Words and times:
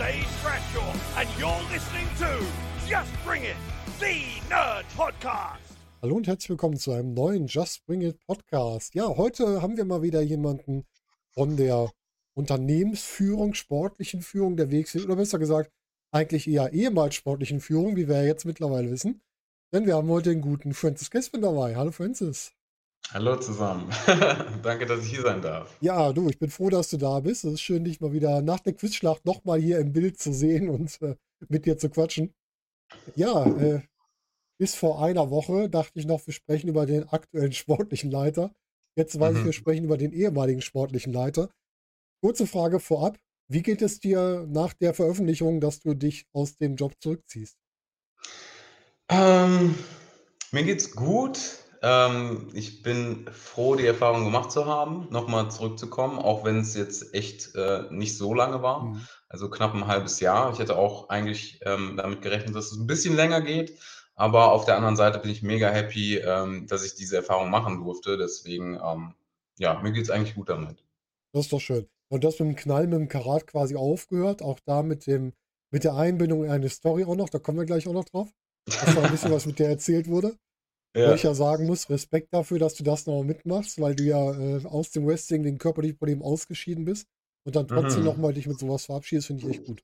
Dave 0.00 0.26
Bradshaw, 0.42 0.94
and 1.18 1.28
you're 1.38 1.60
listening 1.70 2.08
to 2.16 2.42
Just 2.88 3.12
Bring 3.22 3.42
It, 3.42 3.56
the 3.98 4.40
Nerd 4.48 4.86
Podcast. 4.96 5.76
Hallo 6.00 6.16
und 6.16 6.26
herzlich 6.26 6.48
willkommen 6.48 6.78
zu 6.78 6.92
einem 6.92 7.12
neuen 7.12 7.48
Just 7.48 7.84
Bring 7.84 8.00
It 8.00 8.18
Podcast. 8.26 8.94
Ja, 8.94 9.08
heute 9.18 9.60
haben 9.60 9.76
wir 9.76 9.84
mal 9.84 10.00
wieder 10.00 10.22
jemanden 10.22 10.86
von 11.34 11.58
der 11.58 11.90
Unternehmensführung, 12.32 13.52
sportlichen 13.52 14.22
Führung 14.22 14.56
der 14.56 14.70
Wegs, 14.70 14.96
oder 14.96 15.16
besser 15.16 15.38
gesagt, 15.38 15.70
eigentlich 16.12 16.48
eher 16.48 16.72
ehemals 16.72 17.14
sportlichen 17.14 17.60
Führung, 17.60 17.96
wie 17.96 18.08
wir 18.08 18.24
jetzt 18.24 18.46
mittlerweile 18.46 18.90
wissen. 18.90 19.20
Denn 19.70 19.84
wir 19.84 19.96
haben 19.96 20.08
heute 20.08 20.30
den 20.30 20.40
guten 20.40 20.72
Francis 20.72 21.10
Gespin 21.10 21.42
dabei. 21.42 21.76
Hallo 21.76 21.90
Francis. 21.90 22.54
Hallo 23.08 23.36
zusammen. 23.36 23.88
Danke, 24.62 24.84
dass 24.86 25.04
ich 25.04 25.10
hier 25.10 25.22
sein 25.22 25.40
darf. 25.42 25.80
Ja, 25.82 26.12
du, 26.12 26.28
ich 26.28 26.38
bin 26.38 26.50
froh, 26.50 26.68
dass 26.68 26.90
du 26.90 26.98
da 26.98 27.20
bist. 27.20 27.44
Es 27.44 27.54
ist 27.54 27.60
schön, 27.62 27.84
dich 27.84 28.00
mal 28.00 28.12
wieder 28.12 28.42
nach 28.42 28.60
der 28.60 28.74
Quizschlacht 28.74 29.24
nochmal 29.24 29.60
hier 29.60 29.78
im 29.78 29.92
Bild 29.92 30.18
zu 30.18 30.32
sehen 30.32 30.68
und 30.68 31.00
äh, 31.00 31.16
mit 31.48 31.64
dir 31.64 31.78
zu 31.78 31.88
quatschen. 31.88 32.34
Ja, 33.16 33.50
äh, 33.52 33.82
bis 34.60 34.74
vor 34.76 35.02
einer 35.04 35.30
Woche 35.30 35.70
dachte 35.70 35.98
ich 35.98 36.06
noch, 36.06 36.26
wir 36.26 36.34
sprechen 36.34 36.68
über 36.68 36.86
den 36.86 37.08
aktuellen 37.08 37.52
sportlichen 37.52 38.10
Leiter. 38.10 38.52
Jetzt 38.96 39.18
weiß 39.20 39.36
ich, 39.38 39.44
wir 39.44 39.52
Mhm. 39.52 39.54
sprechen 39.54 39.84
über 39.84 39.98
den 39.98 40.12
ehemaligen 40.12 40.62
sportlichen 40.62 41.12
Leiter. 41.12 41.50
Kurze 42.22 42.46
Frage 42.46 42.80
vorab. 42.80 43.18
Wie 43.50 43.62
geht 43.62 43.82
es 43.82 44.00
dir 44.00 44.46
nach 44.48 44.74
der 44.74 44.94
Veröffentlichung, 44.94 45.60
dass 45.60 45.80
du 45.80 45.94
dich 45.94 46.26
aus 46.32 46.56
dem 46.56 46.76
Job 46.76 46.94
zurückziehst? 47.00 47.56
Ähm, 49.08 49.74
mir 50.52 50.64
geht's 50.64 50.90
gut. 50.92 51.38
Ähm, 51.82 52.48
ich 52.52 52.82
bin 52.82 53.26
froh, 53.32 53.74
die 53.74 53.86
Erfahrung 53.86 54.24
gemacht 54.24 54.52
zu 54.52 54.66
haben, 54.66 55.08
nochmal 55.10 55.50
zurückzukommen, 55.50 56.18
auch 56.18 56.44
wenn 56.44 56.60
es 56.60 56.74
jetzt 56.74 57.14
echt 57.14 57.54
äh, 57.54 57.84
nicht 57.90 58.18
so 58.18 58.34
lange 58.34 58.62
war. 58.62 58.84
Mhm. 58.84 59.06
Also 59.28 59.48
knapp 59.48 59.74
ein 59.74 59.86
halbes 59.86 60.20
Jahr. 60.20 60.52
Ich 60.52 60.58
hätte 60.58 60.76
auch 60.76 61.08
eigentlich 61.08 61.60
ähm, 61.64 61.96
damit 61.96 62.20
gerechnet, 62.20 62.54
dass 62.54 62.72
es 62.72 62.78
ein 62.78 62.86
bisschen 62.86 63.16
länger 63.16 63.40
geht. 63.40 63.78
Aber 64.14 64.52
auf 64.52 64.66
der 64.66 64.76
anderen 64.76 64.96
Seite 64.96 65.18
bin 65.18 65.30
ich 65.30 65.42
mega 65.42 65.70
happy, 65.70 66.18
ähm, 66.18 66.66
dass 66.66 66.84
ich 66.84 66.94
diese 66.94 67.16
Erfahrung 67.16 67.48
machen 67.48 67.82
durfte. 67.82 68.18
Deswegen, 68.18 68.74
ähm, 68.74 69.14
ja, 69.58 69.80
mir 69.80 69.92
geht's 69.92 70.10
eigentlich 70.10 70.34
gut 70.34 70.50
damit. 70.50 70.84
Das 71.32 71.46
ist 71.46 71.52
doch 71.52 71.60
schön. 71.60 71.88
Und 72.10 72.24
das 72.24 72.38
mit 72.38 72.48
dem 72.48 72.56
Knall, 72.56 72.86
mit 72.86 72.98
dem 72.98 73.08
Karat 73.08 73.46
quasi 73.46 73.76
aufgehört. 73.76 74.42
Auch 74.42 74.58
da 74.66 74.82
mit 74.82 75.06
dem, 75.06 75.32
mit 75.70 75.84
der 75.84 75.94
Einbindung 75.94 76.44
in 76.44 76.50
eine 76.50 76.68
Story 76.68 77.04
auch 77.04 77.16
noch. 77.16 77.30
Da 77.30 77.38
kommen 77.38 77.58
wir 77.58 77.64
gleich 77.64 77.88
auch 77.88 77.94
noch 77.94 78.04
drauf. 78.04 78.28
Das 78.66 78.94
war 78.94 79.04
ein 79.04 79.10
bisschen 79.10 79.30
was 79.32 79.46
mit 79.46 79.58
der 79.58 79.70
erzählt 79.70 80.08
wurde. 80.08 80.36
Weil 80.94 81.14
ich 81.14 81.22
Ja. 81.22 81.30
ja 81.30 81.34
sagen 81.34 81.66
muss, 81.66 81.88
Respekt 81.88 82.34
dafür, 82.34 82.58
dass 82.58 82.74
du 82.74 82.82
das 82.84 83.06
noch 83.06 83.22
mitmachst, 83.22 83.80
weil 83.80 83.94
du 83.94 84.02
ja 84.04 84.32
äh, 84.32 84.64
aus 84.66 84.90
dem 84.90 85.06
Wrestling 85.06 85.44
wegen 85.44 85.58
körperlichen 85.58 85.96
Problemen 85.98 86.22
ausgeschieden 86.22 86.84
bist 86.84 87.06
und 87.44 87.56
dann 87.56 87.68
trotzdem 87.68 88.00
Mhm. 88.00 88.06
nochmal 88.06 88.32
dich 88.34 88.46
mit 88.46 88.58
sowas 88.58 88.86
verabschiedest, 88.86 89.28
finde 89.28 89.44
ich 89.44 89.50
echt 89.50 89.64
gut. 89.66 89.82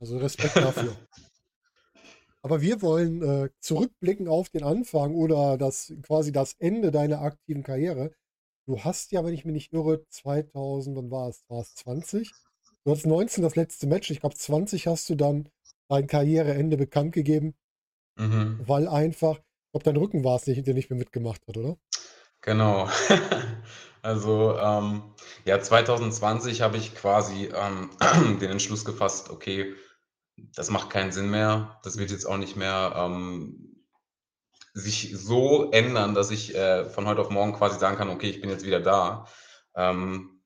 Also 0.00 0.18
Respekt 0.18 0.56
dafür. 0.56 0.94
Aber 2.42 2.60
wir 2.60 2.82
wollen 2.82 3.22
äh, 3.22 3.50
zurückblicken 3.60 4.28
auf 4.28 4.48
den 4.48 4.62
Anfang 4.62 5.14
oder 5.14 5.58
das 5.58 5.92
quasi 6.02 6.32
das 6.32 6.54
Ende 6.58 6.90
deiner 6.90 7.20
aktiven 7.20 7.62
Karriere. 7.62 8.12
Du 8.66 8.80
hast 8.84 9.12
ja, 9.12 9.24
wenn 9.24 9.34
ich 9.34 9.44
mich 9.44 9.54
nicht 9.54 9.72
irre, 9.72 10.04
2000, 10.08 10.96
wann 10.96 11.10
war 11.10 11.28
es? 11.28 11.42
War 11.48 11.60
es 11.62 11.74
20? 11.74 12.30
Du 12.84 12.90
hattest 12.92 13.06
19 13.06 13.42
das 13.42 13.56
letzte 13.56 13.86
Match. 13.86 14.10
Ich 14.10 14.20
glaube, 14.20 14.36
20 14.36 14.86
hast 14.86 15.08
du 15.10 15.14
dann 15.14 15.48
dein 15.88 16.06
Karriereende 16.06 16.76
bekannt 16.76 17.12
gegeben, 17.12 17.54
Mhm. 18.16 18.60
weil 18.66 18.88
einfach, 18.88 19.40
ich 19.68 19.72
glaube, 19.72 19.84
dein 19.84 19.96
Rücken 19.96 20.24
war 20.24 20.36
es 20.36 20.44
der 20.44 20.74
nicht 20.74 20.88
mehr 20.88 20.98
mitgemacht 20.98 21.42
hat, 21.46 21.56
oder? 21.56 21.76
Genau. 22.40 22.88
Also, 24.00 24.56
ähm, 24.56 25.02
ja, 25.44 25.60
2020 25.60 26.62
habe 26.62 26.76
ich 26.76 26.94
quasi 26.94 27.50
ähm, 27.52 27.90
den 28.40 28.52
Entschluss 28.52 28.84
gefasst, 28.84 29.28
okay, 29.28 29.74
das 30.54 30.70
macht 30.70 30.88
keinen 30.88 31.10
Sinn 31.10 31.30
mehr. 31.30 31.80
Das 31.82 31.98
wird 31.98 32.12
jetzt 32.12 32.24
auch 32.24 32.36
nicht 32.36 32.56
mehr 32.56 32.92
ähm, 32.96 33.84
sich 34.72 35.12
so 35.18 35.72
ändern, 35.72 36.14
dass 36.14 36.30
ich 36.30 36.54
äh, 36.54 36.84
von 36.86 37.06
heute 37.06 37.20
auf 37.20 37.30
morgen 37.30 37.52
quasi 37.52 37.78
sagen 37.78 37.96
kann, 37.96 38.08
okay, 38.08 38.30
ich 38.30 38.40
bin 38.40 38.50
jetzt 38.50 38.64
wieder 38.64 38.80
da. 38.80 39.26
Ähm, 39.74 40.37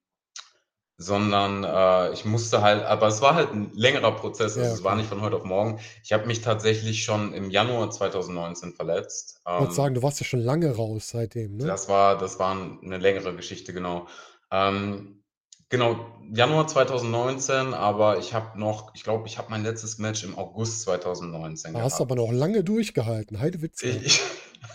sondern 1.03 1.65
äh, 1.65 2.13
ich 2.13 2.25
musste 2.25 2.63
halt, 2.63 2.85
aber 2.85 3.09
es 3.09 3.21
war 3.21 3.35
halt 3.35 3.53
ein 3.53 3.71
längerer 3.75 4.13
Prozess, 4.13 4.57
also 4.57 4.61
Ja, 4.61 4.73
es 4.73 4.85
war 4.85 4.95
nicht 4.97 5.09
von 5.09 5.21
heute 5.21 5.37
auf 5.37 5.45
morgen. 5.45 5.81
Ich 6.05 6.13
habe 6.13 6.27
mich 6.27 6.41
tatsächlich 6.41 7.05
schon 7.05 7.33
im 7.35 7.51
Januar 7.51 7.91
2019 7.91 8.73
verletzt. 8.75 9.41
Ich 9.45 9.51
wollte 9.53 9.65
Ähm, 9.67 9.71
sagen, 9.73 9.95
du 9.95 10.03
warst 10.03 10.21
ja 10.21 10.27
schon 10.27 10.41
lange 10.41 10.75
raus 10.75 11.09
seitdem, 11.11 11.57
ne? 11.57 11.67
das 11.67 11.89
war, 11.89 12.17
das 12.19 12.39
war 12.39 12.53
eine 12.53 12.99
längere 12.99 13.35
Geschichte, 13.35 13.73
genau. 13.73 14.07
Ähm, 14.51 15.23
genau, 15.69 16.07
Januar 16.33 16.67
2019, 16.69 17.75
aber 17.75 18.19
ich 18.19 18.35
habe 18.35 18.59
noch, 18.59 18.95
ich 18.95 19.03
glaube, 19.03 19.27
ich 19.27 19.39
habe 19.39 19.51
mein 19.51 19.63
letztes 19.65 19.99
Match 19.99 20.23
im 20.25 20.39
August 20.39 20.83
2019 20.83 21.75
Da 21.75 21.83
hast 21.83 21.99
du 21.99 22.05
aber 22.05 22.15
noch 22.17 22.31
lange 22.33 22.63
durchgehalten. 22.65 23.41
Heidewitzka. 23.41 23.87
Ich, 23.89 24.21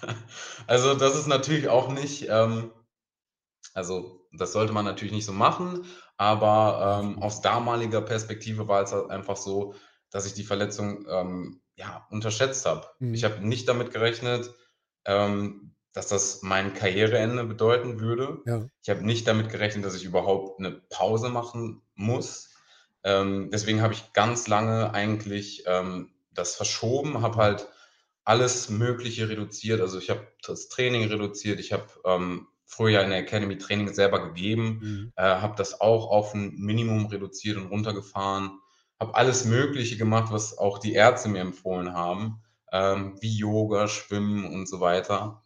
also 0.68 0.94
das 0.96 1.16
ist 1.16 1.28
natürlich 1.28 1.70
auch 1.70 1.90
nicht, 1.92 2.28
ähm, 2.30 2.72
also 3.74 4.22
das 4.34 4.52
sollte 4.54 4.74
man 4.74 4.86
natürlich 4.86 5.14
nicht 5.14 5.26
so 5.26 5.32
machen, 5.34 5.86
aber 6.18 7.02
ähm, 7.04 7.22
aus 7.22 7.42
damaliger 7.42 8.02
Perspektive 8.02 8.68
war 8.68 8.84
es 8.84 8.92
halt 8.92 9.10
einfach 9.12 9.38
so, 9.38 9.76
dass 10.10 10.26
ich 10.26 10.34
die 10.34 10.44
Verletzung 10.44 11.06
ähm, 11.10 11.62
ja, 11.76 12.08
unterschätzt 12.10 12.66
habe. 12.66 12.88
Ich 13.00 13.24
Mhm. 13.24 13.26
habe 13.26 13.48
nicht 13.48 13.70
damit 13.70 13.92
gerechnet, 13.92 14.54
ähm, 15.06 15.76
dass 15.94 16.08
das 16.08 16.42
mein 16.42 16.74
Karriereende 16.74 17.44
bedeuten 17.44 18.00
würde. 18.00 18.42
Ja. 18.46 18.68
Ich 18.84 18.90
habe 18.90 19.06
nicht 19.06 19.28
damit 19.28 19.50
gerechnet, 19.50 19.86
dass 19.86 19.96
ich 19.96 20.06
überhaupt 20.06 20.60
eine 20.60 20.72
Pause 20.72 21.30
machen 21.30 21.82
muss. 21.96 22.54
Ähm, 23.04 23.50
deswegen 23.52 23.82
habe 23.82 23.94
ich 23.94 24.14
ganz 24.14 24.48
lange 24.48 24.94
eigentlich 24.94 25.64
ähm, 25.66 26.14
das 26.32 26.56
verschoben, 26.56 27.22
habe 27.22 27.38
halt 27.38 27.68
alles 28.24 28.70
Mögliche 28.70 29.30
reduziert. 29.30 29.82
Also 29.82 30.00
ich 30.00 30.10
habe 30.10 30.28
das 30.46 30.68
Training 30.70 31.08
reduziert. 31.08 31.60
Ich 31.60 31.74
habe 31.74 31.88
ähm, 32.06 32.48
früher 32.68 33.02
in 33.02 33.10
der 33.10 33.20
Academy 33.20 33.58
Training 33.58 33.94
selber 33.94 34.28
gegeben, 34.28 34.80
Mhm. 34.82 35.14
äh, 35.16 35.24
habe 35.24 35.56
das 35.58 35.82
auch 35.82 36.12
auf 36.12 36.34
ein 36.36 36.54
Minimum 36.58 37.08
reduziert 37.08 37.58
und 37.58 37.68
runtergefahren. 37.68 38.60
Habe 39.00 39.16
alles 39.16 39.46
Mögliche 39.46 39.98
gemacht, 39.98 40.32
was 40.32 40.58
auch 40.58 40.80
die 40.80 40.94
Ärzte 40.94 41.30
mir 41.30 41.42
empfohlen 41.42 41.94
haben, 41.94 42.42
ähm, 42.72 43.18
wie 43.22 43.36
Yoga, 43.38 43.88
Schwimmen 43.88 44.46
und 44.46 44.68
so 44.68 44.80
weiter. 44.80 45.44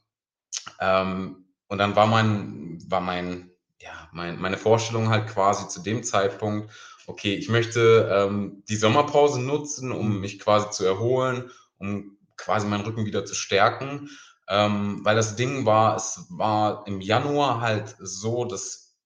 Ähm, 0.80 1.46
und 1.68 1.78
dann 1.78 1.96
war 1.96 2.08
mein, 2.08 2.80
war 2.88 3.02
mein, 3.02 3.52
ja, 3.82 4.10
mein, 4.14 4.40
meine 4.40 4.58
Vorstellung 4.58 5.10
halt 5.10 5.28
quasi 5.28 5.68
zu 5.70 5.82
dem 5.82 6.04
Zeitpunkt, 6.04 6.72
okay, 7.08 7.36
ich 7.36 7.50
möchte 7.50 8.10
ähm, 8.12 8.64
die 8.70 8.76
Sommerpause 8.76 9.42
nutzen, 9.42 9.92
um 9.92 10.16
Mhm. 10.16 10.20
mich 10.20 10.40
quasi 10.40 10.70
zu 10.72 10.86
erholen, 10.86 11.52
um 11.78 12.18
quasi 12.38 12.68
meinen 12.68 12.86
Rücken 12.86 13.06
wieder 13.06 13.26
zu 13.26 13.36
stärken. 13.36 14.10
Ähm, 14.52 15.02
weil 15.06 15.18
das 15.18 15.38
Ding 15.38 15.66
war, 15.66 15.98
es 15.98 16.28
war 16.30 16.88
im 16.88 17.02
Januar 17.02 17.62
halt 17.62 17.96
so, 18.00 18.46
dass 18.46 18.98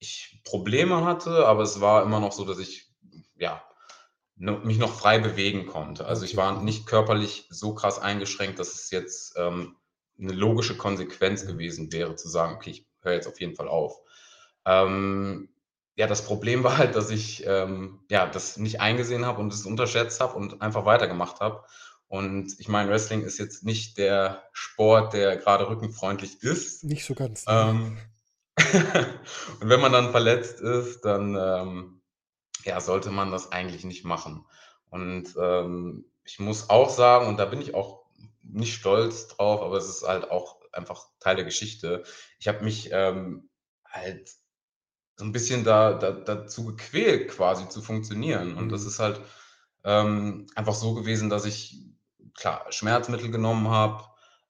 ich 0.00 0.42
Probleme 0.44 1.04
hatte, 1.04 1.46
aber 1.46 1.62
es 1.62 1.80
war 1.80 2.02
immer 2.04 2.20
noch 2.20 2.32
so, 2.32 2.44
dass 2.44 2.58
ich 2.58 2.90
ja 3.36 3.62
mich 4.36 4.78
noch 4.78 4.92
frei 4.94 5.18
bewegen 5.18 5.66
konnte. 5.66 6.06
Also 6.06 6.24
ich 6.24 6.36
war 6.36 6.62
nicht 6.62 6.86
körperlich 6.86 7.46
so 7.50 7.74
krass 7.74 7.98
eingeschränkt, 7.98 8.58
dass 8.58 8.74
es 8.74 8.90
jetzt 8.90 9.34
ähm, 9.36 9.76
eine 10.18 10.32
logische 10.32 10.76
Konsequenz 10.76 11.44
Mhm. 11.44 11.48
gewesen 11.48 11.92
wäre, 11.92 12.16
zu 12.16 12.28
sagen, 12.28 12.56
okay, 12.56 12.70
ich 12.70 12.86
höre 13.02 13.12
jetzt 13.14 13.28
auf 13.28 13.40
jeden 13.40 13.54
Fall 13.54 13.68
auf. 13.68 14.00
Ähm, 14.64 15.50
ja, 15.96 16.06
das 16.06 16.24
Problem 16.24 16.64
war 16.64 16.78
halt, 16.78 16.94
dass 16.96 17.10
ich 17.10 17.44
ähm, 17.46 18.00
ja, 18.10 18.26
das 18.26 18.56
nicht 18.56 18.80
eingesehen 18.80 19.26
habe 19.26 19.40
und 19.40 19.52
es 19.52 19.66
unterschätzt 19.66 20.20
habe 20.20 20.34
und 20.36 20.62
einfach 20.62 20.84
weitergemacht 20.86 21.40
habe. 21.40 21.64
Und 22.10 22.60
ich 22.60 22.68
meine, 22.68 22.90
Wrestling 22.90 23.22
ist 23.22 23.38
jetzt 23.38 23.64
nicht 23.64 23.98
der 23.98 24.44
Sport, 24.52 25.14
der 25.14 25.38
gerade 25.38 25.68
rückenfreundlich 25.70 26.42
ist. 26.42 26.84
Nicht 26.84 27.04
so 27.04 27.14
ganz? 27.14 27.44
Ähm, 27.48 27.98
und 29.60 29.68
wenn 29.68 29.80
man 29.80 29.92
dann 29.92 30.10
verletzt 30.10 30.60
ist, 30.60 31.02
dann 31.02 31.36
ähm, 31.36 32.02
ja, 32.64 32.80
sollte 32.80 33.10
man 33.10 33.30
das 33.30 33.52
eigentlich 33.52 33.84
nicht 33.84 34.04
machen. 34.04 34.46
Und 34.90 35.34
ähm, 35.40 36.06
ich 36.24 36.40
muss 36.40 36.70
auch 36.70 36.90
sagen, 36.90 37.28
und 37.28 37.38
da 37.38 37.46
bin 37.46 37.62
ich 37.62 37.74
auch 37.74 38.06
nicht 38.42 38.74
stolz 38.74 39.28
drauf, 39.28 39.62
aber 39.62 39.76
es 39.78 39.88
ist 39.88 40.02
halt 40.06 40.30
auch 40.30 40.60
einfach 40.72 41.08
Teil 41.20 41.36
der 41.36 41.44
Geschichte. 41.46 42.04
Ich 42.40 42.48
habe 42.48 42.64
mich 42.64 42.90
ähm, 42.92 43.50
halt 43.86 44.30
so 45.16 45.24
ein 45.24 45.32
bisschen 45.32 45.64
da, 45.64 45.94
da, 45.94 46.12
dazu 46.12 46.64
gequält, 46.66 47.30
quasi 47.30 47.68
zu 47.68 47.82
funktionieren. 47.82 48.56
Und 48.56 48.70
das 48.70 48.82
Mhm. 48.82 48.88
ist 48.88 48.98
halt 49.00 49.20
ähm, 49.84 50.46
einfach 50.56 50.74
so 50.74 50.94
gewesen, 50.94 51.30
dass 51.30 51.44
ich 51.44 51.84
klar 52.34 52.66
Schmerzmittel 52.70 53.30
genommen 53.30 53.68
habe, 53.68 54.04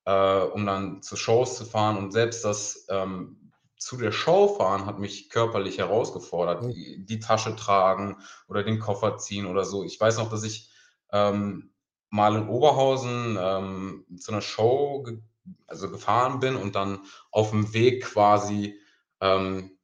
äh, 0.05 0.45
um 0.51 0.67
dann 0.67 1.03
zu 1.03 1.17
Shows 1.17 1.57
zu 1.57 1.65
fahren. 1.65 1.97
Und 1.97 2.13
selbst 2.13 2.45
das 2.45 2.87
ähm, 2.89 3.53
zu 3.77 3.97
der 3.97 4.13
Show 4.13 4.49
fahren 4.57 4.87
hat 4.87 4.99
mich 4.99 5.31
körperlich 5.31 5.79
herausgefordert. 5.79 6.63
Oh. 6.63 6.69
Die, 6.69 7.05
die 7.05 7.21
Tasche 7.21 7.57
tragen 7.57 8.19
oder 8.49 8.63
den 8.63 8.79
Koffer 8.79 9.17
ziehen 9.17 9.47
oder 9.47 9.65
so. 9.65 9.85
Ich 9.85 10.01
weiß 10.01 10.19
noch, 10.19 10.31
dass 10.31 10.45
ich 10.45 10.71
ähm, 11.13 11.73
mal 12.11 12.37
in 12.37 12.49
Oberhausen 12.49 13.39
ähm, 13.41 14.07
zu 14.19 14.33
einer 14.33 14.43
Show 14.43 15.03
ge 15.03 15.19
also 15.67 15.91
gefahren 15.91 16.39
bin 16.39 16.55
und 16.55 16.77
dann 16.77 17.01
auf 17.33 17.51
dem 17.51 17.73
Weg 17.73 18.05
quasi 18.05 18.79
ähm, 19.21 19.79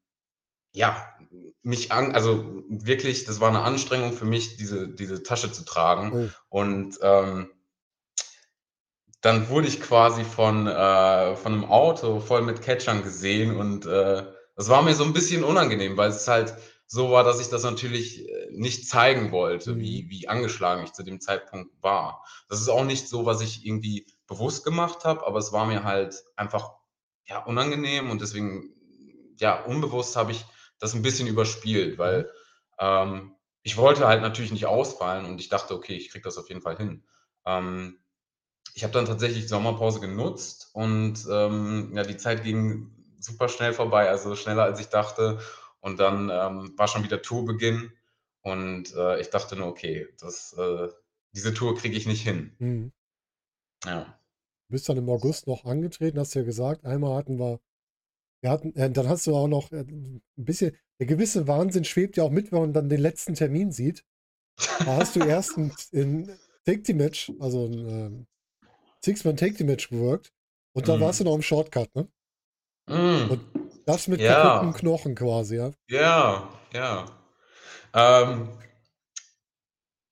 ja, 0.73 1.09
mich 1.63 1.91
an, 1.91 2.13
also 2.13 2.63
wirklich, 2.69 3.25
das 3.25 3.41
war 3.41 3.49
eine 3.49 3.63
Anstrengung 3.63 4.13
für 4.13 4.27
mich, 4.27 4.59
diese, 4.59 4.89
diese 4.89 5.23
Tasche 5.23 5.51
zu 5.51 5.65
tragen. 5.65 6.31
Oh. 6.51 6.61
Und 6.61 6.99
ähm, 7.01 7.51
dann 9.27 9.49
wurde 9.49 9.67
ich 9.67 9.81
quasi 9.81 10.23
von, 10.23 10.69
äh, 10.69 11.35
von 11.35 11.53
einem 11.53 11.65
Auto 11.65 12.21
voll 12.21 12.43
mit 12.43 12.63
Catchern 12.63 13.03
gesehen 13.03 13.57
und 13.57 13.85
äh, 13.85 14.25
das 14.55 14.69
war 14.69 14.83
mir 14.83 14.95
so 14.95 15.03
ein 15.03 15.13
bisschen 15.13 15.43
unangenehm, 15.43 15.97
weil 15.97 16.11
es 16.11 16.29
halt 16.29 16.55
so 16.87 17.11
war, 17.11 17.25
dass 17.25 17.41
ich 17.41 17.49
das 17.49 17.65
natürlich 17.65 18.29
äh, 18.29 18.47
nicht 18.53 18.89
zeigen 18.89 19.33
wollte, 19.33 19.75
Mhm. 19.75 19.81
wie, 19.81 20.07
wie 20.11 20.29
angeschlagen 20.29 20.85
ich 20.85 20.93
zu 20.93 21.03
dem 21.03 21.21
Zeitpunkt 21.21 21.73
war. 21.83 22.25
Das 22.49 22.61
ist 22.61 22.69
auch 22.69 22.85
nicht 22.85 23.09
so, 23.09 23.27
was 23.27 23.41
ich 23.41 23.67
irgendwie 23.67 24.07
bewusst 24.29 24.65
gemacht 24.65 25.05
habe, 25.05 25.27
aber 25.27 25.41
es 25.41 25.53
war 25.53 25.67
mir 25.67 25.83
halt 25.83 26.23
einfach 26.37 26.75
ja, 27.27 27.43
unangenehm 27.43 28.11
und 28.11 28.21
deswegen, 28.21 28.71
ja, 29.39 29.61
unbewusst 29.65 30.15
habe 30.15 30.31
ich 30.31 30.45
das 30.79 30.95
ein 30.95 31.03
bisschen 31.03 31.27
überspielt, 31.27 31.99
weil 31.99 32.31
ähm, 32.79 33.35
ich 33.65 33.77
wollte 33.77 34.07
halt 34.07 34.23
natürlich 34.23 34.53
nicht 34.53 34.67
ausfallen 34.67 35.27
und 35.27 35.41
ich 35.41 35.49
dachte, 35.49 35.75
okay, 35.75 35.97
ich 35.97 36.11
kriege 36.11 36.23
das 36.23 36.39
auf 36.39 36.49
jeden 36.49 36.63
Fall 36.63 36.77
hin. 36.77 37.03
Ähm, 37.45 37.99
ich 38.77 38.85
habe 38.85 38.93
dann 38.93 39.07
tatsächlich 39.07 39.45
die 39.45 39.49
Sommerpause 39.49 40.01
genutzt 40.01 40.69
und 40.75 41.27
ähm, 41.33 41.93
ja, 41.95 42.03
die 42.03 42.19
Zeit 42.19 42.45
ging 42.45 42.91
super 43.19 43.49
schnell 43.49 43.73
vorbei, 43.73 44.11
also 44.11 44.37
schneller 44.37 44.65
als 44.65 44.79
ich 44.79 44.89
dachte. 44.89 45.41
Und 45.81 45.99
dann 45.99 46.31
ähm, 46.31 46.75
war 46.77 46.87
schon 46.87 47.03
wieder 47.03 47.23
Tourbeginn 47.23 47.91
und 48.43 48.95
äh, 48.95 49.19
ich 49.19 49.31
dachte 49.31 49.57
nur, 49.57 49.69
okay, 49.69 50.07
das, 50.21 50.53
äh, 50.59 50.89
diese 51.35 51.55
Tour 51.55 51.75
kriege 51.75 51.97
ich 51.97 52.07
nicht 52.07 52.23
hin. 52.23 52.55
Mhm. 52.59 52.93
Ja. 53.87 54.05
Du 54.69 54.73
bist 54.73 54.87
dann 54.91 54.99
im 54.99 55.09
August 55.09 55.47
noch 55.47 55.65
angetreten, 55.65 56.19
hast 56.19 56.35
ja 56.35 56.43
gesagt, 56.43 56.85
einmal 56.85 57.17
hatten 57.17 57.39
wir, 57.39 57.61
wir 58.43 58.51
hatten, 58.51 58.77
äh, 58.77 58.91
dann 58.91 59.09
hast 59.09 59.27
du 59.27 59.35
auch 59.35 59.49
noch 59.49 59.73
äh, 59.73 59.87
ein 59.87 60.23
bisschen, 60.37 60.77
der 60.99 61.07
gewisse 61.07 61.49
Wahnsinn 61.49 61.85
schwebt 61.85 62.19
ja 62.19 62.25
auch 62.25 62.31
mit, 62.31 62.53
wenn 62.53 62.61
man 62.61 62.73
dann 62.75 62.91
den 62.91 63.01
letzten 63.01 63.35
Termin 63.35 63.73
sieht. 63.73 64.05
Da 64.81 64.97
hast 64.97 65.17
du 65.17 65.21
erst 65.21 65.57
ein, 65.57 65.73
ein 65.95 66.39
Take-Team-Match, 66.67 67.33
also 67.39 67.65
ein 67.65 68.27
Six-Man 69.05 69.37
Take-Team-Match 69.37 69.89
gewirkt 69.91 70.33
und 70.75 70.89
dann 70.89 70.99
Mhm. 70.99 71.05
warst 71.05 71.21
du 71.21 71.25
noch 71.25 71.35
im 71.35 71.43
Shortcut, 71.43 71.95
ne? 71.95 72.09
Mm. 72.89 73.31
Und 73.31 73.41
das 73.87 74.09
mit 74.09 74.21
Ja. 74.21 74.59
kaputten 74.59 74.73
Knochen 74.75 75.15
quasi, 75.15 75.57
ja. 75.57 75.71
Ja, 75.89 76.49
ja. 76.73 77.07
Ähm, 77.95 78.49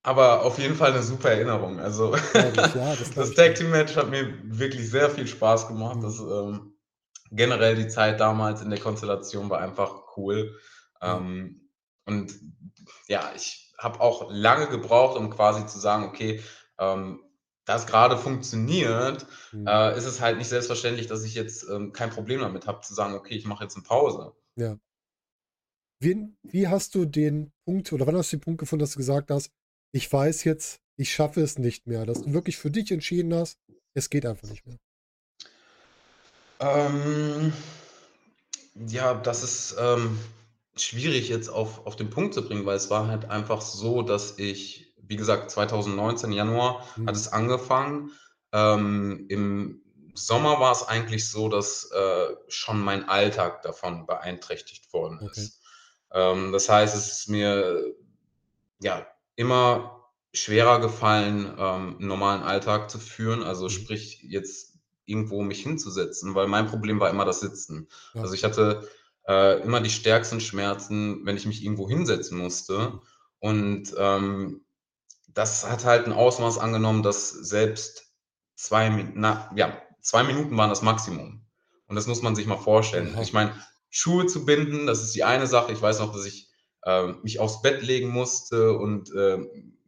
aber 0.03 0.43
auf 0.45 0.59
jeden 0.59 0.75
Fall 0.75 0.91
eine 0.91 1.01
super 1.01 1.31
Erinnerung. 1.31 1.79
Also 1.79 2.15
ja, 2.15 2.95
das 2.95 3.11
das 3.11 3.33
Tag. 3.33 3.55
Team 3.55 3.71
Match 3.71 3.95
hat 3.95 4.09
mir 4.09 4.33
wirklich 4.43 4.89
sehr 4.89 5.09
viel 5.09 5.27
Spaß 5.27 5.67
gemacht. 5.67 5.97
Mhm. 5.97 6.01
Das, 6.01 6.19
ähm, 6.19 6.71
generell 7.31 7.75
die 7.75 7.87
Zeit 7.87 8.19
damals 8.19 8.61
in 8.61 8.69
der 8.69 8.79
Konstellation 8.79 9.49
war 9.49 9.59
einfach 9.59 10.15
cool. 10.17 10.59
Ja. 11.01 11.17
Ähm, 11.17 11.69
und 12.05 12.33
ja, 13.07 13.31
ich 13.35 13.73
habe 13.79 13.99
auch 13.99 14.27
lange 14.31 14.67
gebraucht, 14.67 15.17
um 15.17 15.29
quasi 15.31 15.65
zu 15.65 15.79
sagen, 15.79 16.05
okay, 16.05 16.41
ähm, 16.77 17.19
das 17.65 17.87
gerade 17.87 18.17
funktioniert, 18.17 19.25
Mhm. 19.51 19.67
äh, 19.67 19.97
ist 19.97 20.05
es 20.05 20.21
halt 20.21 20.37
nicht 20.37 20.49
selbstverständlich, 20.49 21.07
dass 21.07 21.23
ich 21.23 21.35
jetzt 21.35 21.67
ähm, 21.69 21.91
kein 21.93 22.09
Problem 22.09 22.41
damit 22.41 22.67
habe, 22.67 22.81
zu 22.81 22.93
sagen, 22.93 23.15
okay, 23.15 23.35
ich 23.35 23.45
mache 23.45 23.63
jetzt 23.63 23.75
eine 23.75 23.83
Pause. 23.83 24.33
Ja. 24.55 24.77
Wie, 25.99 26.27
wie 26.43 26.67
hast 26.67 26.93
du 26.95 27.05
den 27.05 27.51
Punkt 27.65 27.91
oder 27.93 28.05
wann 28.05 28.15
hast 28.17 28.31
du 28.31 28.37
den 28.37 28.41
Punkt 28.41 28.59
gefunden, 28.59 28.81
dass 28.81 28.91
du 28.91 28.97
gesagt 28.97 29.31
hast, 29.31 29.49
ich 29.93 30.11
weiß 30.11 30.43
jetzt, 30.43 30.81
ich 30.97 31.13
schaffe 31.13 31.41
es 31.41 31.57
nicht 31.57 31.87
mehr, 31.87 32.05
dass 32.05 32.21
du 32.21 32.33
wirklich 32.33 32.57
für 32.57 32.71
dich 32.71 32.91
entschieden 32.91 33.33
hast, 33.33 33.57
es 33.93 34.09
geht 34.09 34.25
einfach 34.25 34.47
nicht 34.49 34.65
mehr. 34.65 34.77
Ähm, 36.59 37.53
ja, 38.87 39.13
das 39.13 39.43
ist 39.43 39.75
ähm, 39.79 40.17
schwierig 40.75 41.29
jetzt 41.29 41.49
auf, 41.49 41.85
auf 41.85 41.95
den 41.95 42.09
Punkt 42.09 42.33
zu 42.33 42.45
bringen, 42.45 42.65
weil 42.65 42.77
es 42.77 42.89
war 42.89 43.07
halt 43.07 43.25
einfach 43.25 43.61
so, 43.61 44.01
dass 44.01 44.37
ich, 44.37 44.84
wie 45.07 45.15
gesagt, 45.15 45.51
2019 45.51 46.31
Januar 46.31 46.85
Mhm. 46.95 47.07
hat 47.07 47.15
es 47.15 47.27
angefangen. 47.31 48.11
Ähm, 48.51 49.25
Im 49.29 49.81
Sommer 50.13 50.59
war 50.59 50.71
es 50.71 50.83
eigentlich 50.83 51.29
so, 51.29 51.49
dass 51.49 51.91
äh, 51.91 52.35
schon 52.47 52.79
mein 52.79 53.07
Alltag 53.09 53.61
davon 53.63 54.05
beeinträchtigt 54.05 54.91
worden 54.93 55.19
Okay. 55.21 55.31
ist. 55.31 55.61
Ähm, 56.13 56.51
das 56.53 56.69
heißt, 56.69 56.95
es 56.95 57.11
ist 57.19 57.29
mir 57.29 57.93
ja 58.79 59.05
immer 59.35 60.03
schwerer 60.33 60.79
gefallen, 60.79 61.45
ähm, 61.57 61.95
einen 61.97 62.07
normalen 62.07 62.43
Alltag 62.43 62.89
zu 62.89 62.99
führen. 62.99 63.43
Also 63.43 63.65
Mhm. 63.65 63.69
sprich, 63.69 64.21
jetzt 64.23 64.77
irgendwo 65.05 65.43
mich 65.43 65.61
hinzusetzen, 65.61 66.35
weil 66.35 66.47
mein 66.47 66.67
Problem 66.67 66.99
war 66.99 67.09
immer 67.09 67.25
das 67.25 67.39
Sitzen. 67.41 67.87
Ja. 68.13 68.21
Also 68.21 68.33
ich 68.33 68.43
hatte 68.43 68.87
äh, 69.27 69.61
immer 69.61 69.81
die 69.81 69.89
stärksten 69.89 70.39
Schmerzen, 70.41 71.25
wenn 71.25 71.37
ich 71.37 71.45
mich 71.45 71.63
irgendwo 71.63 71.87
hinsetzen 71.89 72.37
musste. 72.37 72.79
Mhm. 72.79 73.01
Und 73.39 73.95
ähm, 73.97 74.64
das 75.35 75.69
hat 75.69 75.85
halt 75.85 76.07
ein 76.07 76.13
Ausmaß 76.13 76.57
angenommen, 76.57 77.03
dass 77.03 77.29
selbst 77.29 78.13
zwei, 78.55 78.89
na, 79.13 79.51
ja, 79.55 79.79
zwei 80.01 80.23
Minuten 80.23 80.57
waren 80.57 80.69
das 80.69 80.81
Maximum. 80.81 81.45
Und 81.87 81.95
das 81.95 82.07
muss 82.07 82.23
man 82.23 82.35
sich 82.35 82.47
mal 82.47 82.57
vorstellen. 82.57 83.13
Oha. 83.13 83.21
Ich 83.21 83.33
meine, 83.33 83.53
Schuhe 83.89 84.25
zu 84.25 84.45
binden, 84.45 84.87
das 84.87 85.03
ist 85.03 85.13
die 85.13 85.23
eine 85.23 85.45
Sache. 85.45 85.71
Ich 85.71 85.81
weiß 85.81 85.99
noch, 85.99 86.13
dass 86.13 86.25
ich 86.25 86.49
äh, 86.83 87.07
mich 87.21 87.39
aufs 87.39 87.61
Bett 87.61 87.83
legen 87.83 88.09
musste 88.09 88.73
und 88.73 89.13
äh, 89.13 89.37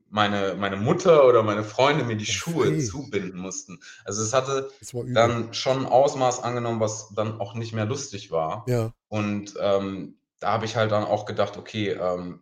meine, 0.10 0.56
meine 0.56 0.76
Mutter 0.78 1.26
oder 1.26 1.44
meine 1.44 1.64
Freunde 1.64 2.04
mir 2.04 2.18
die 2.18 2.26
Oh, 2.26 2.32
Schuhe 2.32 2.80
zubinden 2.80 3.40
mussten. 3.40 3.80
Also 4.06 4.22
es 4.22 4.34
hatte 4.34 4.70
dann 5.14 5.54
schon 5.54 5.80
ein 5.80 5.86
Ausmaß 5.86 6.44
angenommen, 6.44 6.80
was 6.80 7.14
dann 7.16 7.40
auch 7.40 7.56
nicht 7.56 7.74
mehr 7.74 7.86
lustig 7.86 8.32
war. 8.32 8.66
Ja. 8.68 8.94
Und 9.08 9.56
ähm, 9.60 10.18
da 10.40 10.52
habe 10.54 10.66
ich 10.66 10.76
halt 10.76 10.92
dann 10.92 11.04
auch 11.04 11.26
gedacht, 11.26 11.58
okay, 11.58 11.92
ähm, 11.92 12.42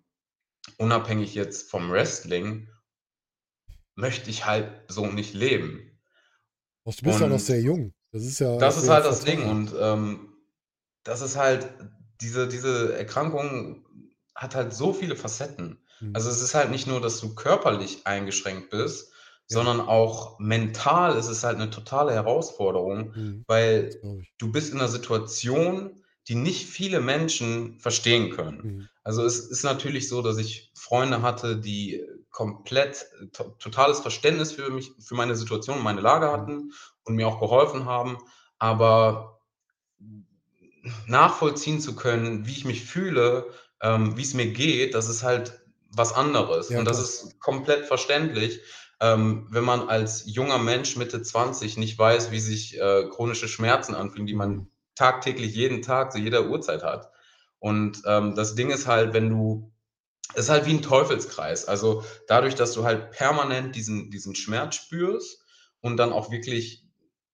unabhängig 0.77 1.33
jetzt 1.35 1.69
vom 1.69 1.91
Wrestling, 1.91 2.67
möchte 3.95 4.29
ich 4.29 4.45
halt 4.45 4.69
so 4.87 5.07
nicht 5.07 5.33
leben. 5.33 5.91
Du 6.85 6.91
bist 7.01 7.19
ja 7.19 7.27
noch 7.27 7.39
sehr 7.39 7.61
jung. 7.61 7.93
Das 8.11 8.23
ist 8.23 8.39
ja 8.39 8.57
das 8.57 8.77
ist 8.77 8.89
halt 8.89 9.05
das 9.05 9.25
Ding. 9.25 9.43
Und 9.49 9.73
ähm, 9.79 10.33
das 11.03 11.21
ist 11.21 11.35
halt, 11.35 11.67
diese, 12.21 12.47
diese 12.47 12.95
Erkrankung 12.95 13.85
hat 14.35 14.55
halt 14.55 14.73
so 14.73 14.93
viele 14.93 15.15
Facetten. 15.15 15.79
Mhm. 15.99 16.11
Also 16.15 16.29
es 16.29 16.41
ist 16.41 16.53
halt 16.55 16.71
nicht 16.71 16.87
nur, 16.87 17.01
dass 17.01 17.19
du 17.19 17.33
körperlich 17.35 18.05
eingeschränkt 18.05 18.69
bist, 18.69 19.11
Ja. 19.49 19.57
sondern 19.57 19.81
auch 19.81 20.39
mental 20.39 21.17
ist 21.17 21.27
es 21.27 21.43
halt 21.43 21.55
eine 21.57 21.69
totale 21.69 22.13
Herausforderung, 22.13 23.13
Mhm. 23.15 23.43
Weil 23.47 23.99
du 24.37 24.51
bist 24.51 24.71
in 24.71 24.79
einer 24.79 24.87
Situation, 24.89 26.01
die 26.27 26.35
nicht 26.35 26.65
viele 26.67 27.01
Menschen 27.01 27.79
verstehen 27.79 28.31
können. 28.31 28.57
Mhm. 28.63 28.89
Also 29.03 29.23
es 29.23 29.39
ist 29.39 29.63
natürlich 29.63 30.07
so, 30.09 30.21
dass 30.21 30.37
ich 30.37 30.71
Freunde 30.75 31.21
hatte, 31.21 31.57
die 31.57 32.03
komplett 32.35 33.05
to 33.31 33.45
totales 33.59 34.01
Verständnis 34.01 34.51
für 34.51 34.69
mich, 34.69 34.91
für 34.99 35.15
meine 35.15 35.35
Situation 35.37 35.81
meine 35.81 36.01
Lage 36.01 36.31
Mhm. 36.31 36.33
hatten 36.33 36.73
und 37.05 37.15
mir 37.15 37.29
auch 37.29 37.39
geholfen 37.39 37.85
haben, 37.85 38.17
aber 38.59 39.39
nachvollziehen 41.07 41.79
zu 41.79 41.95
können, 41.95 42.45
wie 42.45 42.51
ich 42.51 42.65
mich 42.65 42.83
fühle, 42.85 43.47
ähm, 43.81 44.17
wie 44.17 44.21
es 44.21 44.33
mir 44.33 44.47
geht, 44.51 44.93
das 44.93 45.09
ist 45.09 45.23
halt 45.23 45.61
was 45.89 46.13
anderes. 46.13 46.71
Ja, 46.71 46.77
Und 46.77 46.85
das 46.85 46.99
ist 46.99 47.39
komplett 47.39 47.85
verständlich, 47.85 48.59
ähm, 48.99 49.47
wenn 49.49 49.63
man 49.63 49.87
als 49.89 50.23
junger 50.25 50.57
Mensch 50.57 50.95
Mitte 50.97 51.21
20 51.21 51.77
nicht 51.77 51.97
weiß, 51.97 52.31
wie 52.31 52.39
sich 52.39 52.77
äh, 52.79 53.07
chronische 53.09 53.47
Schmerzen 53.47 53.95
anfühlen, 53.95 54.27
die 54.27 54.33
man 54.33 54.57
Mhm. 54.57 54.67
tagtäglich 54.95 55.55
jeden 55.55 55.81
Tag 55.81 56.11
zu 56.11 56.19
jeder 56.19 56.47
Uhrzeit 56.47 56.83
hat. 56.83 57.09
Und 57.59 58.01
ähm, 58.05 58.35
das 58.35 58.55
Ding 58.55 58.69
ist 58.69 58.87
halt, 58.87 59.13
wenn 59.13 59.29
du 59.29 59.71
ist 60.35 60.49
halt 60.49 60.65
wie 60.65 60.73
ein 60.73 60.81
Teufelskreis. 60.81 61.65
Also 61.65 62.03
dadurch, 62.27 62.55
dass 62.55 62.73
du 62.73 62.83
halt 62.83 63.11
permanent 63.11 63.75
diesen, 63.75 64.11
diesen 64.11 64.35
Schmerz 64.35 64.75
spürst 64.75 65.43
und 65.81 65.97
dann 65.97 66.11
auch 66.11 66.31
wirklich 66.31 66.85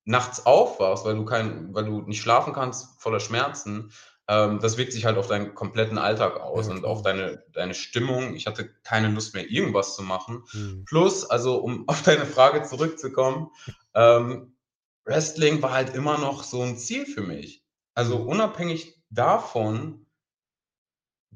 nachts 0.04 0.46
aufwachst, 0.46 1.06
weil 1.06 1.16
du 1.16 1.26
kein, 1.26 1.74
weil 1.74 1.86
du 1.86 2.02
nicht 2.02 2.22
schlafen 2.22 2.54
kannst 2.54 3.02
voller 3.02 3.20
Schmerzen, 3.20 3.92
ähm, 4.28 4.60
das 4.60 4.78
wirkt 4.78 4.94
sich 4.94 5.06
halt 5.06 5.18
auf 5.18 5.28
deinen 5.28 5.56
kompletten 5.56 5.98
Alltag 5.98 6.40
aus 6.40 6.68
Ja, 6.68 6.74
und 6.74 6.86
auf 6.86 7.02
deine, 7.02 7.44
deine 7.54 7.74
Stimmung. 7.74 8.36
Ich 8.36 8.48
hatte 8.48 8.70
keine 8.84 9.10
Lust 9.10 9.34
mehr, 9.34 9.50
irgendwas 9.50 9.96
zu 9.96 10.04
machen. 10.04 10.44
Mhm. 10.54 10.86
Plus, 10.86 11.30
also 11.30 11.58
um 11.58 11.84
auf 11.88 12.02
deine 12.04 12.26
Frage 12.26 12.64
zurückzukommen, 12.64 13.50
ähm, 13.94 14.56
Wrestling 15.04 15.62
war 15.62 15.74
halt 15.74 15.96
immer 15.96 16.18
noch 16.18 16.44
so 16.44 16.62
ein 16.62 16.78
Ziel 16.78 17.06
für 17.06 17.22
mich. 17.22 17.64
Also 17.94 18.18
unabhängig 18.18 18.96
davon, 19.10 20.01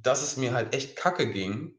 dass 0.06 0.24
es 0.24 0.38
mir 0.38 0.54
halt 0.54 0.74
echt 0.76 0.96
kacke 0.96 1.30
ging, 1.32 1.76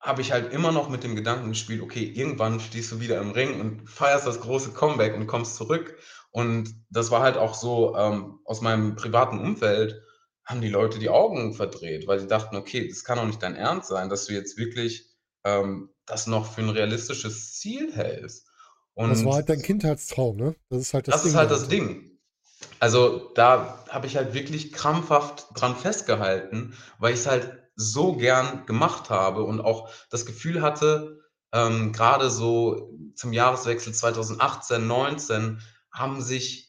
habe 0.00 0.20
ich 0.22 0.32
halt 0.32 0.52
immer 0.52 0.72
noch 0.72 0.88
mit 0.88 1.04
dem 1.04 1.14
Gedanken 1.16 1.50
gespielt, 1.50 1.80
okay, 1.82 2.04
irgendwann 2.04 2.60
stehst 2.60 2.90
du 2.92 3.00
wieder 3.00 3.20
im 3.20 3.30
Ring 3.30 3.60
und 3.60 3.88
feierst 3.88 4.26
das 4.26 4.40
große 4.40 4.72
Comeback 4.72 5.14
und 5.14 5.26
kommst 5.28 5.56
zurück. 5.56 5.96
Und 6.32 6.74
das 6.90 7.10
war 7.10 7.22
halt 7.22 7.36
auch 7.36 7.54
so, 7.54 7.96
ähm, 7.96 8.40
aus 8.44 8.60
meinem 8.62 8.96
privaten 8.96 9.38
Umfeld 9.38 10.02
haben 10.44 10.60
die 10.60 10.68
Leute 10.68 10.98
die 10.98 11.08
Augen 11.10 11.54
verdreht, 11.54 12.06
weil 12.08 12.18
sie 12.18 12.26
dachten, 12.26 12.56
okay, 12.56 12.88
das 12.88 13.04
kann 13.04 13.18
doch 13.18 13.26
nicht 13.26 13.42
dein 13.42 13.54
Ernst 13.54 13.88
sein, 13.88 14.08
dass 14.08 14.26
du 14.26 14.32
jetzt 14.34 14.58
wirklich 14.58 15.06
ähm, 15.44 15.90
das 16.06 16.26
noch 16.26 16.52
für 16.52 16.62
ein 16.62 16.70
realistisches 16.70 17.58
Ziel 17.58 17.94
hältst. 17.94 18.48
Das 19.04 19.24
war 19.24 19.34
Und 19.34 19.36
halt 19.36 19.48
dein 19.48 19.62
Kindheitstraum, 19.62 20.36
ne? 20.36 20.56
Das 20.68 20.80
ist 20.80 20.94
halt 20.94 21.06
das 21.08 21.14
das 21.14 21.24
ist 21.26 21.32
Ding 21.32 21.36
halt 21.36 21.50
das. 21.50 21.68
Ding. 21.68 22.11
Also 22.80 23.30
da 23.34 23.84
habe 23.90 24.06
ich 24.06 24.16
halt 24.16 24.34
wirklich 24.34 24.72
krampfhaft 24.72 25.46
dran 25.54 25.76
festgehalten, 25.76 26.74
weil 26.98 27.14
ich 27.14 27.20
es 27.20 27.26
halt 27.26 27.58
so 27.76 28.14
gern 28.16 28.66
gemacht 28.66 29.10
habe 29.10 29.44
und 29.44 29.60
auch 29.60 29.88
das 30.10 30.26
Gefühl 30.26 30.62
hatte, 30.62 31.20
ähm, 31.52 31.92
grade 31.92 32.30
so 32.30 32.90
zum 33.14 33.32
Jahreswechsel 33.32 33.94
2018, 33.94 34.86
19 34.86 35.60
haben 35.92 36.20
sich 36.22 36.68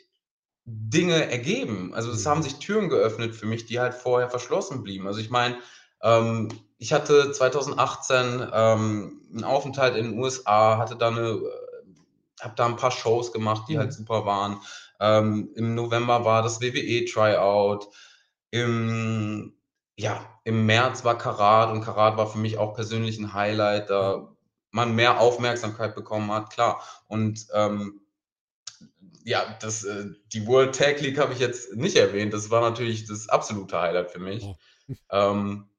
Dinge 0.65 1.29
ergeben. 1.31 1.93
Also, 1.93 2.11
es 2.11 2.25
haben 2.25 2.41
Mhm. 2.41 2.43
sich 2.43 2.59
Türen 2.59 2.89
geöffnet 2.89 3.35
für 3.35 3.45
mich, 3.47 3.65
die 3.65 3.79
halt 3.79 3.93
vorher 3.95 4.29
verschlossen 4.29 4.83
blieben. 4.83 5.07
Also, 5.07 5.19
ich 5.19 5.29
meine, 5.29 5.57
ähm, 6.01 6.49
ich 6.77 6.93
hatte 6.93 7.31
2018, 7.33 8.47
ähm, 8.53 9.21
'n 9.33 9.43
Aufenthalt 9.43 9.95
in 9.97 10.11
den 10.11 10.19
USA, 10.19 10.77
hatte 10.77 10.95
da 10.97 11.11
'ne 11.11 11.21
äh, 11.21 11.41
habe 12.41 12.55
da 12.57 12.65
'n 12.67 12.77
paar 12.77 12.91
Shows 12.91 13.31
gemacht, 13.33 13.65
die 13.69 13.77
halt 13.79 13.91
Mhm. 13.91 13.93
super 13.93 14.25
waren. 14.25 14.61
Ähm, 15.03 15.51
im 15.55 15.75
November 15.75 16.25
war 16.25 16.43
das 16.43 16.61
WWE-Tryout. 16.61 17.89
Im 18.51 19.55
ja, 19.97 20.41
im 20.45 20.65
März 20.65 21.05
war 21.05 21.17
Karat 21.19 21.71
und 21.71 21.81
Karat 21.83 22.17
war 22.17 22.27
für 22.27 22.39
mich 22.39 22.57
auch 22.57 22.73
persönlich 22.75 23.19
'n 23.19 23.33
Highlight, 23.33 23.89
da 23.91 24.35
man 24.71 24.95
mehr 24.95 25.19
Aufmerksamkeit 25.21 25.95
bekommen 25.95 26.31
hat, 26.33 26.51
klar. 26.51 26.83
Und, 27.07 27.47
ähm, 27.53 28.01
ja, 29.23 29.57
das 29.61 29.83
äh, 29.83 30.05
die 30.33 30.45
World 30.47 30.75
Tag 30.75 31.01
League 31.01 31.17
habe 31.17 31.33
ich 31.33 31.39
jetzt 31.39 31.75
nicht 31.75 31.95
erwähnt. 31.95 32.33
Das 32.33 32.49
war 32.51 32.61
natürlich 32.61 33.05
das 33.05 33.29
absolute 33.29 33.79
Highlight 33.79 34.11
für 34.11 34.19
mich. 34.19 34.43
Oh. 34.43 34.57
Ähm, 35.11 35.69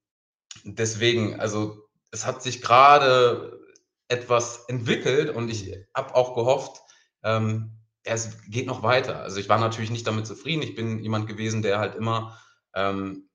deswegen, 0.65 1.41
also, 1.41 1.79
es 2.13 2.27
hat 2.27 2.43
sich 2.43 2.63
grade 2.63 3.61
etwas 4.09 4.67
entwickelt 4.69 5.31
und 5.31 5.51
ich 5.51 5.71
Mhm. 5.71 5.85
habe 5.95 6.15
auch 6.17 6.35
gehofft, 6.37 6.83
ähm, 7.25 7.73
es 8.05 8.39
geht 8.49 8.67
noch 8.67 8.83
weiter. 8.83 9.21
Also, 9.23 9.39
ich 9.41 9.49
war 9.49 9.59
natürlich 9.59 9.91
nicht 9.91 10.07
damit 10.07 10.27
zufrieden. 10.27 10.63
Ich 10.63 10.75
bin 10.75 11.01
jemand 11.01 11.27
gewesen, 11.29 11.63
der 11.63 11.79
halt 11.79 11.95
immer, 11.97 12.39
ähm, 12.75 13.29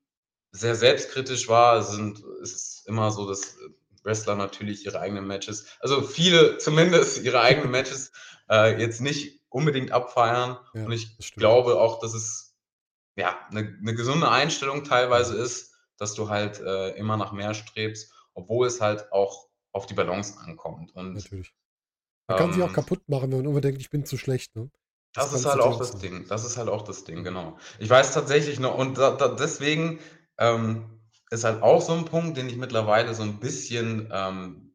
sehr 0.54 0.76
selbstkritisch 0.76 1.50
war. 1.50 1.80
Es 1.80 1.92
sind 1.92 2.24
es 2.44 2.54
ist 2.54 2.88
immer 2.88 3.12
so, 3.12 3.28
dass, 3.30 3.58
Wrestler 4.04 4.36
natürlich 4.36 4.86
ihre 4.86 5.00
eigenen 5.02 5.28
Matches 5.28 5.68
also, 5.82 6.02
viele 6.04 6.58
zumindest 6.60 7.24
ihre 7.24 7.42
eigenen 7.42 7.72
Matches, 7.72 8.12
äh, 8.50 8.80
jetzt 8.82 9.02
nicht 9.02 9.42
unbedingt 9.50 9.92
abfeiern. 9.94 10.58
Ja, 10.74 10.86
Und 10.86 10.94
ich 10.94 11.20
glaube 11.38 11.80
auch, 11.82 12.00
dass 12.02 12.14
es, 12.16 12.56
ja, 13.18 13.38
'ne 13.52 13.78
'ne 13.82 13.96
gesunde 13.96 14.30
Einstellung 14.32 14.84
teilweise 14.86 15.36
ist, 15.38 15.76
dass 15.98 16.16
du 16.16 16.30
halt, 16.30 16.60
äh, 16.62 16.92
immer 16.98 17.18
nach 17.18 17.34
mehr 17.34 17.54
strebst, 17.56 18.14
obwohl 18.36 18.68
es 18.68 18.82
halt 18.82 19.12
auch 19.14 19.50
auf 19.74 19.86
die 19.88 19.96
Balance 19.96 20.40
ankommt. 20.40 20.96
Und, 20.96 21.14
Natürlich. 21.16 21.52
Man 22.30 22.36
kann 22.36 22.52
sich 22.54 22.62
auch 22.62 22.72
ähm 22.72 22.74
kaputt 22.74 23.10
machen, 23.10 23.32
wenn 23.32 23.40
man 23.40 23.48
immer 23.52 23.60
denkt: 23.62 23.82
„Ich 23.82 23.90
bin 23.90 24.06
zu 24.06 24.16
schlecht“, 24.18 24.56
ne? 24.56 24.70
Das 25.16 25.34
Das 25.34 25.34
ist 25.34 25.46
halt 25.46 25.60
auch 25.60 25.78
das 25.80 25.98
sein. 25.98 25.98
Ding. 25.98 26.28
Das 26.28 26.46
ist 26.46 26.58
halt 26.58 26.70
auch 26.70 26.84
das 26.84 27.04
Ding, 27.04 27.24
genau. 27.24 27.58
Ich 27.80 27.90
weiß 27.90 28.14
tatsächlich 28.14 28.60
noch 28.60 28.78
und 28.78 28.98
da 28.98 29.12
da 29.12 29.30
deswegen, 29.30 30.00
ähm, 30.38 31.00
ist 31.32 31.44
halt 31.44 31.62
auch 31.64 31.82
so 31.82 31.94
'n 31.94 32.06
Punkt, 32.06 32.38
den 32.38 32.48
ich 32.48 32.58
mittlerweile 32.58 33.14
so 33.16 33.24
'n 33.24 33.40
bisschen, 33.40 34.10
ähm, 34.12 34.74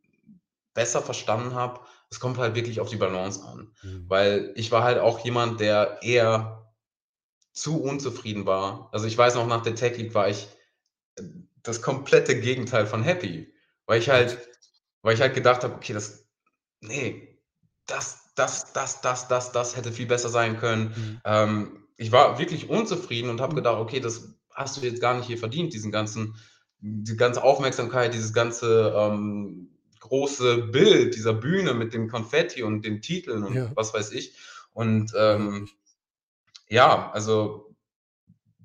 besser 0.75 1.03
verstanden 1.03 1.55
habe. 1.55 1.81
Es 2.11 2.21
kommt 2.21 2.39
halt 2.39 2.55
wirklich 2.57 2.81
auf 2.81 2.91
die 2.91 2.97
Balance 2.97 3.45
an, 3.45 3.73
Mhm. 3.83 4.09
weil 4.09 4.53
ich 4.57 4.73
war 4.73 4.85
halt 4.85 4.99
auch 5.01 5.21
jemand, 5.21 5.61
der 5.61 5.99
eher 6.03 6.73
zu 7.55 7.83
unzufrieden 7.83 8.47
war. 8.47 8.91
Also, 8.93 9.07
ich 9.07 9.19
weiß 9.19 9.37
noch, 9.37 9.47
nach 9.49 9.63
der 9.63 9.77
Tag 9.77 9.97
League 9.99 10.15
war 10.15 10.29
ich, 10.31 10.49
äh, 11.17 11.23
das 11.63 11.83
komplette 11.83 12.41
Gegenteil 12.41 12.87
von 12.87 13.03
happy, 13.05 13.55
weil 13.87 14.01
ich 14.01 14.11
halt 14.11 14.39
weil 15.03 15.15
ich 15.17 15.21
halt 15.23 15.35
gedacht 15.35 15.65
habe: 15.65 15.75
„Okay, 15.77 15.93
das 15.95 16.27
ne, 16.83 17.34
das 17.87 18.33
das 18.37 18.73
das 18.73 19.01
das 19.03 19.29
das 19.29 19.53
das 19.53 19.77
hätte 19.77 19.93
viel 19.93 20.07
besser 20.07 20.29
sein 20.31 20.59
können.“ 20.59 20.95
Mhm. 20.97 21.21
Ähm, 21.25 21.85
ich 21.97 22.13
war 22.13 22.39
wirklich 22.39 22.69
unzufrieden 22.71 23.31
und 23.31 23.41
habe 23.41 23.55
Mhm. 23.55 23.57
gedacht: 23.57 23.79
„Okay, 23.79 24.01
das 24.01 24.35
hast 24.55 24.77
du 24.77 24.81
jetzt 24.83 25.01
gar 25.01 25.17
nicht 25.17 25.27
hier 25.27 25.39
verdient, 25.39 25.73
diesen 25.75 25.93
ganzen 25.93 26.37
die 26.81 27.17
ganze 27.17 27.43
Aufmerksamkeit, 27.43 28.13
dieses 28.15 28.33
ganze, 28.35 28.93
ähm, 28.97 29.71
große 30.01 30.59
Bild 30.69 31.17
dieser 31.17 31.33
Bühne 31.35 31.73
mit 31.75 31.95
dem 31.95 32.09
Konfetti 32.11 32.63
und 32.63 32.85
den 32.85 33.01
Titeln 33.03 33.43
und 33.45 33.65
Ja. 33.65 33.75
was 33.75 33.95
weiß 33.95 34.13
ich.“ 34.13 34.37
Und, 34.75 35.13
ähm, 35.17 35.69
ja, 36.69 37.11
also, 37.13 37.77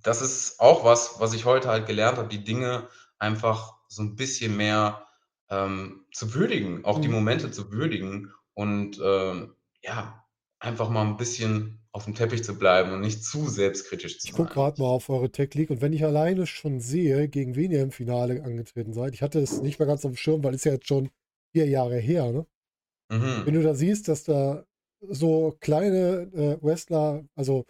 das 0.04 0.22
ist 0.24 0.60
auch 0.62 0.86
was, 0.86 1.20
was 1.20 1.34
ich 1.34 1.46
heute 1.46 1.70
halt 1.70 1.88
gelernt 1.88 2.18
habe, 2.20 2.30
die 2.30 2.44
Dinge 2.46 2.90
einfach 3.20 3.76
so 3.90 4.04
'n 4.04 4.16
bisschen 4.18 4.58
mehr, 4.58 5.08
ähm, 5.50 6.06
zu 6.14 6.34
würdigen, 6.36 6.86
auch 6.86 7.00
die 7.02 7.08
Mhm. 7.08 7.10
Momente 7.10 7.52
zu 7.52 7.72
würdigen 7.74 8.34
und, 8.60 9.00
ähm, 9.04 9.56
ja, 9.84 10.26
einfach 10.60 10.90
mal 10.90 11.06
'n 11.08 11.18
bisschen 11.18 11.88
aufm 11.92 12.16
Teppich 12.16 12.44
zu 12.44 12.58
bleiben 12.60 12.92
und 12.94 13.02
nicht 13.02 13.24
zu 13.26 13.48
selbstkritisch 13.50 14.20
zu 14.20 14.28
Ich 14.28 14.34
gucke 14.34 14.54
sein. 14.54 14.56
grad 14.56 14.78
mal 14.80 14.86
auf 14.88 15.10
eure 15.10 15.32
Tag 15.32 15.54
League 15.56 15.70
und 15.70 15.82
wenn 15.82 15.94
ich 15.94 16.04
alleine 16.04 16.46
schon 16.46 16.82
sehe, 16.82 17.30
gegen 17.30 17.56
wen 17.56 17.72
ihr 17.72 17.82
im 17.82 17.92
Finale 17.92 18.44
angetreten 18.44 18.92
seid 18.94 19.14
ich 19.14 19.22
hatte 19.22 19.40
es 19.40 19.62
nicht 19.62 19.80
mehr 19.80 19.88
ganz 19.88 20.04
aufm 20.06 20.16
Schirm, 20.18 20.44
weil 20.44 20.54
ist 20.54 20.66
ja 20.66 20.74
jetzt 20.74 20.88
schon 20.88 21.10
4 21.54 21.68
Jahre 21.68 21.98
her, 22.00 22.32
ne? 22.32 22.46
Wenn 23.46 23.54
Mhm. 23.54 23.56
du 23.56 23.64
da 23.64 23.74
siehst, 23.76 24.08
dass 24.08 24.24
da 24.26 24.66
so 25.02 25.56
kleine, 25.62 26.30
äh, 26.34 26.58
Wrestler, 26.64 27.26
also, 27.36 27.66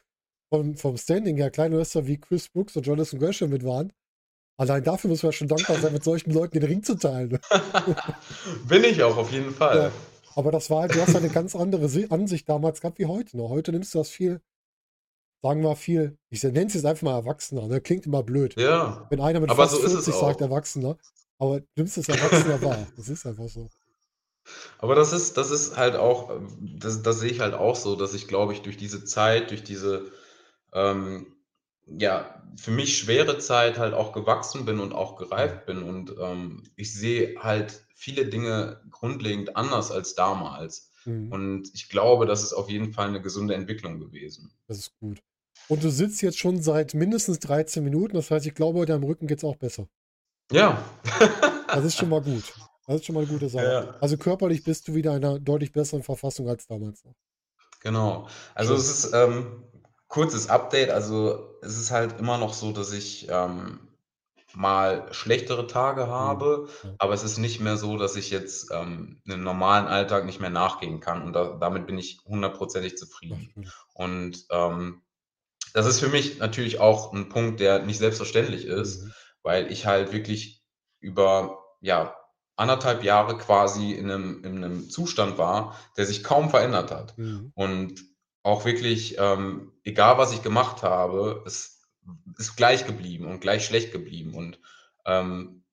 vom 0.54 0.76
vom 0.78 0.98
Standing 0.98 1.38
her 1.38 1.52
kleine 1.52 1.78
Wrestler 1.78 2.08
wie 2.08 2.20
Chris 2.20 2.50
Brooks 2.50 2.76
und 2.78 2.86
Jonathan 2.88 3.20
Gresham 3.20 3.50
mit 3.52 3.64
waren. 3.66 3.94
Allein 4.60 4.84
dafür 4.84 5.10
muss 5.12 5.24
man 5.24 5.34
schon 5.34 5.48
dankbar 5.50 5.80
sein, 5.80 5.94
mit 5.94 6.04
solchen 6.06 6.32
Leuten 6.34 6.60
den 6.60 6.70
Ring 6.70 6.84
zu 6.84 6.96
teilen, 6.98 7.30
ne? 7.32 7.42
Bin 8.68 8.84
ich 8.84 9.02
auch 9.04 9.18
auf 9.18 9.32
jeden 9.32 9.52
Fall. 9.54 9.92
Ja, 9.92 10.09
aber 10.40 10.52
das 10.52 10.70
war 10.70 10.82
halt 10.84 10.96
du 10.96 11.02
hast 11.02 11.14
halt 11.14 11.24
'ne 11.24 11.30
ganz 11.32 11.56
andere 11.56 11.90
Si 11.90 12.08
Ansicht 12.10 12.48
damals 12.50 12.82
gehabt 12.82 13.00
wie 13.00 13.06
heute, 13.08 13.38
ne? 13.38 13.50
Heute 13.50 13.72
nimmst 13.72 13.94
du 13.94 14.00
das 14.00 14.10
viel 14.10 14.42
sagen 15.44 15.62
wir 15.64 15.76
viel 15.76 16.18
ich 16.30 16.44
nenne 16.44 16.66
es 16.68 16.74
jetzt 16.74 16.86
einfach 16.86 17.04
mal 17.04 17.16
erwachsener, 17.16 17.68
ne? 17.68 17.82
Klingt 17.82 18.06
immer 18.06 18.24
blöd, 18.24 18.56
Ja, 18.58 19.08
wenn 19.10 19.22
einer 19.22 19.40
mit 19.40 19.50
aber 19.50 19.64
fast 19.64 19.76
so 19.76 19.80
ist 19.86 19.94
es 19.94 20.06
40 20.06 20.16
sagt 20.16 20.42
erwachsener, 20.42 20.98
aber 21.40 21.62
du 21.62 21.68
nimmst 21.78 21.98
es 21.98 22.10
erwachsener 22.10 22.62
wahr. 22.62 22.88
Das 22.98 23.10
ist 23.10 23.26
einfach 23.26 23.48
so. 23.50 23.70
Aber 24.80 24.96
das 24.96 25.14
ist 25.14 25.38
das 25.38 25.52
ist 25.52 25.78
halt 25.78 25.96
auch 25.96 26.32
das 26.62 27.02
das 27.04 27.20
sehe 27.20 27.32
ich 27.32 27.40
halt 27.42 27.54
auch 27.54 27.76
so, 27.76 27.96
dass 27.96 28.14
ich, 28.14 28.28
glaube 28.28 28.54
ich, 28.54 28.62
durch 28.62 28.78
diese 28.78 29.04
Zeit, 29.06 29.52
durch 29.52 29.64
diese, 29.64 30.12
ähm, 30.74 31.28
ja, 31.98 32.44
für 32.58 32.72
mich 32.72 32.98
schwere 32.98 33.38
Zeit 33.40 33.78
halt 33.80 33.94
auch 33.94 34.12
gewachsen 34.14 34.66
bin 34.66 34.80
und 34.80 34.94
auch 34.94 35.18
Mhm. 35.38 35.50
gereift 35.50 35.66
bin 35.66 35.84
und, 35.84 36.14
ähm, 36.20 36.64
ich 36.76 36.94
sehe 36.94 37.42
halt 37.42 37.86
viele 37.96 38.26
Dinge 38.28 38.82
grundlegend 38.92 39.56
anders 39.56 39.92
als 39.92 40.16
damals. 40.16 40.92
Mhm. 41.06 41.32
Und 41.32 41.70
ich 41.74 41.90
glaube, 41.90 42.26
das 42.26 42.44
ist 42.44 42.54
auf 42.54 42.70
jeden 42.70 42.94
Fall 42.94 43.12
'ne 43.12 43.22
gesunde 43.22 43.54
Entwicklung 43.56 44.00
gewesen. 44.00 44.52
Das 44.70 44.78
ist 44.78 44.96
gut. 45.00 45.24
Und 45.68 45.84
du 45.84 45.90
sitzt 45.90 46.22
jetzt 46.22 46.38
schon 46.38 46.62
seit 46.62 46.94
mindestens 46.94 47.40
13 47.40 47.84
Minuten, 47.84 48.14
das 48.16 48.30
heißt, 48.30 48.46
ich 48.46 48.54
glaube, 48.54 48.86
deinem 48.86 49.04
Rücken 49.04 49.26
geht's 49.28 49.44
auch 49.44 49.56
besser. 49.56 49.90
Ja. 50.52 50.84
Das 51.74 51.86
ist 51.86 51.96
schon 51.98 52.10
mal 52.10 52.22
gut. 52.22 52.56
Das 52.88 52.98
ist 52.98 53.06
schon 53.06 53.14
mal 53.14 53.22
'ne 53.22 53.28
gute 53.28 53.50
Sache. 53.50 53.76
Ja. 53.76 54.00
Also, 54.00 54.18
körperlich 54.18 54.64
bist 54.64 54.88
du 54.88 54.96
wieder 54.96 55.16
in 55.16 55.22
'ner 55.22 55.40
deutlich 55.40 55.72
besseren 55.72 56.02
Verfassung 56.04 56.50
als 56.50 56.66
damals 56.66 57.04
noch. 57.06 57.14
Genau. 57.82 58.28
Also, 58.56 58.76
es 58.76 58.90
ist, 58.90 59.14
ähm 59.14 59.64
kurzes 60.10 60.50
Update, 60.50 60.92
also, 60.92 61.56
es 61.64 61.78
ist 61.80 61.92
halt 61.92 62.20
immer 62.20 62.38
noch 62.40 62.54
so, 62.54 62.74
dass 62.74 62.94
ich, 62.94 63.28
ähm, 63.30 63.82
mal 64.56 65.08
schlechtere 65.14 65.68
Tage 65.68 66.08
Mhm. 66.18 66.40
habe, 66.40 66.70
Ja. 66.84 67.00
aber 67.00 67.14
es 67.16 67.24
ist 67.24 67.38
nicht 67.40 67.62
mehr 67.62 67.78
so, 67.78 67.98
dass 67.98 68.16
ich 68.18 68.32
jetzt, 68.32 68.72
ähm, 68.74 69.22
'nem 69.26 69.44
normalen 69.44 69.88
Alltag 69.88 70.26
nicht 70.26 70.40
mehr 70.42 70.50
nachgehen 70.52 71.00
kann 71.02 71.24
und 71.24 71.34
da 71.34 71.58
damit 71.60 71.88
bin 71.88 71.98
ich 72.00 72.20
hundertprozentig 72.28 72.98
zufrieden. 72.98 73.54
schön. 73.56 73.72
Und, 73.94 74.46
ähm, 74.52 75.04
das 75.74 75.86
ist 75.88 76.00
für 76.02 76.10
mich 76.10 76.40
natürlich 76.40 76.80
auch 76.82 77.14
'n 77.14 77.30
Punkt, 77.30 77.60
der 77.62 77.80
nicht 77.86 78.00
selbstverständlich 78.00 78.66
ist, 78.66 79.04
Mhm. 79.04 79.14
weil 79.44 79.72
ich 79.72 79.86
halt 79.88 80.14
wirklich 80.14 80.64
über, 81.02 81.60
ja, 81.82 82.16
1 82.58 82.80
1/2 82.82 83.04
Jahre 83.04 83.38
quasi 83.38 83.94
in 83.94 84.08
'nem 84.08 84.44
in 84.46 84.60
'nem 84.62 84.90
Zustand 84.92 85.38
war, 85.40 85.76
der 85.98 86.06
sich 86.08 86.24
kaum 86.24 86.50
verändert 86.52 86.92
hat. 86.92 87.18
Mhm. 87.18 87.52
Und 87.56 88.04
auch 88.44 88.66
wirklich, 88.66 89.18
ähm, 89.18 89.74
egal 89.84 90.18
was 90.18 90.34
ich 90.34 90.42
gemacht 90.42 90.84
habe, 90.84 91.44
es 91.46 91.82
ist 92.38 92.56
gleich 92.56 92.86
geblieben 92.86 93.26
und 93.26 93.42
gleich 93.42 93.66
schlecht 93.66 93.92
geblieben. 93.92 94.34
Und, 94.34 94.60
ähm, 95.06 95.64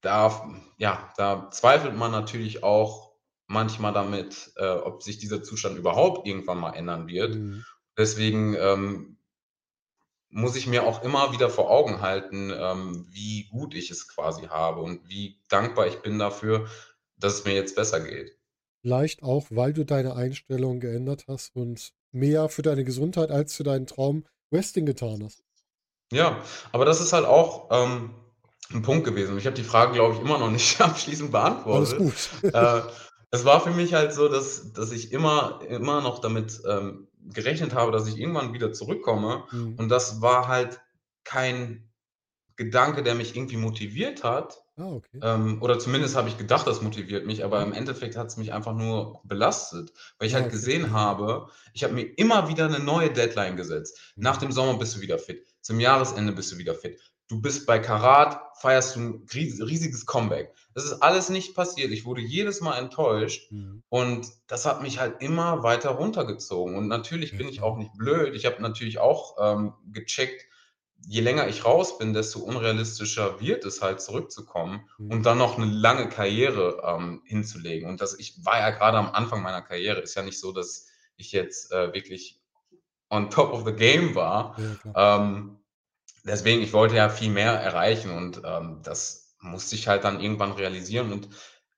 da 0.00 0.48
ja, 0.76 1.12
da 1.16 1.50
zweifelt 1.50 1.96
man 1.96 2.12
natürlich 2.12 2.62
auch 2.62 3.12
manchmal 3.46 3.92
damit, 3.92 4.52
äh, 4.56 4.66
ob 4.68 5.02
sich 5.02 5.18
dieser 5.18 5.42
Zustand 5.42 5.78
überhaupt 5.78 6.26
irgendwann 6.26 6.58
mal 6.58 6.72
ändern 6.72 7.08
wird. 7.08 7.36
Mhm. 7.36 7.64
Deswegen, 7.96 8.54
ähm 8.54 9.14
muss 10.34 10.56
ich 10.56 10.66
mir 10.66 10.82
auch 10.82 11.04
immer 11.04 11.32
wieder 11.32 11.48
vor 11.48 11.70
Augen 11.70 12.00
halten, 12.00 12.52
ähm, 12.52 13.06
wie 13.08 13.46
gut 13.50 13.72
ich 13.72 13.92
es 13.92 14.08
quasi 14.08 14.46
habe 14.46 14.80
und 14.80 15.08
wie 15.08 15.40
dankbar 15.48 15.86
ich 15.86 16.02
bin 16.02 16.18
dafür, 16.18 16.68
dass 17.16 17.34
es 17.34 17.44
mir 17.44 17.54
jetzt 17.54 17.76
besser 17.76 18.00
geht. 18.00 18.36
Vielleicht 18.82 19.22
auch, 19.22 19.46
weil 19.50 19.72
du 19.72 19.84
deine 19.84 20.16
Einstellung 20.16 20.80
geändert 20.80 21.26
hast 21.28 21.54
und 21.54 21.94
mehr 22.14 22.48
für 22.48 22.62
deine 22.62 22.84
Gesundheit 22.84 23.30
als 23.30 23.54
für 23.54 23.64
deinen 23.64 23.86
Traum 23.86 24.24
Wrestling 24.50 24.86
getan 24.86 25.22
hast. 25.24 25.42
Ja, 26.12 26.42
aber 26.72 26.84
das 26.84 27.00
ist 27.00 27.12
halt 27.12 27.24
auch, 27.26 27.68
ähm, 27.70 28.14
'n 28.72 28.82
Punkt 28.82 29.04
gewesen. 29.04 29.36
Ich 29.38 29.46
habe 29.46 29.56
die 29.56 29.62
Frage, 29.64 29.92
glaube 29.94 30.14
ich, 30.14 30.20
immer 30.20 30.38
noch 30.38 30.50
nicht 30.50 30.80
abschließend 30.80 31.32
Alles 31.68 31.94
beantwortet. 31.94 31.96
gut. 31.96 32.30
Äh, 32.52 32.82
es 33.30 33.44
war 33.44 33.60
für 33.60 33.70
mich 33.70 33.94
halt 33.94 34.12
so, 34.12 34.28
dass 34.28 34.72
dass 34.72 34.92
ich 34.92 35.12
immer 35.12 35.60
immer 35.68 36.00
noch 36.02 36.20
damit, 36.20 36.60
ähm, 36.68 37.08
gerechnet 37.20 37.74
habe, 37.74 37.90
dass 37.92 38.06
ich 38.06 38.18
irgendwann 38.18 38.52
wieder 38.54 38.72
zurückkomme 38.72 39.44
Mhm. 39.52 39.76
und 39.76 39.88
das 39.88 40.20
war 40.22 40.46
halt 40.48 40.80
kein 41.24 41.90
Gedanke, 42.56 43.04
der 43.04 43.16
mich 43.16 43.36
irgendwie 43.36 43.58
motiviert 43.58 44.24
hat. 44.24 44.63
Ah, 44.78 44.94
okay. 44.94 45.22
Ähm, 45.22 45.62
oder 45.62 45.78
zumindest 45.78 46.16
habe 46.16 46.28
ich 46.28 46.36
gedacht, 46.36 46.66
das 46.66 46.82
motiviert 46.82 47.24
mich, 47.26 47.44
aber 47.44 47.62
im 47.62 47.72
Endeffekt 47.72 48.16
hat 48.16 48.26
es 48.28 48.36
mich 48.36 48.52
einfach 48.52 48.74
nur 48.74 49.20
belastet, 49.24 49.92
weil 50.18 50.28
ich 50.28 50.34
Ah, 50.34 50.36
halt 50.36 50.50
okay. 50.50 50.50
gesehen 50.50 50.92
habe, 50.92 51.48
ich 51.72 51.84
habe 51.84 51.94
mir 51.94 52.02
immer 52.18 52.48
wieder 52.48 52.66
eine 52.66 52.80
neue 52.80 53.10
Deadline 53.12 53.56
gesetzt. 53.56 53.98
Nach 54.18 54.36
Mhm. 54.36 54.38
dem 54.38 54.52
Sommer 54.52 54.78
bist 54.78 54.96
du 54.96 55.00
wieder 55.00 55.18
fit, 55.18 55.46
zum 55.62 55.80
Jahresende 55.80 56.32
bist 56.32 56.52
du 56.52 56.58
wieder 56.58 56.74
fit. 56.74 57.00
Du 57.28 57.40
bist 57.40 57.64
bei 57.66 57.78
Karat, 57.78 58.38
feierst 58.60 58.96
du 58.96 59.00
'n 59.00 59.26
ries 59.32 59.60
riesiges 59.62 60.04
Comeback. 60.04 60.52
Das 60.74 60.84
ist 60.84 61.00
alles 61.02 61.30
nicht 61.30 61.54
passiert. 61.54 61.90
Ich 61.92 62.04
wurde 62.04 62.20
jedes 62.20 62.60
Mal 62.60 62.76
enttäuscht 62.78 63.50
Mhm. 63.50 63.82
und 63.88 64.26
das 64.48 64.66
hat 64.66 64.82
mich 64.82 64.98
halt 64.98 65.22
immer 65.22 65.62
weiter 65.62 65.90
runtergezogen. 65.90 66.76
Und 66.76 66.88
natürlich 66.88 67.36
Ja, 67.36 67.38
bin 67.38 67.48
ich 67.48 67.62
klar. 67.62 67.64
auch 67.64 67.78
nicht 67.78 67.92
blöd. 67.96 68.34
Ich 68.34 68.44
habe 68.44 68.60
natürlich 68.60 68.98
auch, 68.98 69.36
ähm, 69.40 69.72
gecheckt, 69.92 70.44
je 71.08 71.20
länger 71.22 71.48
ich 71.48 71.64
raus 71.64 71.98
bin, 71.98 72.12
desto 72.14 72.40
unrealistischer 72.40 73.40
wird 73.40 73.64
es 73.64 73.82
halt 73.82 74.00
zurückzukommen 74.02 74.88
Mhm. 74.98 75.08
und 75.08 75.26
dann 75.26 75.38
noch 75.38 75.58
'ne 75.58 75.66
lange 75.66 76.08
Karriere, 76.08 76.82
ähm, 76.86 77.22
hinzulegen. 77.26 77.88
Und 77.88 78.00
das 78.00 78.18
ich 78.18 78.44
war 78.44 78.58
ja 78.58 78.70
grade 78.70 78.98
am 78.98 79.10
Anfang 79.12 79.42
meiner 79.42 79.62
Karriere. 79.62 80.00
Ist 80.00 80.14
ja 80.16 80.22
nicht 80.22 80.40
so, 80.40 80.52
dass 80.52 80.88
ich 81.16 81.32
jetzt, 81.32 81.72
äh, 81.72 81.92
wirklich 81.94 82.40
on 83.10 83.30
top 83.30 83.52
of 83.52 83.64
the 83.66 83.72
game 83.74 84.14
war. 84.16 84.56
Ja. 84.56 84.94
Ähm, 84.94 85.60
deswegen, 86.24 86.62
ich 86.62 86.72
wollte 86.74 86.96
ja 86.96 87.08
viel 87.10 87.30
mehr 87.30 87.52
erreichen 87.54 88.10
und, 88.12 88.42
ähm, 88.44 88.80
das 88.84 89.36
musste 89.40 89.76
ich 89.76 89.88
halt 89.88 90.04
dann 90.04 90.20
irgendwann 90.20 90.52
realisieren 90.52 91.12
und 91.12 91.28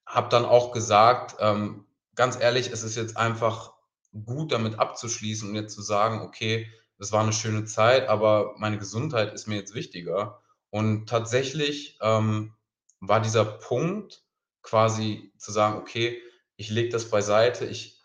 habe 0.06 0.28
dann 0.30 0.44
auch 0.46 0.72
gesagt, 0.72 1.36
ähm: 1.40 1.86
„Ganz 2.16 2.38
ehrlich, 2.40 2.70
es 2.72 2.82
ist 2.84 2.96
jetzt 2.96 3.16
einfach 3.18 3.74
gut, 4.26 4.52
damit 4.52 4.78
abzuschließen 4.80 5.48
und 5.50 5.56
jetzt 5.56 5.74
zu 5.74 5.82
sagen: 5.82 6.20
‚Okay, 6.22 6.68
das 6.98 7.12
war 7.12 7.24
'ne 7.24 7.32
schöne 7.32 7.64
Zeit, 7.64 8.08
aber 8.08 8.54
meine 8.58 8.78
Gesundheit 8.78 9.32
ist 9.34 9.46
mir 9.48 9.56
jetzt 9.56 9.74
wichtiger.'“ 9.74 10.40
Und 10.70 11.08
tatsächlich, 11.08 11.98
ähm, 12.02 12.54
war 13.00 13.20
dieser 13.20 13.44
Punkt 13.44 14.24
quasi 14.62 15.32
zu 15.38 15.52
sagen: 15.52 15.78
„Okay, 15.80 16.22
ich 16.56 16.70
lege 16.70 16.90
das 16.90 17.10
beiseite, 17.10 17.66
ich 17.66 17.96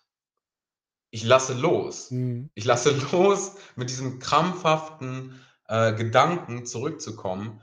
ich 1.14 1.24
lasse 1.24 1.54
los. 1.54 2.12
Mhm. 2.12 2.52
Ich 2.56 2.66
lasse 2.66 2.92
los, 3.12 3.56
mit 3.76 3.90
diesem 3.90 4.20
krampfhaften, 4.20 5.40
äh, 5.68 5.94
Gedanken 5.94 6.66
zurückzukommen“, 6.66 7.62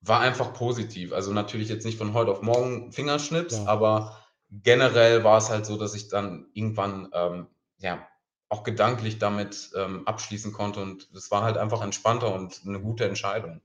war 0.00 0.20
einfach 0.20 0.52
positiv. 0.54 1.12
Also, 1.12 1.32
natürlich 1.32 1.68
jetzt 1.68 1.84
nicht 1.84 1.98
von 1.98 2.14
heute 2.14 2.30
auf 2.30 2.42
morgen 2.42 2.92
Fingerschnips, 2.92 3.56
Klar. 3.56 3.66
aber 3.66 4.20
generell 4.50 5.24
war 5.24 5.38
es 5.38 5.50
halt 5.50 5.66
so, 5.66 5.76
dass 5.76 5.94
ich 5.94 6.08
dann 6.08 6.46
irgendwann, 6.52 7.08
ähm, 7.12 7.48
ja, 7.78 8.06
auch 8.50 8.64
gedanklich 8.64 9.18
damit, 9.18 9.70
ähm, 9.76 10.06
abschließen 10.06 10.52
konnte 10.52 10.80
und 10.82 11.10
es 11.14 11.30
war 11.30 11.42
halt 11.44 11.56
einfach 11.58 11.82
entspannter 11.82 12.34
und 12.34 12.64
'ne 12.66 12.80
gute 12.80 13.06
Entscheidung. 13.06 13.60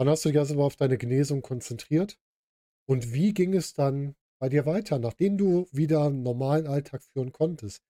Dann 0.00 0.08
hast 0.08 0.24
du 0.24 0.28
dich 0.30 0.38
also 0.38 0.60
auf 0.62 0.76
deine 0.76 0.98
Genesung 0.98 1.40
konzentriert. 1.42 2.18
Und 2.86 3.12
wie 3.14 3.34
ging 3.34 3.54
es 3.54 3.74
dann 3.74 4.16
bei 4.40 4.48
dir 4.50 4.66
weiter, 4.66 4.98
nachdem 5.00 5.38
du 5.38 5.68
wieder 5.72 6.06
'n 6.06 6.22
normalen 6.22 6.66
Alltag 6.68 7.02
führen 7.04 7.32
konntest? 7.32 7.82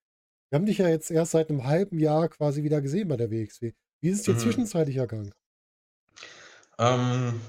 Wir 0.50 0.58
haben 0.58 0.66
dich 0.66 0.78
ja 0.78 0.88
jetzt 0.88 1.10
erst 1.10 1.32
seit 1.32 1.50
'nem 1.50 1.64
halben 1.66 1.98
Jahr 2.00 2.28
quasi 2.30 2.64
wieder 2.64 2.82
gesehen 2.82 3.08
bei 3.08 3.16
der 3.18 3.30
WXW. 3.30 3.72
Wie 4.02 4.10
ist 4.10 4.18
es 4.18 4.24
dir 4.24 4.36
Mhm. 4.36 4.36
zwischenzeitlich 4.36 4.96
ergangen? 4.98 5.34
Ähm 6.78 7.40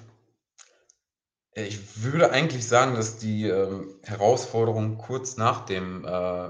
ich 1.54 2.04
würde 2.04 2.32
eigentlich 2.32 2.68
sagen, 2.68 2.96
dass 2.96 3.18
die, 3.18 3.46
ähm, 3.48 3.96
Herausforderung 4.04 4.98
kurz 4.98 5.38
nach 5.38 5.66
dem 5.66 6.04
äh, 6.06 6.50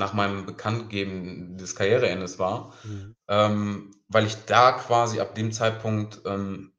nach 0.00 0.14
meinem 0.14 0.46
Bekanntgeben 0.46 1.58
des 1.58 1.76
Karriereendes 1.76 2.40
war, 2.40 2.74
Mhm. 2.84 3.14
ähm, 3.28 3.92
weil 4.08 4.26
ich 4.26 4.36
da 4.46 4.72
quasi 4.72 5.20
ab 5.20 5.36
dem 5.36 5.52
Zeitpunkt, 5.52 6.22
ähm, 6.26 6.74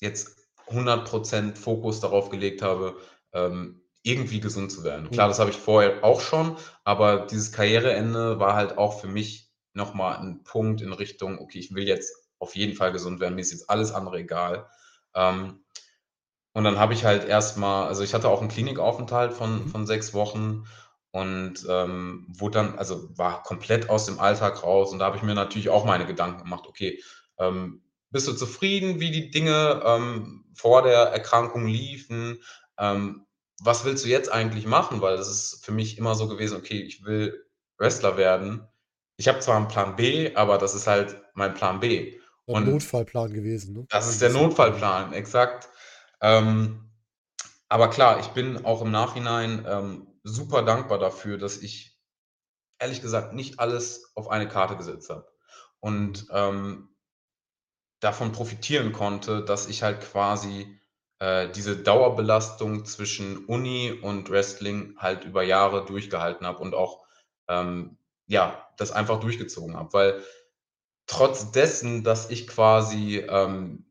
jetzt 0.00 0.38
100 0.70 1.06
% 1.06 1.58
Fokus 1.58 2.00
darauf 2.00 2.30
gelegt 2.30 2.62
habe, 2.62 2.96
ähm, 3.34 3.82
irgendwie 4.04 4.40
gesund 4.40 4.72
zu 4.72 4.84
werden. 4.84 5.10
Klar, 5.12 5.28
Mhm. 5.28 5.30
das 5.30 5.40
habe 5.40 5.50
ich 5.50 5.58
vorher 5.58 6.04
auch 6.04 6.20
schon, 6.22 6.56
aber 6.84 7.26
dieses 7.26 7.52
Karriereende 7.52 8.40
war 8.40 8.54
halt 8.56 8.78
auch 8.78 9.00
für 9.00 9.08
mich 9.08 9.50
noch 9.74 9.94
mal 9.94 10.16
'n 10.16 10.44
Punkt 10.44 10.82
in 10.82 10.92
Richtung: 10.94 11.38
„Okay, 11.40 11.58
ich 11.60 11.74
will 11.74 11.86
jetzt 11.88 12.12
auf 12.40 12.56
jeden 12.56 12.76
Fall 12.76 12.92
gesund 12.92 13.20
werden. 13.20 13.34
Mir 13.36 13.42
ist 13.42 13.52
jetzt 13.52 13.70
alles 13.70 13.92
andere 13.92 14.18
egal.“ 14.20 14.68
Ähm, 15.14 15.64
und 16.54 16.64
dann 16.64 16.78
habe 16.80 16.94
ich 16.94 17.04
halt 17.06 17.24
erst 17.28 17.58
mal 17.58 17.86
also, 17.88 18.02
ich 18.04 18.14
hatte 18.14 18.28
auch 18.30 18.42
'n 18.42 18.48
Klinikaufenthalt 18.48 19.32
von 19.34 19.66
Mhm. 19.66 19.68
von 19.68 19.86
6 19.86 20.14
Wochen 20.14 20.66
und, 21.12 21.66
ähm, 21.68 22.26
wurde 22.28 22.58
dann 22.58 22.78
also, 22.78 23.08
war 23.18 23.42
komplett 23.42 23.88
aus 23.90 24.06
dem 24.06 24.20
Alltag 24.20 24.62
raus 24.62 24.92
und 24.92 24.98
da 25.00 25.06
habe 25.06 25.16
ich 25.16 25.22
mir 25.22 25.34
natürlich 25.34 25.68
auch 25.70 25.84
meine 25.84 26.06
Gedanken 26.06 26.44
gemacht: 26.44 26.64
„Okay, 26.68 27.00
ähm, 27.38 27.82
bist 28.10 28.26
du 28.28 28.32
zufrieden, 28.34 29.00
wie 29.00 29.10
die 29.10 29.30
Dinge, 29.30 29.82
ähm, 29.84 30.44
vor 30.54 30.82
der 30.82 30.98
Erkrankung 31.12 31.66
liefen? 31.66 32.42
Ähm, 32.78 33.26
was 33.60 33.84
willst 33.84 34.04
du 34.04 34.08
jetzt 34.08 34.30
eigentlich 34.32 34.66
machen?“ 34.66 35.00
Weil 35.00 35.16
das 35.16 35.28
ist 35.28 35.64
für 35.64 35.72
mich 35.72 35.98
immer 35.98 36.14
so 36.14 36.28
gewesen: 36.28 36.56
„Okay, 36.58 36.80
ich 36.82 37.04
will 37.04 37.44
Wrestler 37.78 38.16
werden.“ 38.16 38.66
Ich 39.16 39.28
habe 39.28 39.40
zwar 39.40 39.56
'n 39.58 39.68
Plan 39.68 39.96
B, 39.96 40.34
aber 40.36 40.58
das 40.58 40.74
ist 40.74 40.86
halt 40.86 41.16
mein 41.34 41.54
Plan 41.54 41.80
B. 41.80 42.18
Und 42.46 42.66
Notfallplan 42.66 43.32
gewesen, 43.32 43.74
ne? 43.74 43.86
das 43.90 44.08
ist 44.08 44.22
der. 44.22 44.30
Notfallplan, 44.30 45.12
exakt. 45.12 45.68
Ähm, 46.22 46.90
aber 47.68 47.90
klar, 47.90 48.20
ich 48.20 48.28
bin 48.28 48.64
auch 48.64 48.80
im 48.82 48.90
Nachhinein, 48.90 49.66
ähm, 49.68 50.06
super 50.28 50.62
dankbar 50.62 50.98
dafür, 50.98 51.38
dass 51.38 51.58
ich 51.58 51.98
ehrlich 52.80 53.02
gesagt 53.02 53.34
nicht 53.34 53.60
alles 53.60 54.12
auf 54.16 54.30
eine 54.30 54.48
Karte 54.48 54.76
gesetzt 54.76 55.10
habe 55.10 55.28
und, 55.80 56.26
ähm 56.32 56.90
davon 58.02 58.30
profitieren 58.32 58.92
konnte, 58.92 59.42
dass 59.44 59.66
ich 59.68 59.82
halt 59.82 60.00
quasi, 60.02 60.78
äh, 61.18 61.48
diese 61.50 61.76
Dauerbelastung 61.76 62.84
zwischen 62.84 63.44
Uni 63.46 63.90
und 63.92 64.30
Wrestling 64.30 64.94
halt 64.98 65.24
über 65.24 65.42
Jahre 65.42 65.84
durchgehalten 65.84 66.46
habe 66.46 66.60
und 66.60 66.74
auch, 66.76 67.04
ähm, 67.48 67.98
ja, 68.28 68.68
das 68.76 68.92
einfach 68.92 69.18
durchgezogen 69.18 69.76
habe. 69.76 69.92
Weil 69.92 70.22
trotz 71.06 71.52
dessen, 71.52 72.04
dass 72.04 72.30
ich 72.30 72.48
quasi, 72.48 73.18
ähm, 73.28 73.86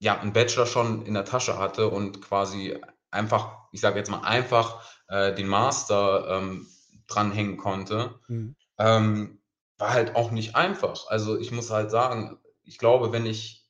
ja, 0.00 0.16
'n 0.22 0.32
Bachelor 0.34 0.66
schon 0.66 1.06
in 1.06 1.14
der 1.14 1.24
Tasche 1.26 1.58
hatte 1.58 1.88
und 1.90 2.22
quasi 2.22 2.78
einfach 3.10 3.56
ich 3.72 3.80
sage 3.80 3.98
jetzt 3.98 4.10
mal 4.10 4.20
einfach, 4.22 4.82
äh, 5.08 5.34
den 5.34 5.48
Master, 5.48 6.26
ähm, 6.30 6.66
dranhängen 7.08 7.56
konnte, 7.58 8.20
Mhm. 8.28 8.56
ähm, 8.78 9.40
war 9.78 9.92
halt 9.92 10.16
auch 10.16 10.30
nicht 10.32 10.56
einfach. 10.56 11.08
Also, 11.08 11.38
ich 11.38 11.52
muss 11.52 11.70
halt 11.70 11.90
sagen, 11.90 12.40
ich 12.64 12.78
glaube, 12.78 13.12
wenn 13.12 13.26
ich 13.26 13.68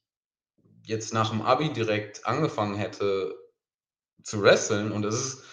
jetzt 0.84 1.14
nach'm 1.14 1.42
Abi 1.44 1.72
direkt 1.72 2.26
angefangen 2.26 2.76
hätte 2.76 3.36
zu 4.24 4.42
wresteln 4.42 4.92
und 4.92 5.04
es 5.06 5.14
ist 5.16 5.44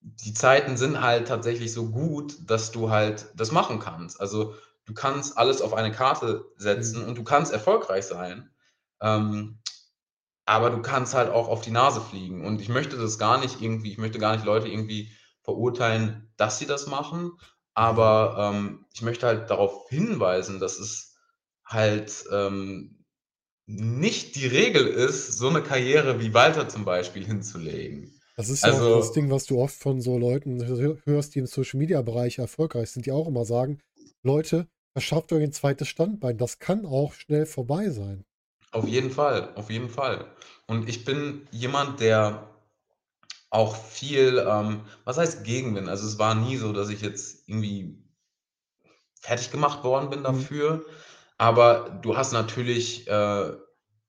die 0.00 0.34
Zeiten 0.34 0.76
sind 0.76 1.00
halt 1.02 1.28
tatsächlich 1.28 1.72
so 1.72 1.90
gut, 1.90 2.36
dass 2.50 2.70
du 2.72 2.90
halt 2.90 3.26
das 3.36 3.52
machen 3.52 3.80
kannst. 3.80 4.20
Also, 4.20 4.54
du 4.86 4.94
kannst 4.94 5.38
alles 5.38 5.62
auf 5.62 5.74
eine 5.74 5.92
Karte 5.92 6.44
Mhm. 6.54 6.58
setzen 6.58 7.04
und 7.06 7.18
du 7.18 7.24
kannst 7.24 7.52
erfolgreich 7.52 8.06
sein, 8.06 8.50
ähm, 9.00 9.60
aber 10.46 10.70
du 10.70 10.82
kannst 10.82 11.14
halt 11.14 11.30
auch 11.30 11.48
auf 11.48 11.60
die 11.62 11.70
Nase 11.72 12.00
fliegen. 12.00 12.44
Und 12.46 12.60
ich 12.62 12.68
möchte 12.70 12.96
das 12.96 13.18
gar 13.18 13.38
nicht 13.40 13.60
irgendwie 13.62 13.92
ich 13.92 13.98
möchte 13.98 14.18
gar 14.20 14.34
nicht 14.36 14.44
Leute 14.46 14.68
irgendwie 14.68 15.12
verurteilen, 15.42 16.32
dass 16.38 16.58
sie 16.58 16.66
das 16.66 16.86
machen, 16.88 17.32
aber, 17.74 18.52
ähm, 18.54 18.86
ich 18.94 19.02
möchte 19.02 19.26
halt 19.26 19.50
darauf 19.50 19.88
hinweisen, 19.90 20.60
dass 20.60 20.78
es 20.80 21.16
halt, 21.64 22.24
ähm, 22.32 23.04
nicht 23.66 24.36
die 24.36 24.46
Regel 24.48 24.86
ist, 24.88 25.38
so 25.38 25.50
'ne 25.50 25.62
Karriere 25.62 26.20
wie 26.20 26.34
Walter 26.34 26.68
zum 26.68 26.84
Beispiel 26.86 27.24
hinzulegen. 27.26 28.20
Das 28.38 28.50
ist 28.50 28.66
ja 28.66 28.74
auch 28.74 28.84
das 28.92 29.10
Also 29.10 29.12
Ding, 29.12 29.30
was 29.30 29.46
du 29.46 29.58
oft 29.58 29.74
von 29.76 30.02
so 30.02 30.18
Leuten 30.18 30.62
hö 30.66 30.76
hö 30.76 30.96
hörst, 31.04 31.34
die 31.34 31.38
im 31.38 31.46
Social-Media-Bereich 31.46 32.36
erfolgreich 32.38 32.90
sind, 32.90 33.06
die 33.06 33.12
auch 33.12 33.26
immer 33.26 33.46
sagen: 33.46 33.78
„Leute, 34.22 34.68
verschafft 34.92 35.32
euch 35.32 35.42
'n 35.42 35.52
2. 35.52 35.86
Standbein. 35.86 36.36
Das 36.36 36.58
kann 36.58 36.84
auch 36.84 37.14
schnell 37.14 37.46
vorbei 37.46 37.88
sein.“ 37.88 38.24
Auf 38.72 38.86
jeden 38.88 39.10
Fall, 39.10 39.52
auf 39.54 39.70
jeden 39.70 39.88
Fall. 39.88 40.26
Und 40.66 40.88
ich 40.88 41.04
bin 41.04 41.46
jemand, 41.50 42.00
der 42.00 42.48
auch 43.50 43.76
viel, 43.76 44.44
ähm 44.48 44.82
was 45.04 45.18
heißt 45.18 45.44
Gegenwind? 45.44 45.88
Also, 45.88 46.06
es 46.08 46.18
war 46.18 46.34
nie 46.34 46.56
so, 46.56 46.72
dass 46.72 46.90
ich 46.90 47.02
jetzt 47.02 47.48
irgendwie 47.48 48.02
fertiggemacht 49.22 49.82
worden 49.84 50.10
bin 50.10 50.22
Mhm. 50.26 50.48
dafür, 50.48 50.84
aber 51.38 51.98
du 52.02 52.16
hast 52.16 52.32
natürlich, 52.32 53.08
äh, 53.08 53.52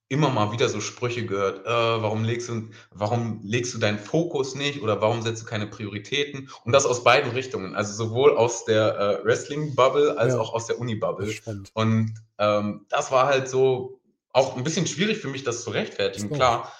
immer 0.09 0.29
mal 0.29 0.51
wieder 0.53 0.69
so 0.69 0.81
Sprüche 0.81 1.25
gehört: 1.25 1.65
„Äh, 1.65 1.69
warum 1.69 2.23
legst 2.23 2.49
du 2.49 2.69
warum 2.91 3.41
legst 3.43 3.73
du 3.73 3.77
deinen 3.79 3.99
Fokus 3.99 4.55
nicht 4.55 4.81
oder 4.81 5.01
warum 5.01 5.21
setzt 5.21 5.43
du 5.43 5.45
keine 5.47 5.67
Prioritäten?“ 5.67 6.49
Und 6.65 6.71
das 6.73 6.85
aus 6.85 7.03
beiden 7.03 7.31
Richtungen, 7.31 7.75
also, 7.75 7.93
sowohl 7.93 8.37
aus 8.37 8.65
der, 8.65 8.97
äh, 9.21 9.25
Wrestling-Bubble 9.25 10.17
als 10.17 10.35
Ja. 10.35 10.37
auch 10.37 10.53
aus 10.53 10.67
der 10.67 10.79
Uni-Bubble. 10.79 11.39
Und, 11.73 12.13
ähm, 12.39 12.85
das 12.89 13.11
war 13.11 13.27
halt 13.27 13.49
so 13.49 13.99
auch 14.37 14.57
'n 14.57 14.63
bisschen 14.63 14.87
schwierig 14.87 15.19
für 15.19 15.29
mich, 15.29 15.43
das 15.43 15.63
zu 15.63 15.71
rechtfertigen. 15.71 16.31
Klar 16.31 16.71